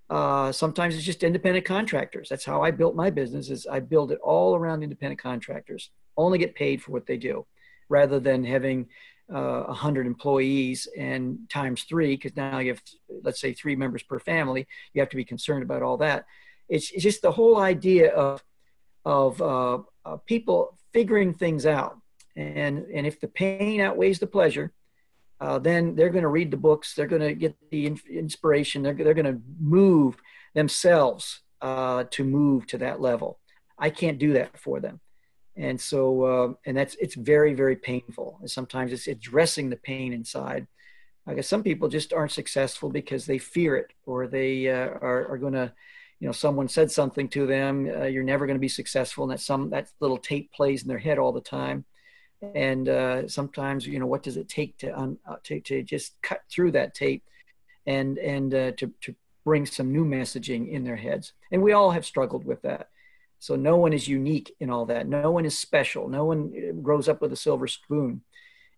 Uh, 0.09 0.53
sometimes 0.53 0.95
it's 0.95 1.05
just 1.13 1.25
independent 1.25 1.67
contractors. 1.67 2.29
That's 2.29 2.45
how 2.45 2.63
I 2.63 2.71
built 2.71 2.95
my 2.95 3.11
business. 3.11 3.51
Is 3.51 3.67
I 3.67 3.81
build 3.81 4.13
it 4.13 4.21
all 4.23 4.55
around 4.55 4.85
independent 4.85 5.21
contractors. 5.21 5.91
Only 6.17 6.39
get 6.39 6.55
paid 6.55 6.81
for 6.81 6.93
what 6.93 7.07
they 7.07 7.17
do, 7.17 7.45
rather 7.89 8.21
than 8.21 8.45
having 8.45 8.87
uh, 9.33 9.65
100 9.65 10.07
employees 10.07 10.89
and 10.97 11.39
times 11.49 11.85
three, 11.85 12.17
because 12.17 12.37
now 12.37 12.59
you 12.59 12.73
have, 12.73 12.83
let's 13.23 13.41
say, 13.41 13.53
three 13.53 13.77
members 13.77 14.03
per 14.03 14.19
family, 14.19 14.67
you 14.93 15.01
have 15.01 15.09
to 15.11 15.17
be 15.17 15.25
concerned 15.25 15.63
about 15.63 15.83
all 15.83 15.97
that. 15.99 16.27
It's, 16.69 16.91
it's 16.91 17.03
just 17.03 17.23
the 17.23 17.33
whole 17.33 17.59
idea 17.59 18.13
of, 18.13 18.43
of 19.05 19.41
uh, 19.43 19.79
uh, 20.05 20.17
people 20.27 20.79
figuring 20.93 21.35
things 21.35 21.67
out. 21.67 21.99
And, 22.37 22.87
and 22.93 23.07
if 23.07 23.21
the 23.21 23.29
pain 23.29 23.81
outweighs 23.81 24.19
the 24.19 24.27
pleasure, 24.27 24.73
uh, 25.41 25.59
then 25.59 25.97
they're 25.97 26.11
going 26.11 26.23
to 26.23 26.29
read 26.29 26.51
the 26.51 26.57
books, 26.57 26.95
they're 26.95 27.07
going 27.07 27.23
to 27.23 27.35
get 27.35 27.57
the 27.71 27.87
in- 27.87 28.01
inspiration, 28.09 28.83
they're, 28.83 28.95
they're 28.95 29.15
going 29.15 29.25
to 29.27 29.41
move 29.61 30.17
themselves 30.55 31.41
uh, 31.61 32.05
to 32.11 32.25
move 32.25 32.67
to 32.69 32.79
that 32.79 33.01
level. 33.01 33.39
I 33.79 33.91
can't 33.91 34.19
do 34.19 34.35
that 34.35 34.57
for 34.57 34.79
them 34.79 35.01
and 35.57 35.81
so 35.81 36.23
uh, 36.23 36.53
and 36.65 36.77
that's 36.77 36.95
it's 36.97 37.15
very 37.15 37.55
very 37.55 37.77
painful. 37.77 38.39
And 38.41 38.51
sometimes 38.51 38.93
it's 38.93 39.07
addressing 39.07 39.71
the 39.71 39.77
pain 39.77 40.13
inside. 40.13 40.67
I 41.27 41.35
guess 41.35 41.49
some 41.49 41.63
people 41.63 41.89
just 41.89 42.13
aren't 42.13 42.33
successful 42.33 42.91
because 42.91 43.27
they 43.27 43.39
fear 43.39 43.77
it 43.77 43.93
or 44.07 44.27
they 44.27 44.69
uh, 44.69 44.89
are, 45.01 45.29
are 45.29 45.39
going 45.39 45.53
to 45.53 45.73
you 46.19 46.27
know 46.27 46.33
someone 46.33 46.69
said 46.69 46.91
something 46.91 47.29
to 47.29 47.47
them 47.47 47.89
uh, 47.97 48.05
you're 48.05 48.25
never 48.25 48.47
going 48.47 48.57
to 48.57 48.61
be 48.61 48.69
successful 48.69 49.25
and 49.25 49.33
that 49.33 49.41
some 49.41 49.71
that 49.71 49.89
little 50.01 50.19
tape 50.19 50.53
plays 50.53 50.83
in 50.83 50.89
their 50.89 50.99
head 50.99 51.19
all 51.19 51.33
the 51.33 51.41
time. 51.41 51.85
And 52.57 52.89
uh, 52.89 53.29
sometimes 53.29 53.87
you 53.87 54.01
know 54.01 54.07
what 54.07 54.23
does 54.23 54.37
it 54.37 54.49
take 54.49 54.79
to, 54.79 54.99
un, 54.99 55.19
uh, 55.29 55.37
to 55.45 55.61
to 55.61 55.83
just 55.83 56.21
cut 56.23 56.43
through 56.51 56.73
that 56.73 56.95
tape 56.95 57.23
and 57.87 58.19
and 58.19 58.55
uh, 58.55 58.73
to 58.79 58.93
to 59.03 59.15
bring 59.45 59.67
some 59.67 59.93
new 59.93 60.05
messaging 60.05 60.71
in 60.71 60.83
their 60.83 60.97
heads? 60.97 61.35
And 61.53 61.63
we 61.63 61.73
all 61.73 61.91
have 61.91 62.07
struggled 62.07 62.45
with 62.45 62.63
that 62.63 62.89
so 63.43 63.57
no 63.57 63.77
one 63.77 63.93
is 63.93 64.07
unique 64.07 64.55
in 64.61 64.71
all 64.71 64.87
that. 64.87 65.09
No 65.09 65.33
one 65.33 65.45
is 65.45 65.59
special. 65.59 66.09
No 66.09 66.25
one 66.25 66.53
uh, 66.57 66.73
grows 66.81 67.09
up 67.09 67.21
with 67.21 67.33
a 67.33 67.37
silver 67.37 67.67
spoon. 67.67 68.23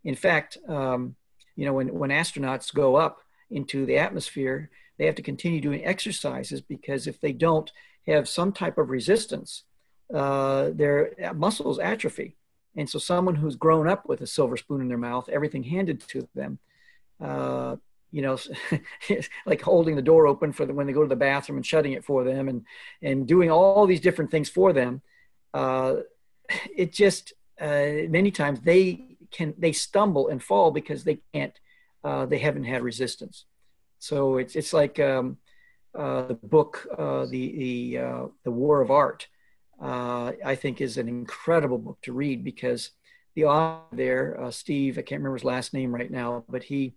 In 0.05 0.15
fact 0.15 0.57
um, 0.69 1.17
you 1.57 1.67
know 1.67 1.75
when 1.75 1.89
when 2.01 2.11
astronauts 2.11 2.73
go 2.73 2.97
up 2.97 3.21
into 3.51 3.87
the 3.87 3.99
atmosphere 3.99 4.71
they 4.97 5.07
have 5.07 5.17
to 5.17 5.23
continue 5.31 5.61
doing 5.61 5.85
exercises 5.85 6.61
because 6.61 7.07
if 7.07 7.21
they 7.21 7.33
don't 7.33 7.71
have 8.07 8.29
some 8.29 8.53
type 8.53 8.79
of 8.79 8.91
resistance 8.91 9.65
uh, 10.13 10.71
their 10.75 11.13
muscles 11.35 11.79
atrophy. 11.79 12.37
And 12.77 12.89
so, 12.91 12.99
someone 12.99 13.37
who's 13.37 13.57
grown 13.57 13.89
up 13.89 14.07
with 14.07 14.21
a 14.21 14.27
silver 14.27 14.57
spoon 14.57 14.81
in 14.81 14.89
their 14.89 14.99
mouth, 14.99 15.29
everything 15.29 15.63
handed 15.63 16.01
to 16.09 16.29
them, 16.35 16.59
uh, 17.21 17.77
you 18.15 18.23
know, 18.23 18.39
like 19.47 19.61
holding 19.61 19.97
the 19.97 20.03
door 20.03 20.29
open 20.29 20.53
for 20.53 20.65
them 20.65 20.77
when 20.77 20.87
they 20.87 20.93
go 20.93 21.03
to 21.03 21.09
the 21.09 21.17
bathroom 21.17 21.59
and 21.59 21.67
shutting 21.67 21.93
it 21.93 22.05
for 22.05 22.23
them, 22.23 22.49
and 22.49 22.65
and 23.03 23.27
doing 23.27 23.51
all 23.51 23.87
these 23.87 24.01
different 24.01 24.31
things 24.31 24.49
for 24.49 24.73
them. 24.73 25.03
Uh, 25.53 25.97
it 26.77 26.93
just 26.93 27.33
uh, 27.61 28.07
many 28.09 28.31
times 28.31 28.61
they 28.61 29.17
can 29.33 29.53
they 29.59 29.73
stumble 29.73 30.29
and 30.29 30.41
fall 30.43 30.71
because 30.71 31.03
they 31.03 31.19
can't 31.33 31.59
uh, 32.05 32.25
they 32.25 32.39
haven't 32.39 32.65
had 32.65 32.83
resistance. 32.83 33.47
So 33.99 34.37
it's 34.37 34.55
it's 34.55 34.73
like 34.73 35.01
um, 35.01 35.39
uh, 35.99 36.29
the 36.29 36.35
book 36.35 36.87
uh, 36.97 37.27
the 37.27 37.45
the 37.59 38.31
the 38.45 38.51
War 38.53 38.81
of 38.81 38.93
Art 38.93 39.27
uh, 39.83 40.33
I 40.45 40.55
think 40.55 40.81
is 40.81 40.99
an 40.99 41.09
incredible 41.09 41.79
book 41.79 41.99
to 42.03 42.13
read 42.13 42.45
because 42.45 42.91
the 43.35 43.47
author 43.47 43.97
there, 43.97 44.41
uh, 44.41 44.51
Steve, 44.51 44.99
I 44.99 45.03
can't 45.03 45.21
remember 45.21 45.37
his 45.37 45.45
last 45.45 45.75
name 45.75 45.93
right 45.93 46.11
now, 46.11 46.45
but 46.49 46.63
he 46.63 46.95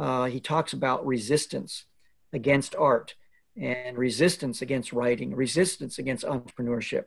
uh, 0.00 0.24
he 0.24 0.40
talks 0.40 0.72
about 0.72 1.06
resistance 1.06 1.84
against 2.32 2.74
art 2.74 3.14
and 3.60 3.98
resistance 3.98 4.62
against 4.62 4.94
writing, 4.94 5.34
resistance 5.34 5.98
against 5.98 6.24
entrepreneurship, 6.24 7.04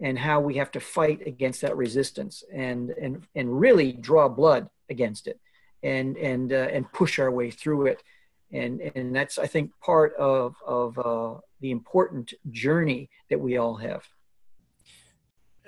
and 0.00 0.16
how 0.16 0.40
we 0.40 0.54
have 0.54 0.70
to 0.70 0.78
fight 0.78 1.26
against 1.26 1.62
that 1.62 1.76
resistance 1.76 2.44
and 2.54 2.90
and 2.90 3.26
and 3.34 3.60
really 3.60 3.92
draw 3.92 4.28
blood 4.28 4.68
against 4.88 5.26
it 5.26 5.40
and 5.82 6.16
and 6.18 6.52
uh, 6.52 6.68
and 6.72 6.92
push 6.92 7.18
our 7.18 7.32
way 7.32 7.50
through 7.50 7.86
it. 7.86 8.02
And 8.52 8.80
and 8.94 9.14
that's 9.14 9.38
I 9.38 9.48
think 9.48 9.72
part 9.84 10.14
of 10.14 10.54
of 10.64 10.98
uh, 10.98 11.40
the 11.60 11.72
important 11.72 12.32
journey 12.50 13.10
that 13.28 13.40
we 13.40 13.56
all 13.56 13.74
have 13.74 14.04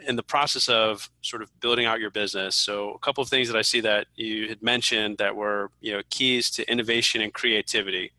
in 0.07 0.16
the 0.16 0.22
process 0.22 0.68
of 0.68 1.11
sort 1.22 1.42
of 1.42 1.51
building 1.61 1.84
out 1.84 1.99
your 2.01 2.11
business 2.11 2.55
so 2.55 2.92
a 2.92 2.99
couple 2.99 3.22
of 3.22 3.28
things 3.28 3.49
that 3.49 3.57
i 3.57 3.62
see 3.62 3.80
that 3.80 4.07
you 4.14 4.49
had 4.49 4.62
mentioned 4.62 5.18
that 5.18 5.34
were 5.34 5.70
you 5.80 5.92
know 5.92 6.03
keys 6.11 6.51
to 6.51 6.70
innovation 6.70 7.20
and 7.20 7.34
creativity. 7.34 8.12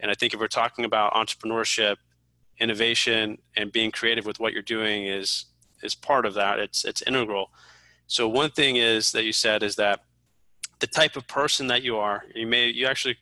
And 0.00 0.10
i 0.10 0.14
think 0.14 0.32
if 0.32 0.40
we're 0.40 0.48
talking 0.48 0.84
about 0.84 1.12
entrepreneurship 1.12 1.96
innovation 2.60 3.38
and 3.56 3.72
being 3.72 3.90
creative 3.90 4.26
with 4.26 4.38
what 4.38 4.52
you're 4.52 4.62
doing 4.62 5.06
is 5.06 5.46
is 5.82 5.94
part 5.94 6.26
of 6.26 6.34
that. 6.34 6.58
It's 6.58 6.84
it's 6.84 7.02
integral. 7.02 7.50
So 8.06 8.28
one 8.28 8.50
thing 8.50 8.76
is 8.76 9.12
that 9.12 9.24
you 9.24 9.32
said 9.32 9.62
is 9.62 9.76
that 9.76 10.00
the 10.78 10.86
type 10.86 11.16
of 11.16 11.26
person 11.26 11.66
that 11.68 11.82
you 11.82 11.96
are 11.96 12.24
you 12.34 12.46
may 12.46 12.68
you 12.68 12.86
actually 12.86 13.16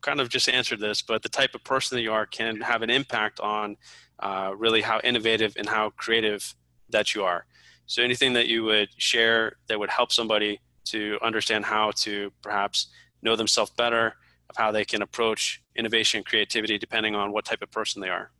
kind 0.00 0.20
of 0.20 0.28
just 0.28 0.48
answered 0.48 0.80
this 0.80 1.00
but 1.00 1.22
the 1.22 1.28
type 1.28 1.54
of 1.54 1.64
person 1.64 1.96
that 1.96 2.02
you 2.02 2.12
are 2.12 2.26
can 2.26 2.60
have 2.60 2.82
an 2.82 2.90
impact 2.90 3.40
on 3.40 3.76
uh, 4.18 4.52
really 4.56 4.82
how 4.82 5.00
innovative 5.02 5.54
and 5.56 5.68
how 5.68 5.90
creative 5.90 6.54
that 6.94 7.14
you 7.14 7.24
are. 7.24 7.44
So 7.86 8.02
anything 8.02 8.32
that 8.32 8.48
you 8.48 8.64
would 8.64 8.88
share 8.96 9.56
that 9.68 9.78
would 9.78 9.90
help 9.90 10.10
somebody 10.10 10.60
to 10.86 11.18
understand 11.22 11.64
how 11.64 11.90
to 11.96 12.32
perhaps 12.42 12.88
know 13.22 13.36
themselves 13.36 13.70
better, 13.76 14.14
of 14.48 14.56
how 14.56 14.70
they 14.70 14.84
can 14.84 15.02
approach 15.02 15.62
innovation 15.76 16.18
and 16.18 16.26
creativity 16.26 16.78
depending 16.78 17.14
on 17.14 17.32
what 17.32 17.44
type 17.44 17.62
of 17.62 17.70
person 17.70 18.00
they 18.00 18.08
are. 18.08 18.30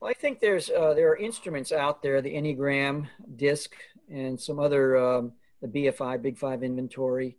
Well, 0.00 0.10
I 0.10 0.14
think 0.14 0.40
there's 0.40 0.70
uh, 0.70 0.94
there 0.94 1.10
are 1.10 1.16
instruments 1.16 1.72
out 1.72 2.02
there, 2.02 2.20
the 2.22 2.34
Enneagram, 2.34 3.08
DISC, 3.36 3.74
and 4.10 4.40
some 4.40 4.58
other 4.58 4.96
um, 4.96 5.32
the 5.62 5.68
BFI, 5.68 6.22
Big 6.22 6.38
Five 6.38 6.62
Inventory. 6.62 7.38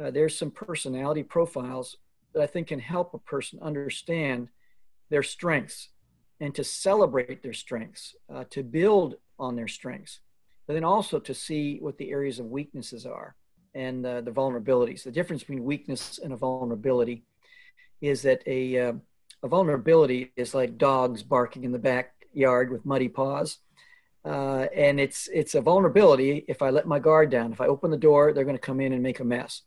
Uh, 0.00 0.10
there's 0.10 0.36
some 0.36 0.50
personality 0.50 1.22
profiles 1.22 1.98
that 2.32 2.42
I 2.42 2.46
think 2.46 2.68
can 2.68 2.80
help 2.80 3.12
a 3.14 3.18
person 3.18 3.58
understand 3.60 4.48
their 5.10 5.22
strengths 5.22 5.90
and 6.42 6.52
to 6.56 6.64
celebrate 6.64 7.40
their 7.40 7.52
strengths, 7.52 8.16
uh, 8.34 8.42
to 8.50 8.64
build 8.64 9.14
on 9.38 9.54
their 9.54 9.68
strengths, 9.68 10.18
but 10.66 10.74
then 10.74 10.82
also 10.82 11.20
to 11.20 11.32
see 11.32 11.78
what 11.80 11.96
the 11.98 12.10
areas 12.10 12.40
of 12.40 12.46
weaknesses 12.46 13.06
are 13.06 13.36
and 13.76 14.04
uh, 14.04 14.20
the 14.20 14.32
vulnerabilities. 14.32 15.04
The 15.04 15.12
difference 15.12 15.42
between 15.42 15.62
weakness 15.62 16.18
and 16.18 16.32
a 16.32 16.36
vulnerability 16.36 17.22
is 18.00 18.22
that 18.22 18.42
a, 18.46 18.76
uh, 18.76 18.92
a 19.44 19.48
vulnerability 19.48 20.32
is 20.36 20.52
like 20.52 20.76
dogs 20.76 21.22
barking 21.22 21.62
in 21.62 21.70
the 21.70 21.78
backyard 21.78 22.72
with 22.72 22.84
muddy 22.84 23.08
paws. 23.08 23.58
Uh, 24.24 24.66
and 24.74 24.98
it's 25.00 25.28
it's 25.32 25.54
a 25.56 25.60
vulnerability 25.60 26.44
if 26.48 26.60
I 26.60 26.70
let 26.70 26.86
my 26.86 26.98
guard 26.98 27.30
down. 27.30 27.52
If 27.52 27.60
I 27.60 27.66
open 27.66 27.90
the 27.90 27.96
door, 27.96 28.32
they're 28.32 28.44
going 28.44 28.56
to 28.56 28.68
come 28.68 28.80
in 28.80 28.92
and 28.92 29.02
make 29.02 29.20
a 29.20 29.24
mess. 29.24 29.62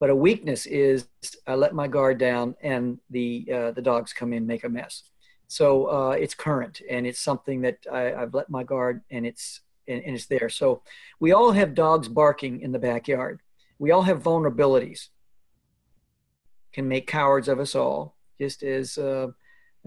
But 0.00 0.10
a 0.10 0.16
weakness 0.16 0.66
is 0.66 1.08
I 1.46 1.54
let 1.54 1.74
my 1.74 1.88
guard 1.88 2.18
down 2.18 2.54
and 2.60 2.98
the 3.10 3.48
uh, 3.52 3.70
the 3.72 3.82
dogs 3.82 4.12
come 4.12 4.32
in 4.32 4.38
and 4.38 4.46
make 4.46 4.64
a 4.64 4.68
mess. 4.68 5.02
So 5.48 5.86
uh, 5.86 6.10
it's 6.10 6.34
current 6.34 6.82
and 6.88 7.06
it's 7.06 7.20
something 7.20 7.62
that 7.62 7.78
I, 7.90 8.00
have 8.02 8.34
let 8.34 8.50
my 8.50 8.62
guard 8.62 9.02
and 9.10 9.26
it's 9.26 9.62
and, 9.88 10.02
and, 10.04 10.14
it's 10.14 10.26
there. 10.26 10.50
So 10.50 10.82
we 11.18 11.32
all 11.32 11.52
have 11.52 11.74
dogs 11.74 12.08
barking 12.08 12.60
in 12.60 12.72
the 12.72 12.78
backyard. 12.78 13.40
We 13.78 13.90
all 13.90 14.02
have 14.02 14.22
vulnerabilities. 14.22 15.08
Can 16.72 16.86
make 16.86 17.06
cowards 17.06 17.48
of 17.48 17.58
us 17.58 17.74
all, 17.74 18.14
just 18.38 18.62
as 18.62 18.98
uh, 18.98 19.28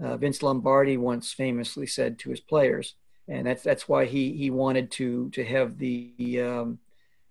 uh, 0.02 0.16
Vince 0.16 0.42
Lombardi 0.42 0.96
once 0.96 1.32
famously 1.32 1.86
said 1.86 2.18
to 2.18 2.30
his 2.30 2.40
players, 2.40 2.96
and 3.28 3.46
that's 3.46 3.62
that's 3.62 3.88
why 3.88 4.04
he 4.04 4.32
he 4.32 4.50
wanted 4.50 4.90
to 4.92 5.30
to 5.30 5.44
have 5.44 5.78
the 5.78 6.40
um, 6.40 6.80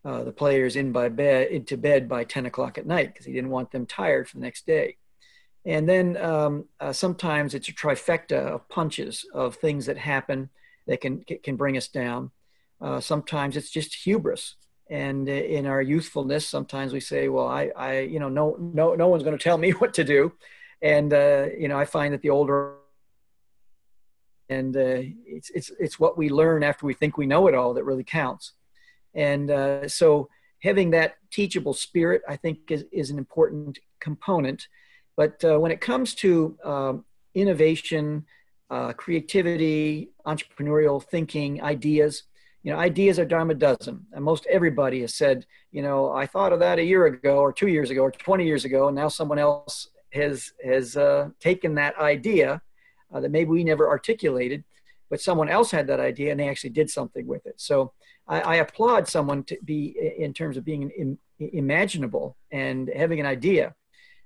uh, 0.05 0.23
the 0.23 0.31
players 0.31 0.77
in 0.77 0.93
by 0.93 1.09
bed 1.09 1.49
into 1.49 1.77
bed 1.77 2.07
by 2.07 2.23
10 2.23 2.45
o'clock 2.45 2.77
at 2.77 2.87
night 2.87 3.13
because 3.13 3.25
he 3.25 3.33
didn't 3.33 3.49
want 3.49 3.71
them 3.71 3.85
tired 3.85 4.27
for 4.27 4.37
the 4.37 4.41
next 4.43 4.65
day. 4.65 4.95
And 5.65 5.87
then 5.87 6.17
um, 6.17 6.65
uh, 6.79 6.91
sometimes 6.91 7.53
it's 7.53 7.69
a 7.69 7.73
trifecta 7.73 8.37
of 8.37 8.67
punches 8.67 9.25
of 9.33 9.55
things 9.55 9.85
that 9.85 9.97
happen 9.97 10.49
that 10.87 11.01
can 11.01 11.23
can 11.43 11.55
bring 11.55 11.77
us 11.77 11.87
down. 11.87 12.31
Uh, 12.79 12.99
sometimes 12.99 13.55
it's 13.55 13.69
just 13.69 13.93
hubris, 13.93 14.55
and 14.89 15.29
uh, 15.29 15.31
in 15.31 15.67
our 15.67 15.81
youthfulness, 15.81 16.47
sometimes 16.47 16.93
we 16.93 16.99
say, 16.99 17.29
"Well, 17.29 17.47
I, 17.47 17.71
I, 17.75 17.99
you 17.99 18.19
know, 18.19 18.29
no, 18.29 18.55
no, 18.59 18.95
no 18.95 19.07
one's 19.07 19.23
going 19.23 19.37
to 19.37 19.43
tell 19.43 19.59
me 19.59 19.71
what 19.79 19.93
to 19.95 20.03
do," 20.03 20.33
and 20.81 21.13
uh, 21.13 21.47
you 21.55 21.67
know, 21.67 21.77
I 21.77 21.85
find 21.85 22.13
that 22.13 22.21
the 22.21 22.31
older 22.31 22.75
and 24.49 24.75
uh, 24.75 25.01
it's 25.25 25.49
it's 25.51 25.71
it's 25.79 25.99
what 25.99 26.17
we 26.17 26.29
learn 26.29 26.63
after 26.63 26.85
we 26.85 26.93
think 26.93 27.17
we 27.17 27.25
know 27.25 27.47
it 27.47 27.55
all 27.55 27.73
that 27.75 27.85
really 27.85 28.03
counts, 28.03 28.53
and 29.15 29.49
uh, 29.49 29.87
so 29.87 30.27
having 30.61 30.91
that 30.91 31.15
teachable 31.31 31.73
spirit, 31.73 32.21
I 32.27 32.35
think, 32.35 32.69
is 32.69 32.83
is 32.91 33.11
an 33.11 33.17
important 33.17 33.79
component 33.99 34.67
but 35.21 35.43
uh, 35.43 35.59
when 35.59 35.71
it 35.71 35.81
comes 35.81 36.15
to 36.15 36.57
um, 36.63 37.05
innovation, 37.35 38.25
uh, 38.71 38.91
creativity, 38.93 40.09
entrepreneurial 40.25 41.03
thinking, 41.03 41.61
ideas, 41.61 42.23
you 42.63 42.71
know, 42.71 42.79
ideas 42.79 43.19
are 43.19 43.25
dime 43.25 43.51
a 43.51 43.53
dozen. 43.53 44.07
And 44.13 44.25
most 44.25 44.47
everybody 44.49 45.01
has 45.01 45.13
said, 45.13 45.45
you 45.71 45.83
know, 45.83 46.11
I 46.11 46.25
thought 46.25 46.53
of 46.53 46.59
that 46.61 46.79
a 46.79 46.83
year 46.83 47.05
ago, 47.05 47.37
or 47.37 47.53
two 47.53 47.67
years 47.67 47.91
ago, 47.91 48.01
or 48.01 48.09
20 48.09 48.43
years 48.43 48.65
ago, 48.65 48.87
and 48.87 48.95
now 48.95 49.09
someone 49.09 49.37
else 49.37 49.89
has 50.11 50.53
has 50.63 50.97
uh, 50.97 51.29
taken 51.39 51.75
that 51.75 51.95
idea 51.99 52.59
uh, 53.13 53.19
that 53.19 53.29
maybe 53.29 53.51
we 53.51 53.63
never 53.63 53.87
articulated, 53.87 54.63
but 55.11 55.21
someone 55.21 55.49
else 55.49 55.69
had 55.69 55.85
that 55.85 55.99
idea 55.99 56.31
and 56.31 56.39
they 56.39 56.49
actually 56.49 56.71
did 56.71 56.89
something 56.89 57.27
with 57.27 57.45
it. 57.45 57.61
So 57.61 57.93
I, 58.27 58.41
I 58.41 58.55
applaud 58.55 59.07
someone 59.07 59.43
to 59.43 59.57
be 59.63 59.95
in 60.17 60.33
terms 60.33 60.57
of 60.57 60.65
being 60.65 60.89
Im- 60.89 61.19
imaginable 61.37 62.37
and 62.51 62.89
having 62.95 63.19
an 63.19 63.27
idea 63.27 63.75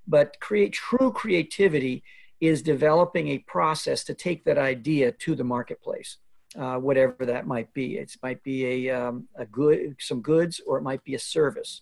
but 0.08 0.39
create 0.39 0.74
true 0.74 1.12
creativity 1.12 2.03
is 2.41 2.62
developing 2.62 3.30
a 3.30 3.39
process 3.39 4.03
to 4.03 4.14
take 4.14 4.43
that 4.43 4.58
idea 4.58 5.12
to 5.12 5.36
the 5.36 5.43
marketplace, 5.43 6.18
uh, 6.58 6.76
whatever 6.76 7.26
that 7.26 7.47
might 7.47 7.74
be. 7.74 7.97
It 7.97 8.16
might 8.22 8.43
be 8.43 8.88
a, 8.88 9.08
um, 9.08 9.28
a 9.36 9.45
good, 9.45 9.95
some 9.99 10.22
goods, 10.22 10.62
or 10.66 10.78
it 10.78 10.84
might 10.84 11.03
be 11.03 11.16
a 11.16 11.20
service 11.20 11.82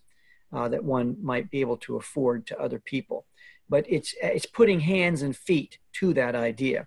uh, 0.53 0.69
that 0.69 0.84
one 0.84 1.17
might 1.21 1.49
be 1.49 1.61
able 1.61 1.78
to 1.78 1.97
afford 1.97 2.45
to 2.47 2.59
other 2.59 2.80
people. 2.80 3.26
But 3.69 3.86
it's 3.89 4.13
it's 4.21 4.45
putting 4.45 4.82
hands 4.82 5.21
and 5.21 5.36
feet 5.36 5.80
to 5.93 6.13
that 6.13 6.36
idea, 6.36 6.86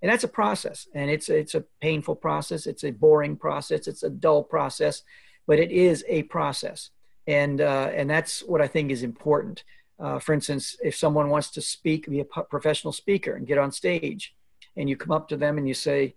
and 0.00 0.10
that's 0.10 0.24
a 0.24 0.28
process. 0.28 0.86
And 0.94 1.10
it's 1.10 1.28
it's 1.28 1.54
a 1.54 1.64
painful 1.80 2.16
process. 2.16 2.66
It's 2.66 2.84
a 2.84 2.90
boring 2.90 3.36
process. 3.36 3.86
It's 3.86 4.02
a 4.02 4.08
dull 4.08 4.42
process, 4.44 5.02
but 5.46 5.58
it 5.58 5.70
is 5.72 6.04
a 6.08 6.22
process, 6.24 6.90
and 7.26 7.60
uh, 7.60 7.90
and 7.92 8.08
that's 8.08 8.40
what 8.40 8.62
I 8.62 8.68
think 8.68 8.90
is 8.90 9.02
important. 9.02 9.64
Uh, 10.02 10.18
for 10.18 10.32
instance, 10.32 10.76
if 10.82 10.96
someone 10.96 11.28
wants 11.28 11.50
to 11.50 11.62
speak, 11.62 12.10
be 12.10 12.20
a 12.20 12.24
professional 12.24 12.92
speaker 12.92 13.34
and 13.34 13.46
get 13.46 13.58
on 13.58 13.70
stage, 13.70 14.34
and 14.76 14.88
you 14.88 14.96
come 14.96 15.12
up 15.12 15.28
to 15.28 15.36
them 15.36 15.58
and 15.58 15.68
you 15.68 15.74
say, 15.74 16.14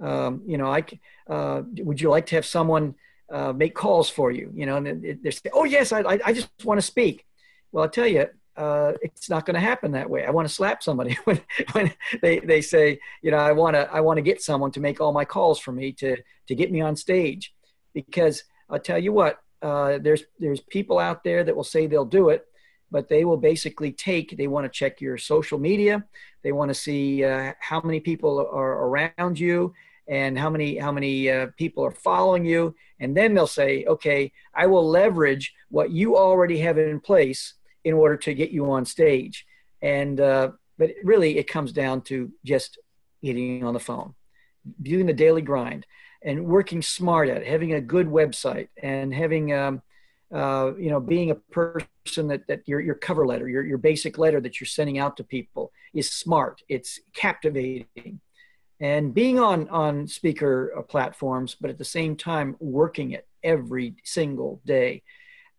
Um, 0.00 0.42
you 0.46 0.58
know, 0.58 0.70
I 0.70 0.84
uh, 1.28 1.62
would 1.78 2.00
you 2.00 2.10
like 2.10 2.26
to 2.26 2.36
have 2.36 2.46
someone 2.46 2.94
uh, 3.32 3.52
make 3.52 3.74
calls 3.74 4.08
for 4.10 4.30
you? 4.30 4.50
You 4.54 4.66
know, 4.66 4.76
and 4.76 5.18
they 5.22 5.30
say, 5.30 5.50
oh 5.52 5.64
yes, 5.64 5.92
I, 5.92 6.18
I 6.24 6.32
just 6.32 6.50
want 6.64 6.78
to 6.78 6.86
speak. 6.86 7.26
Well, 7.72 7.84
I'll 7.84 7.90
tell 7.90 8.06
you, 8.06 8.26
uh, 8.56 8.92
it's 9.02 9.30
not 9.30 9.46
going 9.46 9.54
to 9.54 9.60
happen 9.60 9.92
that 9.92 10.10
way. 10.10 10.24
I 10.24 10.30
want 10.30 10.48
to 10.48 10.54
slap 10.54 10.82
somebody 10.82 11.16
when, 11.24 11.40
when 11.72 11.92
they, 12.22 12.40
they 12.40 12.60
say, 12.60 12.98
you 13.22 13.30
know, 13.30 13.38
I 13.38 13.52
want 13.52 13.74
to 13.76 13.90
I 13.92 14.00
want 14.00 14.16
to 14.16 14.22
get 14.22 14.42
someone 14.42 14.72
to 14.72 14.80
make 14.80 15.00
all 15.00 15.12
my 15.12 15.24
calls 15.24 15.58
for 15.60 15.72
me 15.72 15.92
to 15.92 16.16
to 16.48 16.54
get 16.54 16.72
me 16.72 16.80
on 16.80 16.96
stage, 16.96 17.54
because 17.94 18.42
I'll 18.68 18.80
tell 18.80 18.98
you 18.98 19.12
what, 19.12 19.38
uh, 19.62 19.98
there's 19.98 20.24
there's 20.38 20.60
people 20.60 20.98
out 20.98 21.22
there 21.22 21.44
that 21.44 21.54
will 21.54 21.64
say 21.64 21.86
they'll 21.86 22.04
do 22.04 22.30
it, 22.30 22.44
but 22.90 23.08
they 23.08 23.24
will 23.24 23.36
basically 23.36 23.92
take. 23.92 24.36
They 24.36 24.46
want 24.46 24.64
to 24.64 24.78
check 24.78 25.00
your 25.00 25.18
social 25.18 25.58
media. 25.58 26.04
They 26.42 26.52
want 26.52 26.70
to 26.70 26.74
see 26.74 27.24
uh, 27.24 27.52
how 27.60 27.80
many 27.82 28.00
people 28.00 28.38
are 28.38 28.86
around 28.86 29.38
you 29.38 29.74
and 30.08 30.38
how 30.38 30.48
many 30.48 30.78
how 30.78 30.92
many 30.92 31.30
uh, 31.30 31.48
people 31.56 31.84
are 31.84 31.90
following 31.90 32.44
you, 32.44 32.74
and 33.00 33.16
then 33.16 33.34
they'll 33.34 33.46
say, 33.46 33.84
okay, 33.84 34.32
I 34.54 34.66
will 34.66 34.88
leverage 34.88 35.52
what 35.68 35.90
you 35.90 36.16
already 36.16 36.58
have 36.60 36.78
in 36.78 37.00
place 37.00 37.54
in 37.84 37.94
order 37.94 38.16
to 38.16 38.34
get 38.34 38.50
you 38.50 38.70
on 38.70 38.84
stage. 38.84 39.46
And 39.82 40.20
uh, 40.20 40.52
but 40.78 40.90
really, 41.02 41.38
it 41.38 41.48
comes 41.48 41.72
down 41.72 42.02
to 42.02 42.32
just 42.44 42.78
getting 43.22 43.64
on 43.64 43.74
the 43.74 43.80
phone, 43.80 44.14
doing 44.80 45.06
the 45.06 45.12
daily 45.12 45.42
grind 45.42 45.86
and 46.22 46.46
working 46.46 46.82
smart 46.82 47.28
at 47.28 47.42
it, 47.42 47.46
having 47.46 47.74
a 47.74 47.80
good 47.80 48.06
website 48.06 48.68
and 48.82 49.14
having, 49.14 49.52
um, 49.52 49.82
uh, 50.34 50.72
you 50.78 50.90
know, 50.90 51.00
being 51.00 51.30
a 51.30 51.34
person 51.34 52.28
that, 52.28 52.46
that 52.48 52.66
your, 52.66 52.80
your 52.80 52.94
cover 52.94 53.26
letter, 53.26 53.48
your, 53.48 53.64
your 53.64 53.78
basic 53.78 54.18
letter 54.18 54.40
that 54.40 54.60
you're 54.60 54.66
sending 54.66 54.98
out 54.98 55.16
to 55.16 55.24
people 55.24 55.72
is 55.94 56.10
smart. 56.10 56.62
It's 56.68 57.00
captivating 57.14 58.20
and 58.80 59.12
being 59.12 59.38
on, 59.38 59.68
on 59.70 60.06
speaker 60.06 60.72
uh, 60.76 60.82
platforms, 60.82 61.56
but 61.60 61.70
at 61.70 61.78
the 61.78 61.84
same 61.84 62.16
time, 62.16 62.56
working 62.60 63.12
it 63.12 63.26
every 63.42 63.96
single 64.04 64.60
day. 64.64 65.02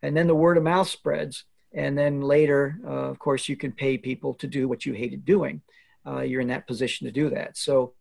And 0.02 0.16
then 0.16 0.28
the 0.28 0.36
word 0.36 0.58
of 0.58 0.64
mouth 0.64 0.88
spreads. 0.88 1.44
And 1.74 1.98
then 1.98 2.22
later, 2.22 2.80
uh, 2.86 3.10
of 3.10 3.20
course, 3.20 3.50
you 3.50 3.58
can 3.58 3.72
pay 3.72 3.98
people 3.98 4.34
to 4.36 4.48
do 4.48 4.68
what 4.68 4.86
you 4.86 4.94
hated 4.94 5.26
doing. 5.26 5.62
Uh, 6.08 6.22
you're 6.22 6.42
in 6.42 6.48
that 6.48 6.68
position 6.68 7.06
to 7.06 7.12
do 7.12 7.30
that. 7.30 7.58
So, 7.58 7.94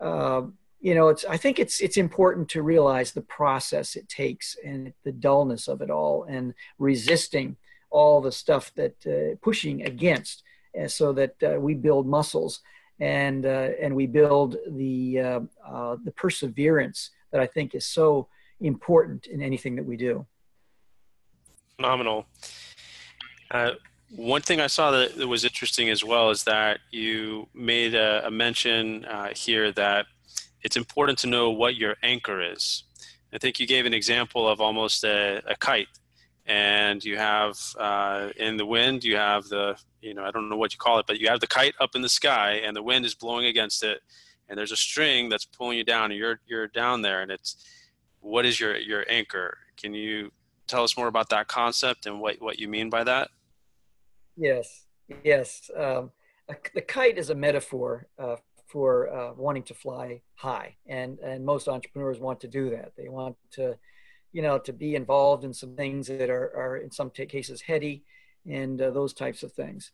uh, 0.00 0.42
you 0.80 0.94
know 0.94 1.08
it's 1.08 1.24
i 1.26 1.36
think 1.36 1.58
it's 1.58 1.80
it's 1.80 1.96
important 1.96 2.48
to 2.48 2.62
realize 2.62 3.12
the 3.12 3.20
process 3.22 3.96
it 3.96 4.08
takes 4.08 4.56
and 4.64 4.92
the 5.04 5.12
dullness 5.12 5.68
of 5.68 5.82
it 5.82 5.90
all 5.90 6.24
and 6.24 6.54
resisting 6.78 7.56
all 7.90 8.20
the 8.20 8.32
stuff 8.32 8.72
that 8.74 8.94
uh, 9.06 9.36
pushing 9.42 9.82
against 9.84 10.42
uh, 10.80 10.88
so 10.88 11.12
that 11.12 11.34
uh, 11.42 11.60
we 11.60 11.74
build 11.74 12.06
muscles 12.06 12.60
and 12.98 13.46
uh, 13.46 13.68
and 13.80 13.94
we 13.94 14.06
build 14.06 14.56
the 14.70 15.20
uh, 15.20 15.40
uh, 15.66 15.96
the 16.04 16.12
perseverance 16.12 17.10
that 17.30 17.40
i 17.40 17.46
think 17.46 17.74
is 17.74 17.86
so 17.86 18.28
important 18.60 19.26
in 19.26 19.40
anything 19.40 19.74
that 19.74 19.84
we 19.86 19.96
do. 19.96 20.26
Phenomenal. 21.76 22.26
One 24.10 24.42
thing 24.42 24.60
I 24.60 24.66
saw 24.66 24.90
that, 24.90 25.16
was 25.26 25.44
interesting 25.44 25.88
as 25.88 26.04
well 26.04 26.30
is 26.30 26.44
that 26.44 26.80
you 26.90 27.48
made 27.54 27.94
a, 27.94 28.26
a 28.26 28.30
mention 28.30 29.06
here 29.34 29.72
that 29.72 30.06
it's 30.62 30.76
important 30.76 31.18
to 31.20 31.26
know 31.26 31.50
what 31.50 31.76
your 31.76 31.96
anchor 32.02 32.40
is. 32.40 32.84
I 33.32 33.38
think 33.38 33.60
you 33.60 33.66
gave 33.66 33.86
an 33.86 33.94
example 33.94 34.48
of 34.48 34.60
almost 34.60 35.04
a, 35.04 35.42
a 35.46 35.56
kite, 35.56 35.88
and 36.46 37.02
you 37.04 37.16
have 37.16 37.56
uh, 37.78 38.30
in 38.36 38.56
the 38.56 38.66
wind, 38.66 39.04
you 39.04 39.16
have 39.16 39.44
the, 39.48 39.76
you 40.00 40.14
know, 40.14 40.24
I 40.24 40.30
don't 40.30 40.48
know 40.48 40.56
what 40.56 40.72
you 40.72 40.78
call 40.78 40.98
it, 40.98 41.06
but 41.06 41.20
you 41.20 41.28
have 41.28 41.40
the 41.40 41.46
kite 41.46 41.74
up 41.80 41.94
in 41.94 42.02
the 42.02 42.08
sky, 42.08 42.60
and 42.64 42.74
the 42.74 42.82
wind 42.82 43.04
is 43.04 43.14
blowing 43.14 43.46
against 43.46 43.84
it, 43.84 44.00
and 44.48 44.58
there's 44.58 44.72
a 44.72 44.76
string 44.76 45.28
that's 45.28 45.44
pulling 45.44 45.78
you 45.78 45.84
down, 45.84 46.10
and 46.10 46.18
you're 46.18 46.40
you're 46.46 46.66
down 46.68 47.02
there, 47.02 47.22
and 47.22 47.30
it's 47.30 47.64
what 48.20 48.44
is 48.44 48.58
your 48.58 48.76
your 48.76 49.04
anchor? 49.08 49.56
Can 49.76 49.94
you 49.94 50.32
tell 50.66 50.82
us 50.82 50.96
more 50.96 51.08
about 51.08 51.28
that 51.30 51.48
concept 51.48 52.06
and 52.06 52.20
what 52.20 52.40
what 52.40 52.58
you 52.58 52.68
mean 52.68 52.90
by 52.90 53.04
that? 53.04 53.30
Yes, 54.36 54.86
yes. 55.24 55.70
Um, 55.76 56.10
the 56.74 56.80
kite 56.80 57.18
is 57.18 57.30
a 57.30 57.34
metaphor 57.34 58.06
uh, 58.18 58.36
for 58.70 59.12
uh, 59.12 59.32
wanting 59.36 59.64
to 59.64 59.74
fly 59.74 60.22
high. 60.34 60.76
And 60.86 61.18
and 61.18 61.44
most 61.44 61.68
entrepreneurs 61.68 62.20
want 62.20 62.40
to 62.40 62.48
do 62.48 62.70
that. 62.70 62.92
They 62.96 63.08
want 63.08 63.36
to 63.52 63.76
you 64.32 64.42
know 64.42 64.58
to 64.58 64.72
be 64.72 64.94
involved 64.94 65.44
in 65.44 65.52
some 65.52 65.74
things 65.74 66.06
that 66.06 66.30
are, 66.30 66.50
are 66.56 66.76
in 66.78 66.90
some 66.90 67.10
cases 67.10 67.60
heady 67.60 68.04
and 68.48 68.80
uh, 68.80 68.90
those 68.90 69.12
types 69.12 69.42
of 69.42 69.52
things. 69.52 69.92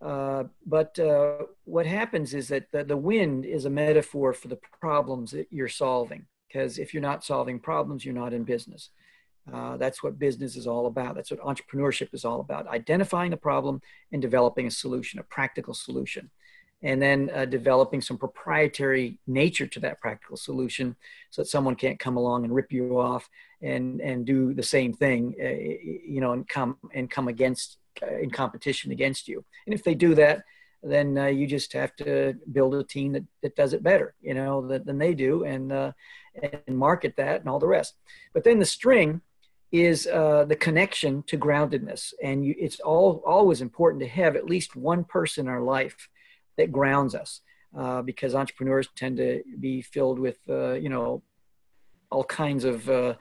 Uh, 0.00 0.44
but 0.66 0.98
uh, 0.98 1.38
what 1.64 1.86
happens 1.86 2.34
is 2.34 2.48
that 2.48 2.70
the, 2.70 2.84
the 2.84 2.96
wind 2.96 3.44
is 3.44 3.64
a 3.64 3.70
metaphor 3.70 4.32
for 4.32 4.48
the 4.48 4.58
problems 4.80 5.30
that 5.30 5.46
you're 5.50 5.68
solving. 5.68 6.26
Because 6.48 6.78
if 6.78 6.92
you're 6.92 7.02
not 7.02 7.24
solving 7.24 7.58
problems 7.58 8.04
you're 8.04 8.14
not 8.14 8.32
in 8.32 8.44
business. 8.44 8.90
Uh, 9.52 9.76
that's 9.76 10.02
what 10.02 10.18
business 10.18 10.56
is 10.56 10.66
all 10.66 10.86
about. 10.86 11.14
That's 11.14 11.30
what 11.30 11.40
entrepreneurship 11.40 12.12
is 12.12 12.24
all 12.24 12.40
about. 12.40 12.66
Identifying 12.66 13.30
the 13.30 13.36
problem 13.36 13.80
and 14.10 14.20
developing 14.20 14.66
a 14.66 14.70
solution, 14.72 15.20
a 15.20 15.22
practical 15.22 15.72
solution 15.72 16.30
and 16.82 17.00
then 17.00 17.30
uh, 17.34 17.44
developing 17.44 18.00
some 18.00 18.18
proprietary 18.18 19.18
nature 19.26 19.66
to 19.66 19.80
that 19.80 20.00
practical 20.00 20.36
solution 20.36 20.94
so 21.30 21.42
that 21.42 21.48
someone 21.48 21.74
can't 21.74 21.98
come 21.98 22.16
along 22.16 22.44
and 22.44 22.54
rip 22.54 22.72
you 22.72 22.98
off 23.00 23.28
and 23.62 24.00
and 24.00 24.26
do 24.26 24.52
the 24.52 24.62
same 24.62 24.92
thing 24.92 25.34
uh, 25.42 25.48
you 25.48 26.20
know 26.20 26.32
and 26.32 26.48
come 26.48 26.76
and 26.94 27.10
come 27.10 27.28
against 27.28 27.78
uh, 28.02 28.18
in 28.18 28.30
competition 28.30 28.92
against 28.92 29.28
you. 29.28 29.44
And 29.66 29.74
if 29.74 29.82
they 29.82 29.94
do 29.94 30.14
that 30.14 30.44
then 30.82 31.16
uh, 31.18 31.26
you 31.26 31.46
just 31.46 31.72
have 31.72 31.96
to 31.96 32.34
build 32.52 32.74
a 32.74 32.84
team 32.84 33.12
that, 33.12 33.24
that 33.42 33.56
does 33.56 33.72
it 33.72 33.82
better 33.82 34.14
you 34.20 34.34
know 34.34 34.66
that, 34.68 34.84
than 34.84 34.98
they 34.98 35.14
do 35.14 35.44
and 35.44 35.72
uh, 35.72 35.92
and 36.42 36.76
market 36.76 37.16
that 37.16 37.40
and 37.40 37.48
all 37.48 37.58
the 37.58 37.66
rest. 37.66 37.94
But 38.34 38.44
then 38.44 38.58
the 38.58 38.66
string 38.66 39.22
is 39.72 40.06
uh, 40.06 40.44
the 40.44 40.56
connection 40.56 41.22
to 41.24 41.38
groundedness. 41.38 42.14
And 42.22 42.44
you, 42.44 42.54
it's 42.58 42.80
all 42.80 43.22
always 43.26 43.60
important 43.60 44.02
to 44.02 44.08
have 44.08 44.36
at 44.36 44.46
least 44.46 44.76
one 44.76 45.04
person 45.04 45.46
in 45.46 45.52
our 45.52 45.62
life 45.62 46.08
that 46.56 46.72
grounds 46.72 47.14
us 47.14 47.40
uh, 47.76 48.02
because 48.02 48.34
entrepreneurs 48.34 48.88
tend 48.96 49.16
to 49.18 49.42
be 49.60 49.82
filled 49.82 50.18
with 50.18 50.38
uh, 50.48 50.72
you 50.72 50.88
know 50.88 51.22
all 52.10 52.24
kinds 52.24 52.64
of 52.64 52.88
uh, 52.88 53.14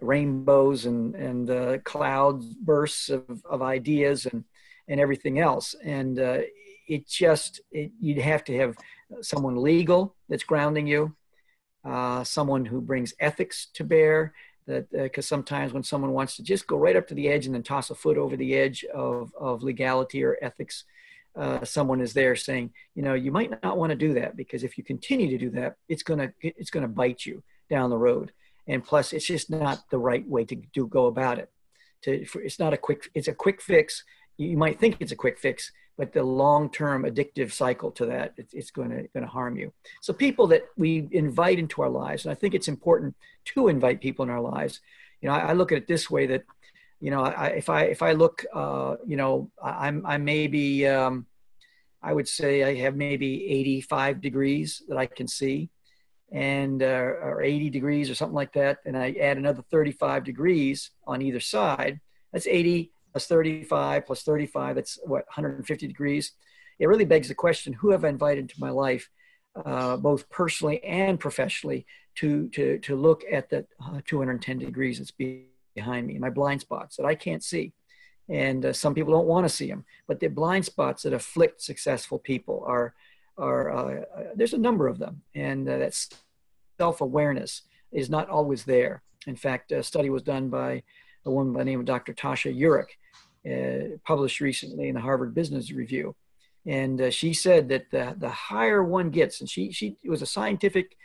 rainbows 0.00 0.86
and 0.86 1.14
and 1.14 1.50
uh, 1.50 1.78
clouds 1.84 2.46
bursts 2.54 3.08
of, 3.08 3.42
of 3.48 3.62
ideas 3.62 4.26
and 4.26 4.44
and 4.88 5.00
everything 5.00 5.38
else. 5.38 5.74
And 5.82 6.18
uh, 6.18 6.40
it 6.88 7.08
just 7.08 7.60
it, 7.72 7.92
you'd 8.00 8.18
have 8.18 8.44
to 8.44 8.56
have 8.56 8.76
someone 9.22 9.56
legal 9.56 10.16
that's 10.28 10.44
grounding 10.44 10.86
you 10.86 11.14
uh, 11.84 12.24
someone 12.24 12.64
who 12.64 12.80
brings 12.80 13.14
ethics 13.20 13.68
to 13.74 13.84
bear 13.84 14.32
that 14.66 14.90
because 14.90 15.26
sometimes 15.26 15.72
when 15.72 15.82
someone 15.82 16.12
wants 16.12 16.36
to 16.36 16.42
just 16.42 16.66
go 16.66 16.76
right 16.76 16.96
up 16.96 17.06
to 17.06 17.14
the 17.14 17.28
edge 17.28 17.44
and 17.44 17.54
then 17.54 17.62
toss 17.62 17.90
a 17.90 17.94
foot 17.94 18.16
over 18.16 18.36
the 18.36 18.54
edge 18.54 18.84
of, 18.94 19.30
of 19.38 19.62
legality 19.62 20.24
or 20.24 20.38
ethics 20.40 20.84
uh, 21.36 21.64
someone 21.64 22.00
is 22.00 22.12
there 22.12 22.36
saying, 22.36 22.70
you 22.94 23.02
know, 23.02 23.14
you 23.14 23.32
might 23.32 23.50
not 23.62 23.76
want 23.76 23.90
to 23.90 23.96
do 23.96 24.14
that 24.14 24.36
because 24.36 24.62
if 24.62 24.78
you 24.78 24.84
continue 24.84 25.28
to 25.28 25.38
do 25.38 25.50
that, 25.50 25.76
it's 25.88 26.02
gonna 26.02 26.32
it's 26.40 26.70
gonna 26.70 26.88
bite 26.88 27.26
you 27.26 27.42
down 27.68 27.90
the 27.90 27.98
road. 27.98 28.32
And 28.66 28.82
plus, 28.82 29.12
it's 29.12 29.26
just 29.26 29.50
not 29.50 29.84
the 29.90 29.98
right 29.98 30.26
way 30.26 30.44
to 30.44 30.56
do 30.72 30.86
go 30.86 31.06
about 31.06 31.38
it. 31.38 31.50
To 32.02 32.24
for, 32.24 32.40
it's 32.40 32.58
not 32.58 32.72
a 32.72 32.76
quick 32.76 33.10
it's 33.14 33.28
a 33.28 33.34
quick 33.34 33.60
fix. 33.60 34.04
You 34.36 34.56
might 34.56 34.78
think 34.78 34.96
it's 35.00 35.12
a 35.12 35.16
quick 35.16 35.38
fix, 35.38 35.72
but 35.96 36.12
the 36.12 36.22
long-term 36.22 37.04
addictive 37.04 37.52
cycle 37.52 37.90
to 37.92 38.06
that 38.06 38.34
it's, 38.36 38.52
it's 38.52 38.70
going 38.70 38.90
to 38.90 39.02
going 39.08 39.24
to 39.24 39.30
harm 39.30 39.56
you. 39.56 39.72
So 40.00 40.12
people 40.12 40.46
that 40.48 40.64
we 40.76 41.08
invite 41.12 41.58
into 41.58 41.82
our 41.82 41.90
lives, 41.90 42.24
and 42.24 42.32
I 42.32 42.34
think 42.34 42.54
it's 42.54 42.68
important 42.68 43.14
to 43.46 43.68
invite 43.68 44.00
people 44.00 44.24
in 44.24 44.30
our 44.30 44.40
lives. 44.40 44.80
You 45.20 45.28
know, 45.28 45.34
I, 45.34 45.50
I 45.50 45.52
look 45.52 45.72
at 45.72 45.78
it 45.78 45.88
this 45.88 46.10
way 46.10 46.26
that 46.26 46.44
you 47.00 47.10
know, 47.10 47.22
I, 47.22 47.48
if 47.48 47.68
I 47.68 47.84
if 47.84 48.02
I 48.02 48.12
look, 48.12 48.44
uh, 48.54 48.96
you 49.06 49.16
know, 49.16 49.50
I'm 49.62 50.04
I 50.06 50.18
maybe 50.18 50.86
um, 50.86 51.26
I 52.02 52.12
would 52.12 52.28
say 52.28 52.62
I 52.62 52.74
have 52.82 52.96
maybe 52.96 53.46
85 53.46 54.20
degrees 54.20 54.82
that 54.88 54.98
I 54.98 55.06
can 55.06 55.28
see, 55.28 55.70
and 56.32 56.82
uh, 56.82 56.86
or 56.86 57.42
80 57.42 57.70
degrees 57.70 58.10
or 58.10 58.14
something 58.14 58.34
like 58.34 58.52
that, 58.54 58.78
and 58.84 58.96
I 58.96 59.12
add 59.20 59.36
another 59.36 59.62
35 59.70 60.24
degrees 60.24 60.90
on 61.06 61.22
either 61.22 61.40
side. 61.40 62.00
That's 62.32 62.46
80 62.46 62.92
plus 63.12 63.26
35 63.26 64.06
plus 64.06 64.22
35. 64.22 64.76
That's 64.76 64.98
what 65.04 65.26
150 65.26 65.86
degrees. 65.86 66.32
It 66.78 66.88
really 66.88 67.04
begs 67.04 67.28
the 67.28 67.34
question: 67.34 67.72
Who 67.72 67.90
have 67.90 68.04
I 68.04 68.08
invited 68.08 68.48
to 68.50 68.60
my 68.60 68.70
life, 68.70 69.08
uh, 69.64 69.96
both 69.96 70.28
personally 70.30 70.82
and 70.84 71.20
professionally, 71.20 71.86
to 72.16 72.48
to 72.50 72.78
to 72.78 72.96
look 72.96 73.24
at 73.30 73.50
the 73.50 73.66
uh, 73.84 74.00
210 74.06 74.58
degrees 74.58 74.98
that's 74.98 75.10
being 75.10 75.46
behind 75.74 76.06
me, 76.06 76.18
my 76.18 76.30
blind 76.30 76.60
spots 76.60 76.96
that 76.96 77.06
I 77.06 77.14
can't 77.14 77.42
see. 77.42 77.72
And 78.28 78.64
uh, 78.64 78.72
some 78.72 78.94
people 78.94 79.12
don't 79.12 79.26
want 79.26 79.44
to 79.46 79.54
see 79.54 79.68
them, 79.68 79.84
but 80.08 80.18
the 80.18 80.28
blind 80.28 80.64
spots 80.64 81.02
that 81.02 81.12
afflict 81.12 81.60
successful 81.60 82.18
people 82.18 82.64
are, 82.66 82.94
are 83.36 83.70
uh, 83.70 84.00
uh, 84.00 84.24
there's 84.34 84.54
a 84.54 84.58
number 84.58 84.88
of 84.88 84.98
them. 84.98 85.22
And 85.34 85.68
uh, 85.68 85.78
that 85.78 85.94
self-awareness 86.78 87.62
is 87.92 88.08
not 88.08 88.30
always 88.30 88.64
there. 88.64 89.02
In 89.26 89.36
fact, 89.36 89.72
a 89.72 89.82
study 89.82 90.10
was 90.10 90.22
done 90.22 90.48
by 90.48 90.82
a 91.26 91.30
woman 91.30 91.52
by 91.52 91.60
the 91.60 91.64
name 91.66 91.80
of 91.80 91.86
Dr. 91.86 92.14
Tasha 92.14 92.54
Eurich, 92.56 92.94
uh, 93.46 93.96
published 94.06 94.40
recently 94.40 94.88
in 94.88 94.94
the 94.94 95.00
Harvard 95.00 95.34
Business 95.34 95.70
Review. 95.70 96.14
And 96.66 97.00
uh, 97.00 97.10
she 97.10 97.34
said 97.34 97.68
that 97.68 97.90
the, 97.90 98.14
the 98.18 98.30
higher 98.30 98.82
one 98.82 99.10
gets, 99.10 99.40
and 99.40 99.50
she, 99.50 99.70
she 99.70 99.98
was 100.04 100.22
a 100.22 100.26
scientific 100.26 100.96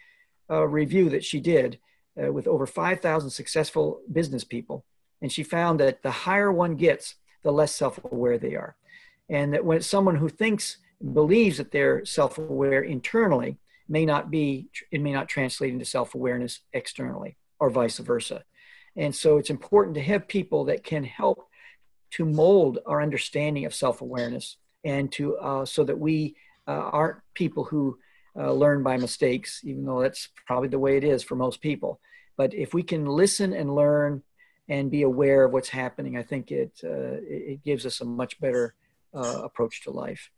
review 0.49 1.09
that 1.11 1.23
she 1.23 1.39
did 1.39 1.77
uh, 2.21 2.31
with 2.31 2.47
over 2.47 2.65
5,000 2.65 3.29
successful 3.29 4.01
business 4.11 4.43
people. 4.43 4.85
And 5.21 5.31
she 5.31 5.43
found 5.43 5.79
that 5.79 6.01
the 6.01 6.11
higher 6.11 6.51
one 6.51 6.75
gets, 6.75 7.15
the 7.43 7.51
less 7.51 7.73
self 7.73 7.99
aware 8.03 8.37
they 8.37 8.55
are. 8.55 8.75
And 9.29 9.53
that 9.53 9.65
when 9.65 9.81
someone 9.81 10.15
who 10.15 10.29
thinks, 10.29 10.77
believes 11.13 11.57
that 11.57 11.71
they're 11.71 12.03
self 12.05 12.37
aware 12.37 12.81
internally, 12.81 13.57
may 13.87 14.05
not 14.05 14.29
be, 14.29 14.67
it 14.91 15.01
may 15.01 15.11
not 15.11 15.27
translate 15.27 15.73
into 15.73 15.85
self 15.85 16.15
awareness 16.15 16.59
externally 16.73 17.37
or 17.59 17.69
vice 17.69 17.97
versa. 17.97 18.43
And 18.95 19.15
so 19.15 19.37
it's 19.37 19.49
important 19.49 19.95
to 19.95 20.03
have 20.03 20.27
people 20.27 20.65
that 20.65 20.83
can 20.83 21.03
help 21.03 21.47
to 22.11 22.25
mold 22.25 22.79
our 22.85 23.01
understanding 23.01 23.65
of 23.65 23.73
self 23.73 24.01
awareness 24.01 24.57
and 24.83 25.11
to 25.13 25.37
uh, 25.37 25.65
so 25.65 25.83
that 25.83 25.97
we 25.97 26.35
uh, 26.67 26.71
aren't 26.71 27.17
people 27.33 27.63
who 27.63 27.97
uh, 28.37 28.51
learn 28.51 28.83
by 28.83 28.97
mistakes, 28.97 29.61
even 29.63 29.85
though 29.85 30.01
that's 30.01 30.29
probably 30.45 30.69
the 30.69 30.79
way 30.79 30.97
it 30.97 31.03
is 31.03 31.23
for 31.23 31.35
most 31.35 31.61
people. 31.61 31.99
But 32.37 32.53
if 32.53 32.73
we 32.73 32.83
can 32.83 33.05
listen 33.05 33.53
and 33.53 33.75
learn 33.75 34.23
and 34.69 34.91
be 34.91 35.01
aware 35.01 35.45
of 35.45 35.51
what's 35.51 35.69
happening, 35.69 36.17
I 36.17 36.23
think 36.23 36.51
it 36.51 36.71
uh, 36.83 37.17
it 37.21 37.63
gives 37.63 37.85
us 37.85 38.01
a 38.01 38.05
much 38.05 38.39
better 38.39 38.75
uh, 39.13 39.41
approach 39.43 39.83
to 39.83 39.91
life. 39.91 40.29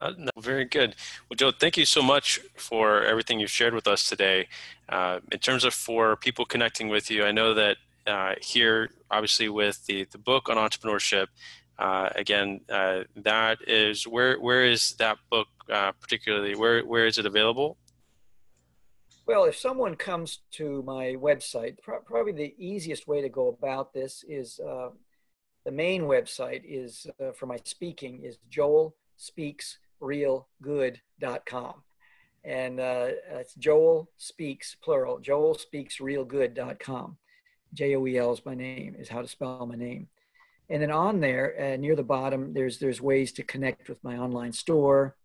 Uh, 0.00 0.12
no, 0.16 0.30
very 0.38 0.64
good. 0.64 0.96
Well, 1.28 1.36
Joe, 1.36 1.50
thank 1.50 1.76
you 1.76 1.84
so 1.84 2.00
much 2.00 2.40
for 2.56 3.04
everything 3.04 3.38
you've 3.38 3.50
shared 3.50 3.74
with 3.74 3.86
us 3.86 4.08
today. 4.08 4.48
Uh, 4.88 5.20
in 5.30 5.38
terms 5.38 5.62
of 5.62 5.74
for 5.74 6.16
people 6.16 6.46
connecting 6.46 6.88
with 6.88 7.10
you, 7.10 7.24
I 7.24 7.32
know 7.32 7.52
that 7.52 7.76
uh, 8.06 8.34
here, 8.40 8.90
obviously, 9.10 9.50
with 9.50 9.84
the, 9.84 10.06
the 10.10 10.16
book 10.18 10.48
on 10.48 10.56
entrepreneurship, 10.56 11.26
uh, 11.80 12.10
again, 12.14 12.60
uh, 12.68 13.00
that 13.16 13.58
is 13.66 14.06
where 14.06 14.38
where 14.38 14.64
is 14.66 14.92
that 14.98 15.16
book 15.30 15.48
uh, 15.72 15.92
particularly? 15.92 16.54
Where 16.54 16.84
where 16.84 17.06
is 17.06 17.16
it 17.16 17.26
available? 17.26 17.78
Well, 19.26 19.44
if 19.44 19.56
someone 19.56 19.96
comes 19.96 20.40
to 20.52 20.82
my 20.82 21.16
website, 21.16 21.76
probably 21.80 22.32
the 22.32 22.54
easiest 22.58 23.06
way 23.06 23.22
to 23.22 23.28
go 23.28 23.48
about 23.48 23.92
this 23.94 24.24
is 24.28 24.60
the 25.64 25.70
main 25.70 26.02
website 26.02 26.62
is 26.64 27.06
for 27.36 27.46
my 27.46 27.58
speaking 27.64 28.22
is 28.24 28.38
Joel 28.48 28.96
Speaks 29.16 29.78
realgood.com. 30.02 31.74
And 32.42 32.80
uh, 32.80 33.08
it's 33.32 33.54
Joel 33.54 34.10
Speaks, 34.16 34.76
plural, 34.82 35.18
Joel 35.18 35.54
Speaks 35.54 35.98
realgood.com. 35.98 37.18
J 37.72 37.94
O 37.94 38.06
E 38.06 38.18
L 38.18 38.32
is 38.32 38.44
my 38.44 38.54
name, 38.54 38.96
is 38.98 39.08
how 39.08 39.22
to 39.22 39.28
spell 39.28 39.66
my 39.66 39.76
name. 39.76 40.08
And 40.70 40.80
then 40.80 40.92
on 40.92 41.20
there, 41.20 41.56
uh, 41.60 41.76
near 41.76 41.96
the 41.96 42.04
bottom, 42.04 42.54
there's 42.54 42.78
there's 42.78 43.00
ways 43.00 43.32
to 43.32 43.42
connect 43.42 43.88
with 43.88 44.02
my 44.04 44.18
online 44.18 44.52
store, 44.52 45.16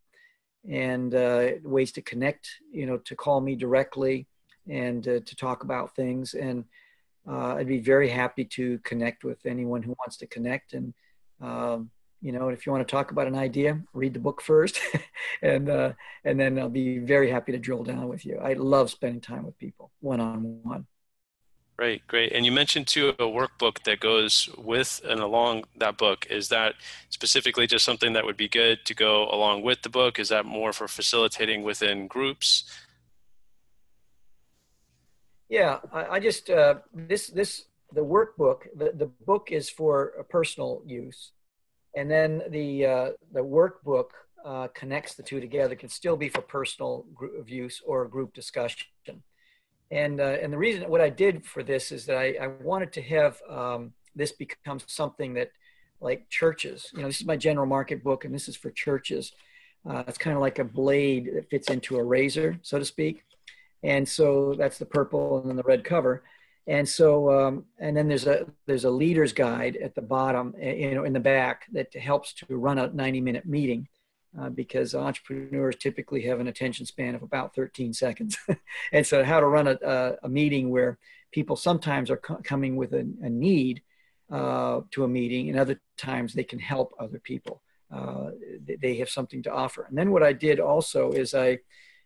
and 0.68 1.14
uh, 1.14 1.52
ways 1.64 1.92
to 1.94 2.02
connect, 2.02 2.50
you 2.72 2.88
know, 2.88 2.98
to 2.98 3.16
call 3.16 3.40
me 3.42 3.56
directly 3.56 4.28
and 4.68 5.08
uh, 5.08 5.20
to 5.26 5.36
talk 5.36 5.64
about 5.64 5.96
things. 5.96 6.34
And 6.34 6.66
uh, 7.30 7.56
I'd 7.56 7.68
be 7.68 7.80
very 7.80 8.10
happy 8.10 8.46
to 8.46 8.80
connect 8.80 9.24
with 9.24 9.46
anyone 9.46 9.84
who 9.84 9.96
wants 10.00 10.18
to 10.18 10.28
connect. 10.28 10.74
And 10.74 10.94
um, 11.42 11.92
you 12.22 12.32
know, 12.32 12.50
if 12.50 12.66
you 12.66 12.72
want 12.72 12.88
to 12.88 12.92
talk 12.92 13.12
about 13.12 13.28
an 13.28 13.36
idea, 13.36 13.80
read 13.94 14.16
the 14.16 14.20
book 14.20 14.42
first, 14.42 14.80
and 15.44 15.70
uh, 15.70 15.94
and 16.24 16.40
then 16.40 16.58
I'll 16.58 16.70
be 16.70 16.98
very 16.98 17.30
happy 17.30 17.52
to 17.52 17.60
drill 17.60 17.84
down 17.84 18.08
with 18.08 18.26
you. 18.26 18.40
I 18.40 18.54
love 18.54 18.90
spending 18.90 19.22
time 19.22 19.46
with 19.46 19.60
people 19.60 19.92
one 20.00 20.20
on 20.20 20.60
one. 20.64 20.88
Great, 21.78 22.08
great. 22.08 22.32
And 22.32 22.46
you 22.46 22.54
mentioned 22.54 22.88
too 22.88 23.10
a 23.10 23.24
workbook 23.24 23.84
that 23.84 24.00
goes 24.00 24.50
with 24.58 25.02
and 25.04 25.20
along 25.20 25.66
that 25.78 25.98
book. 25.98 26.26
Is 26.30 26.48
that 26.50 26.76
specifically 27.10 27.68
just 27.68 27.84
something 27.84 28.14
that 28.14 28.24
would 28.24 28.38
be 28.38 28.48
good 28.48 28.86
to 28.86 28.94
go 28.94 29.28
along 29.30 29.62
with 29.62 29.82
the 29.82 29.90
book? 29.90 30.18
Is 30.18 30.30
that 30.30 30.46
more 30.46 30.72
for 30.72 30.88
facilitating 30.88 31.64
within 31.64 32.08
groups? 32.08 32.64
Yeah, 35.50 35.80
I, 35.92 36.06
I 36.06 36.20
just 36.20 36.50
uh, 36.50 36.76
this 36.94 37.28
this 37.28 37.66
the 37.92 38.06
workbook. 38.06 38.68
The 38.74 38.94
the 38.94 39.08
book 39.26 39.50
is 39.52 39.70
for 39.70 40.26
personal 40.30 40.82
use 40.86 41.34
and 41.96 42.12
then 42.12 42.42
the 42.50 42.86
uh, 42.86 43.10
the 43.32 43.42
workbook 43.42 44.10
uh, 44.46 44.68
connects 44.74 45.16
the 45.16 45.24
two 45.24 45.40
together. 45.40 45.74
It 45.74 45.80
can 45.80 45.90
still 45.90 46.18
be 46.18 46.30
for 46.30 46.42
personal 46.42 47.06
group 47.14 47.50
use 47.50 47.82
or 47.86 48.06
group 48.08 48.34
discussion. 48.34 48.88
And 49.92 50.20
uh, 50.20 50.38
and 50.42 50.52
the 50.52 50.58
reason 50.58 50.90
what 50.90 51.02
I 51.02 51.10
did 51.10 51.46
for 51.46 51.64
this 51.64 51.92
is 51.92 52.06
that 52.08 52.18
I, 52.18 52.36
I 52.42 52.48
wanted 52.48 52.92
to 52.94 53.02
have 53.04 53.40
um, 53.50 53.94
this 54.16 54.32
become 54.32 54.80
something 54.88 55.34
that 55.36 55.52
like 56.02 56.30
churches. 56.30 56.90
You 56.94 57.02
know, 57.02 57.08
this 57.08 57.22
is 57.22 57.28
my 57.28 57.38
general 57.38 57.68
market 57.68 58.04
book, 58.04 58.26
and 58.26 58.34
this 58.34 58.48
is 58.48 58.56
for 58.56 58.72
churches. 58.72 59.32
Uh, 59.88 60.04
it's 60.08 60.18
kind 60.18 60.36
of 60.36 60.42
like 60.42 60.60
a 60.60 60.64
blade 60.64 61.30
that 61.36 61.50
fits 61.50 61.70
into 61.70 61.98
a 61.98 62.04
razor, 62.04 62.58
so 62.64 62.80
to 62.80 62.86
speak. 62.86 63.24
And 63.84 64.08
so 64.08 64.56
that's 64.58 64.80
the 64.80 64.86
purple 64.86 65.40
and 65.40 65.50
then 65.50 65.56
the 65.58 65.64
red 65.64 65.84
cover 65.84 66.24
and 66.68 66.88
so 66.88 67.30
um, 67.32 67.66
and 67.80 67.96
then 67.96 68.08
there's 68.08 68.28
a 68.28 68.48
there's 68.66 68.86
a 68.86 68.90
leader's 68.90 69.34
guide 69.34 69.78
at 69.78 69.96
the 69.96 70.02
bottom 70.02 70.54
eh, 70.60 70.74
you 70.74 70.96
know 70.96 71.04
in 71.04 71.14
the 71.14 71.20
back 71.20 71.66
that 71.72 71.94
helps 71.96 72.34
to 72.34 72.46
run 72.50 72.80
a 72.80 72.88
90 72.88 73.22
minute 73.22 73.46
meeting 73.46 73.88
uh, 74.40 74.50
because 74.50 74.96
entrepreneurs 74.96 75.76
typically 75.78 76.22
have 76.24 76.40
an 76.40 76.48
attention 76.48 76.86
span 76.86 77.16
of 77.16 77.24
about 77.24 77.56
13 77.56 77.94
seconds. 77.94 78.38
And 78.92 79.06
so 79.06 79.24
how 79.24 79.40
to 79.40 79.48
run 79.48 79.68
a, 79.68 79.78
a, 79.84 80.16
a 80.24 80.30
meeting 80.30 80.70
where 80.70 80.98
people 81.32 81.56
sometimes 81.56 82.10
are 82.12 82.18
co- 82.18 82.42
coming 82.44 82.76
with 82.76 82.94
a, 82.94 83.08
a 83.22 83.30
need 83.30 83.82
uh, 84.32 84.82
to 84.92 85.04
a 85.04 85.08
meeting 85.08 85.50
and 85.50 85.60
other 85.60 85.80
times 85.98 86.34
they 86.34 86.44
can 86.44 86.60
help 86.60 86.94
other 87.00 87.20
people 87.20 87.62
uh, 87.94 88.32
they 88.82 88.98
have 88.98 89.10
something 89.10 89.44
to 89.44 89.52
offer. 89.52 89.86
And 89.88 89.98
then 89.98 90.12
what 90.12 90.24
i 90.24 90.34
did 90.34 90.60
also 90.60 91.12
is 91.12 91.34
i 91.34 91.60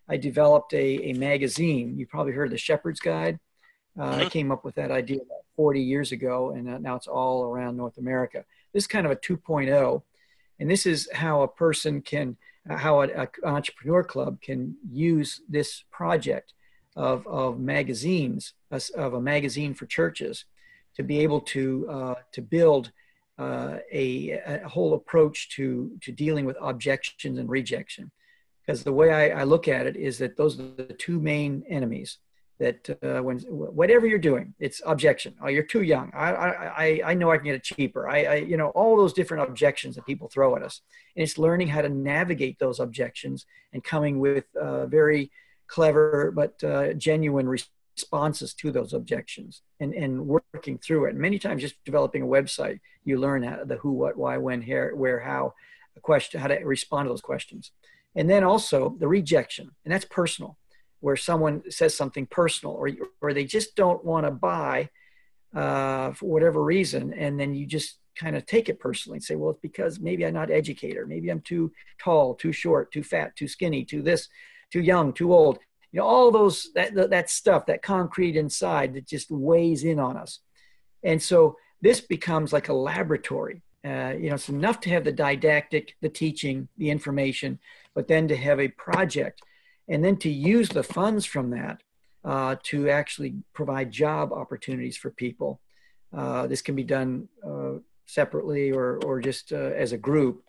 i 0.08 0.18
developed 0.18 0.74
a, 0.74 1.12
a 1.12 1.14
magazine. 1.14 1.98
You 1.98 2.06
probably 2.06 2.34
heard 2.34 2.52
the 2.52 2.58
shepherd's 2.58 3.00
guide. 3.00 3.40
Uh, 3.98 4.16
I 4.24 4.26
came 4.26 4.52
up 4.52 4.64
with 4.64 4.76
that 4.76 4.92
idea 4.92 5.18
about 5.18 5.44
40 5.56 5.82
years 5.82 6.12
ago, 6.12 6.52
and 6.52 6.70
uh, 6.70 6.78
now 6.78 6.96
it's 6.96 7.08
all 7.08 7.44
around 7.44 7.76
North 7.76 7.98
America. 7.98 8.46
This 8.74 8.84
is 8.84 8.88
kind 8.88 9.06
of 9.06 9.12
a 9.12 9.16
2.0, 9.16 10.02
and 10.60 10.70
this 10.70 10.86
is 10.86 11.10
how 11.14 11.42
a 11.42 11.48
person 11.48 12.02
can, 12.02 12.38
uh, 12.70 12.76
how 12.76 13.02
an 13.02 13.28
entrepreneur 13.44 14.04
club 14.04 14.42
can 14.42 14.76
use 14.92 15.42
this 15.48 15.84
project 15.92 16.54
of, 16.96 17.26
of 17.28 17.60
magazines, 17.60 18.54
of 18.96 19.14
a 19.14 19.22
magazine 19.22 19.74
for 19.74 19.86
churches, 19.86 20.46
to 20.96 21.04
be 21.04 21.20
able 21.20 21.40
to 21.40 21.88
uh, 21.90 22.16
to 22.34 22.42
build 22.42 22.92
uh, 23.38 23.78
a, 23.92 24.32
a, 24.32 24.68
whole 24.68 24.94
approach 24.96 25.50
to 25.56 25.98
to 26.02 26.12
dealing 26.12 26.46
with 26.46 26.58
objections 26.60 27.40
and 27.40 27.50
rejection. 27.50 28.12
Because 28.62 28.84
the 28.84 28.92
way 28.92 29.12
I, 29.12 29.42
I 29.42 29.44
look 29.46 29.68
at 29.68 29.88
it 29.88 29.96
is 29.96 30.18
that 30.18 30.36
those 30.36 30.60
are 30.60 30.64
the 30.76 30.94
two 30.94 31.20
main 31.20 31.64
enemies 31.70 32.18
that 32.60 32.90
uh, 33.02 33.24
when 33.24 33.40
whatever 33.40 34.06
you're 34.06 34.20
doing, 34.20 34.54
it's 34.60 34.82
objection. 34.86 35.34
Oh, 35.42 35.48
you're 35.48 35.64
too 35.64 35.82
young. 35.82 36.12
I, 36.14 36.32
I, 36.34 37.02
I 37.06 37.14
know 37.14 37.32
I 37.32 37.38
can 37.38 37.46
get 37.46 37.56
it 37.56 37.64
cheaper. 37.64 38.10
I, 38.10 38.24
I, 38.24 38.36
you 38.36 38.58
know, 38.58 38.70
all 38.70 38.98
those 38.98 39.14
different 39.14 39.50
objections 39.50 39.96
that 39.96 40.06
people 40.06 40.28
throw 40.28 40.56
at 40.58 40.64
us, 40.64 40.82
and 41.16 41.24
it's 41.24 41.38
learning 41.38 41.70
how 41.70 41.82
to 41.82 41.90
navigate 41.90 42.60
those 42.60 42.80
objections 42.82 43.46
and 43.74 43.84
coming 43.84 44.20
with 44.20 44.46
uh, 44.56 44.86
very 44.88 45.32
clever 45.68 46.32
but 46.36 46.62
uh, 46.64 46.94
genuine 46.94 47.48
responses 47.48 48.54
to 48.56 48.72
those 48.72 48.92
objections 48.94 49.62
and 49.80 49.94
and 49.94 50.28
working 50.28 50.78
through 50.78 51.06
it. 51.06 51.12
And 51.12 51.20
many 51.20 51.40
times, 51.40 51.62
just 51.62 51.84
developing 51.86 52.24
a 52.24 52.28
website, 52.28 52.80
you 53.06 53.18
learn 53.18 53.44
how, 53.44 53.64
the 53.64 53.78
who, 53.78 53.94
what, 53.94 54.18
why, 54.18 54.38
when, 54.38 54.62
here, 54.62 54.94
where, 54.96 55.20
how, 55.20 55.54
question, 56.02 56.42
how 56.42 56.48
to 56.48 56.56
respond 56.56 57.06
to 57.06 57.10
those 57.10 57.22
questions, 57.22 57.72
and 58.16 58.30
then 58.30 58.44
also 58.44 58.98
the 59.00 59.08
rejection, 59.08 59.72
and 59.86 59.94
that's 59.94 60.06
personal 60.06 60.58
where 61.00 61.16
someone 61.16 61.70
says 61.72 61.96
something 61.96 62.26
personal 62.26 62.76
or, 62.76 62.90
or 63.22 63.34
they 63.34 63.46
just 63.46 63.76
don't 63.76 64.04
want 64.04 64.26
to 64.26 64.32
buy 64.32 64.90
uh, 65.56 66.12
for 66.14 66.26
whatever 66.26 66.64
reason. 66.64 67.14
And 67.14 67.40
then 67.40 67.54
you 67.56 67.66
just 67.66 67.98
kind 68.16 68.36
of 68.36 68.46
take 68.46 68.70
it 68.70 68.80
personally 68.80 69.18
and 69.18 69.24
say, 69.24 69.36
well, 69.36 69.52
it's 69.52 69.62
because 69.62 70.00
maybe 70.00 70.26
I'm 70.26 70.34
not 70.34 70.52
educated. 70.52 71.08
Maybe 71.08 71.30
I'm 71.30 71.42
too 71.42 71.72
tall, 72.00 72.36
too 72.36 72.52
short, 72.52 72.92
too 72.92 73.04
fat, 73.04 73.36
too 73.36 73.48
skinny, 73.48 73.86
too 73.86 74.02
this, 74.02 74.28
too 74.72 74.82
young, 74.82 75.14
too 75.14 75.34
old. 75.34 75.60
You 75.92 76.00
know, 76.00 76.06
all 76.06 76.30
those, 76.30 76.70
that, 76.76 76.94
that 77.10 77.30
stuff, 77.30 77.66
that 77.68 77.82
concrete 77.82 78.36
inside 78.36 78.94
that 78.94 79.08
just 79.08 79.32
weighs 79.32 79.84
in 79.84 80.00
on 80.00 80.18
us. 80.18 80.40
And 81.04 81.22
so 81.22 81.56
this 81.82 82.02
becomes 82.02 82.52
like 82.52 82.70
a 82.70 82.74
laboratory. 82.74 83.62
Uh, 83.84 84.14
you 84.20 84.28
know, 84.28 84.36
it's 84.36 84.50
enough 84.50 84.82
to 84.82 84.90
have 84.90 85.06
the 85.06 85.12
didactic, 85.12 85.96
the 86.02 86.10
teaching, 86.10 86.68
the 86.78 86.90
information, 86.90 87.58
but 87.96 88.08
then 88.08 88.28
to 88.28 88.36
have 88.36 88.60
a 88.60 88.68
project 88.68 89.42
and 89.90 90.06
then 90.06 90.16
to 90.18 90.30
use 90.30 90.70
the 90.70 90.84
funds 90.84 91.26
from 91.26 91.50
that 91.50 91.82
uh, 92.24 92.56
to 92.64 92.90
actually 92.90 93.36
provide 93.54 93.92
job 93.92 94.32
opportunities 94.32 94.96
for 94.96 95.10
people. 95.10 95.60
Uh, 96.16 96.48
this 96.48 96.62
can 96.62 96.76
be 96.76 96.84
done 96.84 97.28
uh, 97.46 97.74
separately 98.06 98.72
or, 98.72 99.00
or 99.06 99.20
just 99.20 99.52
uh, 99.52 99.72
as 99.76 99.92
a 99.92 99.98
group. 99.98 100.44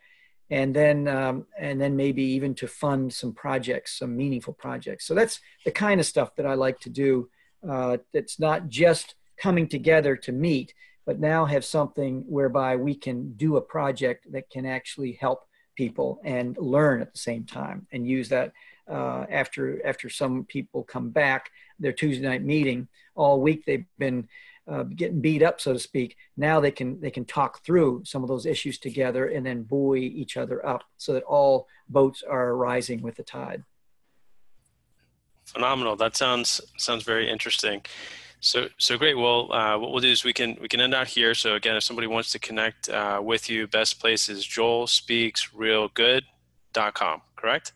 And 0.51 0.75
then, 0.75 1.07
um, 1.07 1.47
and 1.59 1.81
then 1.81 1.97
maybe 1.97 2.23
even 2.23 2.55
to 2.57 2.67
fund 2.67 3.13
some 3.13 3.33
projects, 3.33 3.99
some 3.99 4.17
meaningful 4.17 4.55
projects. 4.55 5.07
So 5.07 5.15
that's 5.15 5.41
the 5.65 5.71
kind 5.71 6.01
of 6.01 6.07
stuff 6.07 6.35
that 6.37 6.47
I 6.47 6.55
like 6.55 6.81
to 6.81 6.91
do. 6.91 7.29
Uh, 7.69 7.99
that's 8.13 8.41
not 8.41 8.69
just 8.69 9.15
coming 9.39 9.69
together 9.69 10.17
to 10.17 10.33
meet, 10.33 10.75
but 11.07 11.21
now 11.21 11.45
have 11.45 11.65
something 11.65 12.25
whereby 12.27 12.77
we 12.77 12.95
can 12.95 13.33
do 13.35 13.57
a 13.57 13.61
project 13.61 14.27
that 14.33 14.51
can 14.51 14.67
actually 14.67 15.13
help 15.21 15.45
people 15.77 16.21
and 16.25 16.57
learn 16.59 17.01
at 17.01 17.13
the 17.13 17.19
same 17.19 17.45
time 17.45 17.87
and 17.93 18.07
use 18.07 18.29
that 18.29 18.53
uh, 18.91 19.25
after 19.31 19.85
after 19.87 20.09
some 20.09 20.45
people 20.45 20.83
come 20.83 21.11
back 21.11 21.51
their 21.79 21.93
Tuesday 21.93 22.27
night 22.27 22.43
meeting 22.43 22.89
all 23.15 23.41
week 23.41 23.65
they've 23.65 23.87
been 23.99 24.29
uh, 24.71 24.83
getting 24.83 25.21
beat 25.21 25.43
up 25.43 25.61
so 25.61 25.73
to 25.73 25.79
speak 25.79 26.17
now 26.37 26.61
they 26.61 26.71
can 26.71 27.01
they 27.01 27.11
can 27.11 27.25
talk 27.25 27.65
through 27.65 28.03
some 28.05 28.23
of 28.23 28.29
those 28.29 28.47
issues 28.47 28.79
together 28.79 29.29
and 29.29 29.45
then 29.45 29.63
buoy 29.63 30.03
each 30.03 30.37
other 30.37 30.65
up 30.67 30.83
so 30.97 31.13
that 31.13 31.23
all 31.25 31.67
boats 31.89 32.23
are 32.23 32.57
rising 32.57 33.03
with 33.03 33.17
the 33.17 33.23
tide 33.23 33.63
phenomenal 35.45 35.97
that 35.97 36.17
sounds 36.17 36.61
sounds 36.77 37.05
very 37.05 37.29
interesting 37.29 37.83
so, 38.43 38.69
so 38.79 38.97
great. 38.97 39.19
Well, 39.19 39.53
uh, 39.53 39.79
what 39.79 39.93
we'll 39.93 40.01
do 40.01 40.09
is 40.09 40.25
we 40.25 40.33
can 40.33 40.57
we 40.63 40.69
can 40.69 40.81
end 40.81 40.95
out 40.95 41.09
here. 41.09 41.35
So 41.35 41.57
again, 41.57 41.77
if 41.77 41.83
somebody 41.83 42.09
wants 42.09 42.33
to 42.33 42.39
connect 42.39 42.89
uh, 42.89 43.21
with 43.23 43.51
you, 43.51 43.67
best 43.67 44.01
place 44.01 44.31
is 44.31 44.47
joelspeaksrealgood.com. 44.47 47.23
Correct? 47.37 47.75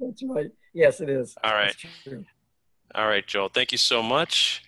That's 0.00 0.22
right. 0.22 0.50
Yes, 0.74 1.00
it 1.00 1.08
is. 1.08 1.34
All 1.42 1.52
right. 1.52 1.74
All 2.94 3.06
right, 3.06 3.26
Joel. 3.26 3.48
Thank 3.48 3.72
you 3.72 3.78
so 3.78 4.02
much. 4.02 4.62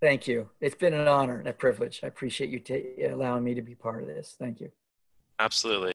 Thank 0.00 0.28
you. 0.28 0.48
It's 0.60 0.74
been 0.74 0.94
an 0.94 1.08
honor 1.08 1.38
and 1.38 1.48
a 1.48 1.52
privilege. 1.52 2.00
I 2.02 2.08
appreciate 2.08 2.50
you 2.50 2.58
t- 2.58 3.04
allowing 3.04 3.44
me 3.44 3.54
to 3.54 3.62
be 3.62 3.74
part 3.74 4.02
of 4.02 4.08
this. 4.08 4.36
Thank 4.38 4.60
you. 4.60 4.70
Absolutely. 5.38 5.92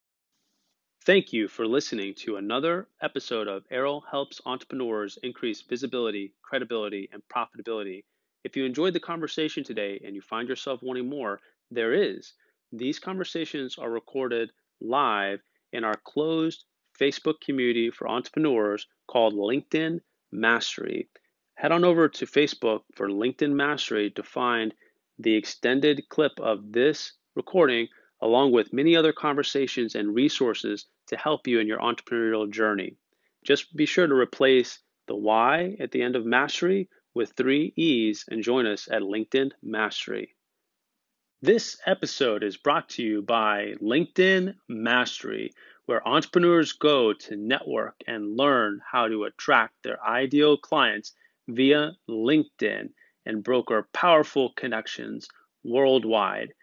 Thank 1.05 1.33
you 1.33 1.47
for 1.47 1.65
listening 1.65 2.13
to 2.15 2.37
another 2.37 2.87
episode 3.01 3.47
of 3.47 3.63
Errol 3.71 4.03
Helps 4.09 4.39
Entrepreneurs 4.45 5.17
Increase 5.23 5.61
Visibility, 5.61 6.33
Credibility, 6.41 7.09
and 7.11 7.21
Profitability. 7.27 8.03
If 8.43 8.55
you 8.55 8.65
enjoyed 8.65 8.93
the 8.93 8.99
conversation 8.99 9.63
today 9.63 9.99
and 10.05 10.15
you 10.15 10.21
find 10.21 10.47
yourself 10.47 10.81
wanting 10.83 11.09
more, 11.09 11.39
there 11.69 11.93
is. 11.93 12.33
These 12.71 12.99
conversations 12.99 13.77
are 13.77 13.89
recorded 13.89 14.51
live 14.79 15.41
in 15.73 15.83
our 15.83 15.95
closed 15.95 16.65
Facebook 16.99 17.41
community 17.41 17.89
for 17.89 18.07
entrepreneurs 18.07 18.87
called 19.07 19.33
LinkedIn 19.33 19.99
Mastery. 20.31 21.09
Head 21.55 21.71
on 21.71 21.83
over 21.83 22.09
to 22.09 22.25
Facebook 22.25 22.81
for 22.95 23.09
LinkedIn 23.09 23.51
Mastery 23.51 24.11
to 24.11 24.23
find 24.23 24.73
the 25.19 25.35
extended 25.35 26.07
clip 26.09 26.33
of 26.39 26.71
this 26.71 27.13
recording 27.35 27.87
along 28.21 28.51
with 28.51 28.73
many 28.73 28.95
other 28.95 29.13
conversations 29.13 29.95
and 29.95 30.13
resources 30.15 30.85
to 31.07 31.17
help 31.17 31.47
you 31.47 31.59
in 31.59 31.67
your 31.67 31.79
entrepreneurial 31.79 32.49
journey. 32.49 32.95
Just 33.43 33.75
be 33.75 33.85
sure 33.85 34.07
to 34.07 34.13
replace 34.13 34.79
the 35.07 35.15
Y 35.15 35.75
at 35.79 35.91
the 35.91 36.01
end 36.01 36.15
of 36.15 36.25
mastery 36.25 36.87
with 37.13 37.33
three 37.33 37.73
E's 37.75 38.23
and 38.29 38.43
join 38.43 38.65
us 38.65 38.87
at 38.91 39.01
LinkedIn 39.01 39.51
Mastery. 39.63 40.35
This 41.43 41.81
episode 41.87 42.43
is 42.43 42.55
brought 42.55 42.87
to 42.89 43.03
you 43.03 43.23
by 43.23 43.73
LinkedIn 43.81 44.53
Mastery, 44.69 45.51
where 45.87 46.07
entrepreneurs 46.07 46.73
go 46.73 47.13
to 47.13 47.35
network 47.35 47.95
and 48.05 48.37
learn 48.37 48.79
how 48.91 49.07
to 49.07 49.23
attract 49.23 49.81
their 49.81 49.99
ideal 50.05 50.55
clients 50.55 51.15
via 51.47 51.97
LinkedIn 52.07 52.89
and 53.25 53.43
broker 53.43 53.89
powerful 53.91 54.53
connections 54.55 55.27
worldwide. 55.63 56.53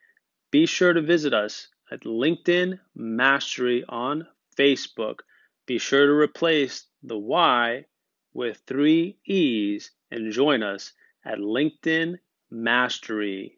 Be 0.52 0.64
sure 0.64 0.92
to 0.92 1.02
visit 1.02 1.34
us 1.34 1.66
at 1.90 2.02
LinkedIn 2.02 2.78
Mastery 2.94 3.84
on 3.88 4.28
Facebook. 4.56 5.22
Be 5.66 5.78
sure 5.78 6.06
to 6.06 6.12
replace 6.12 6.86
the 7.02 7.18
Y 7.18 7.84
with 8.32 8.62
three 8.64 9.18
E's 9.24 9.90
and 10.12 10.30
join 10.30 10.62
us 10.62 10.92
at 11.24 11.38
LinkedIn 11.38 12.20
Mastery. 12.48 13.57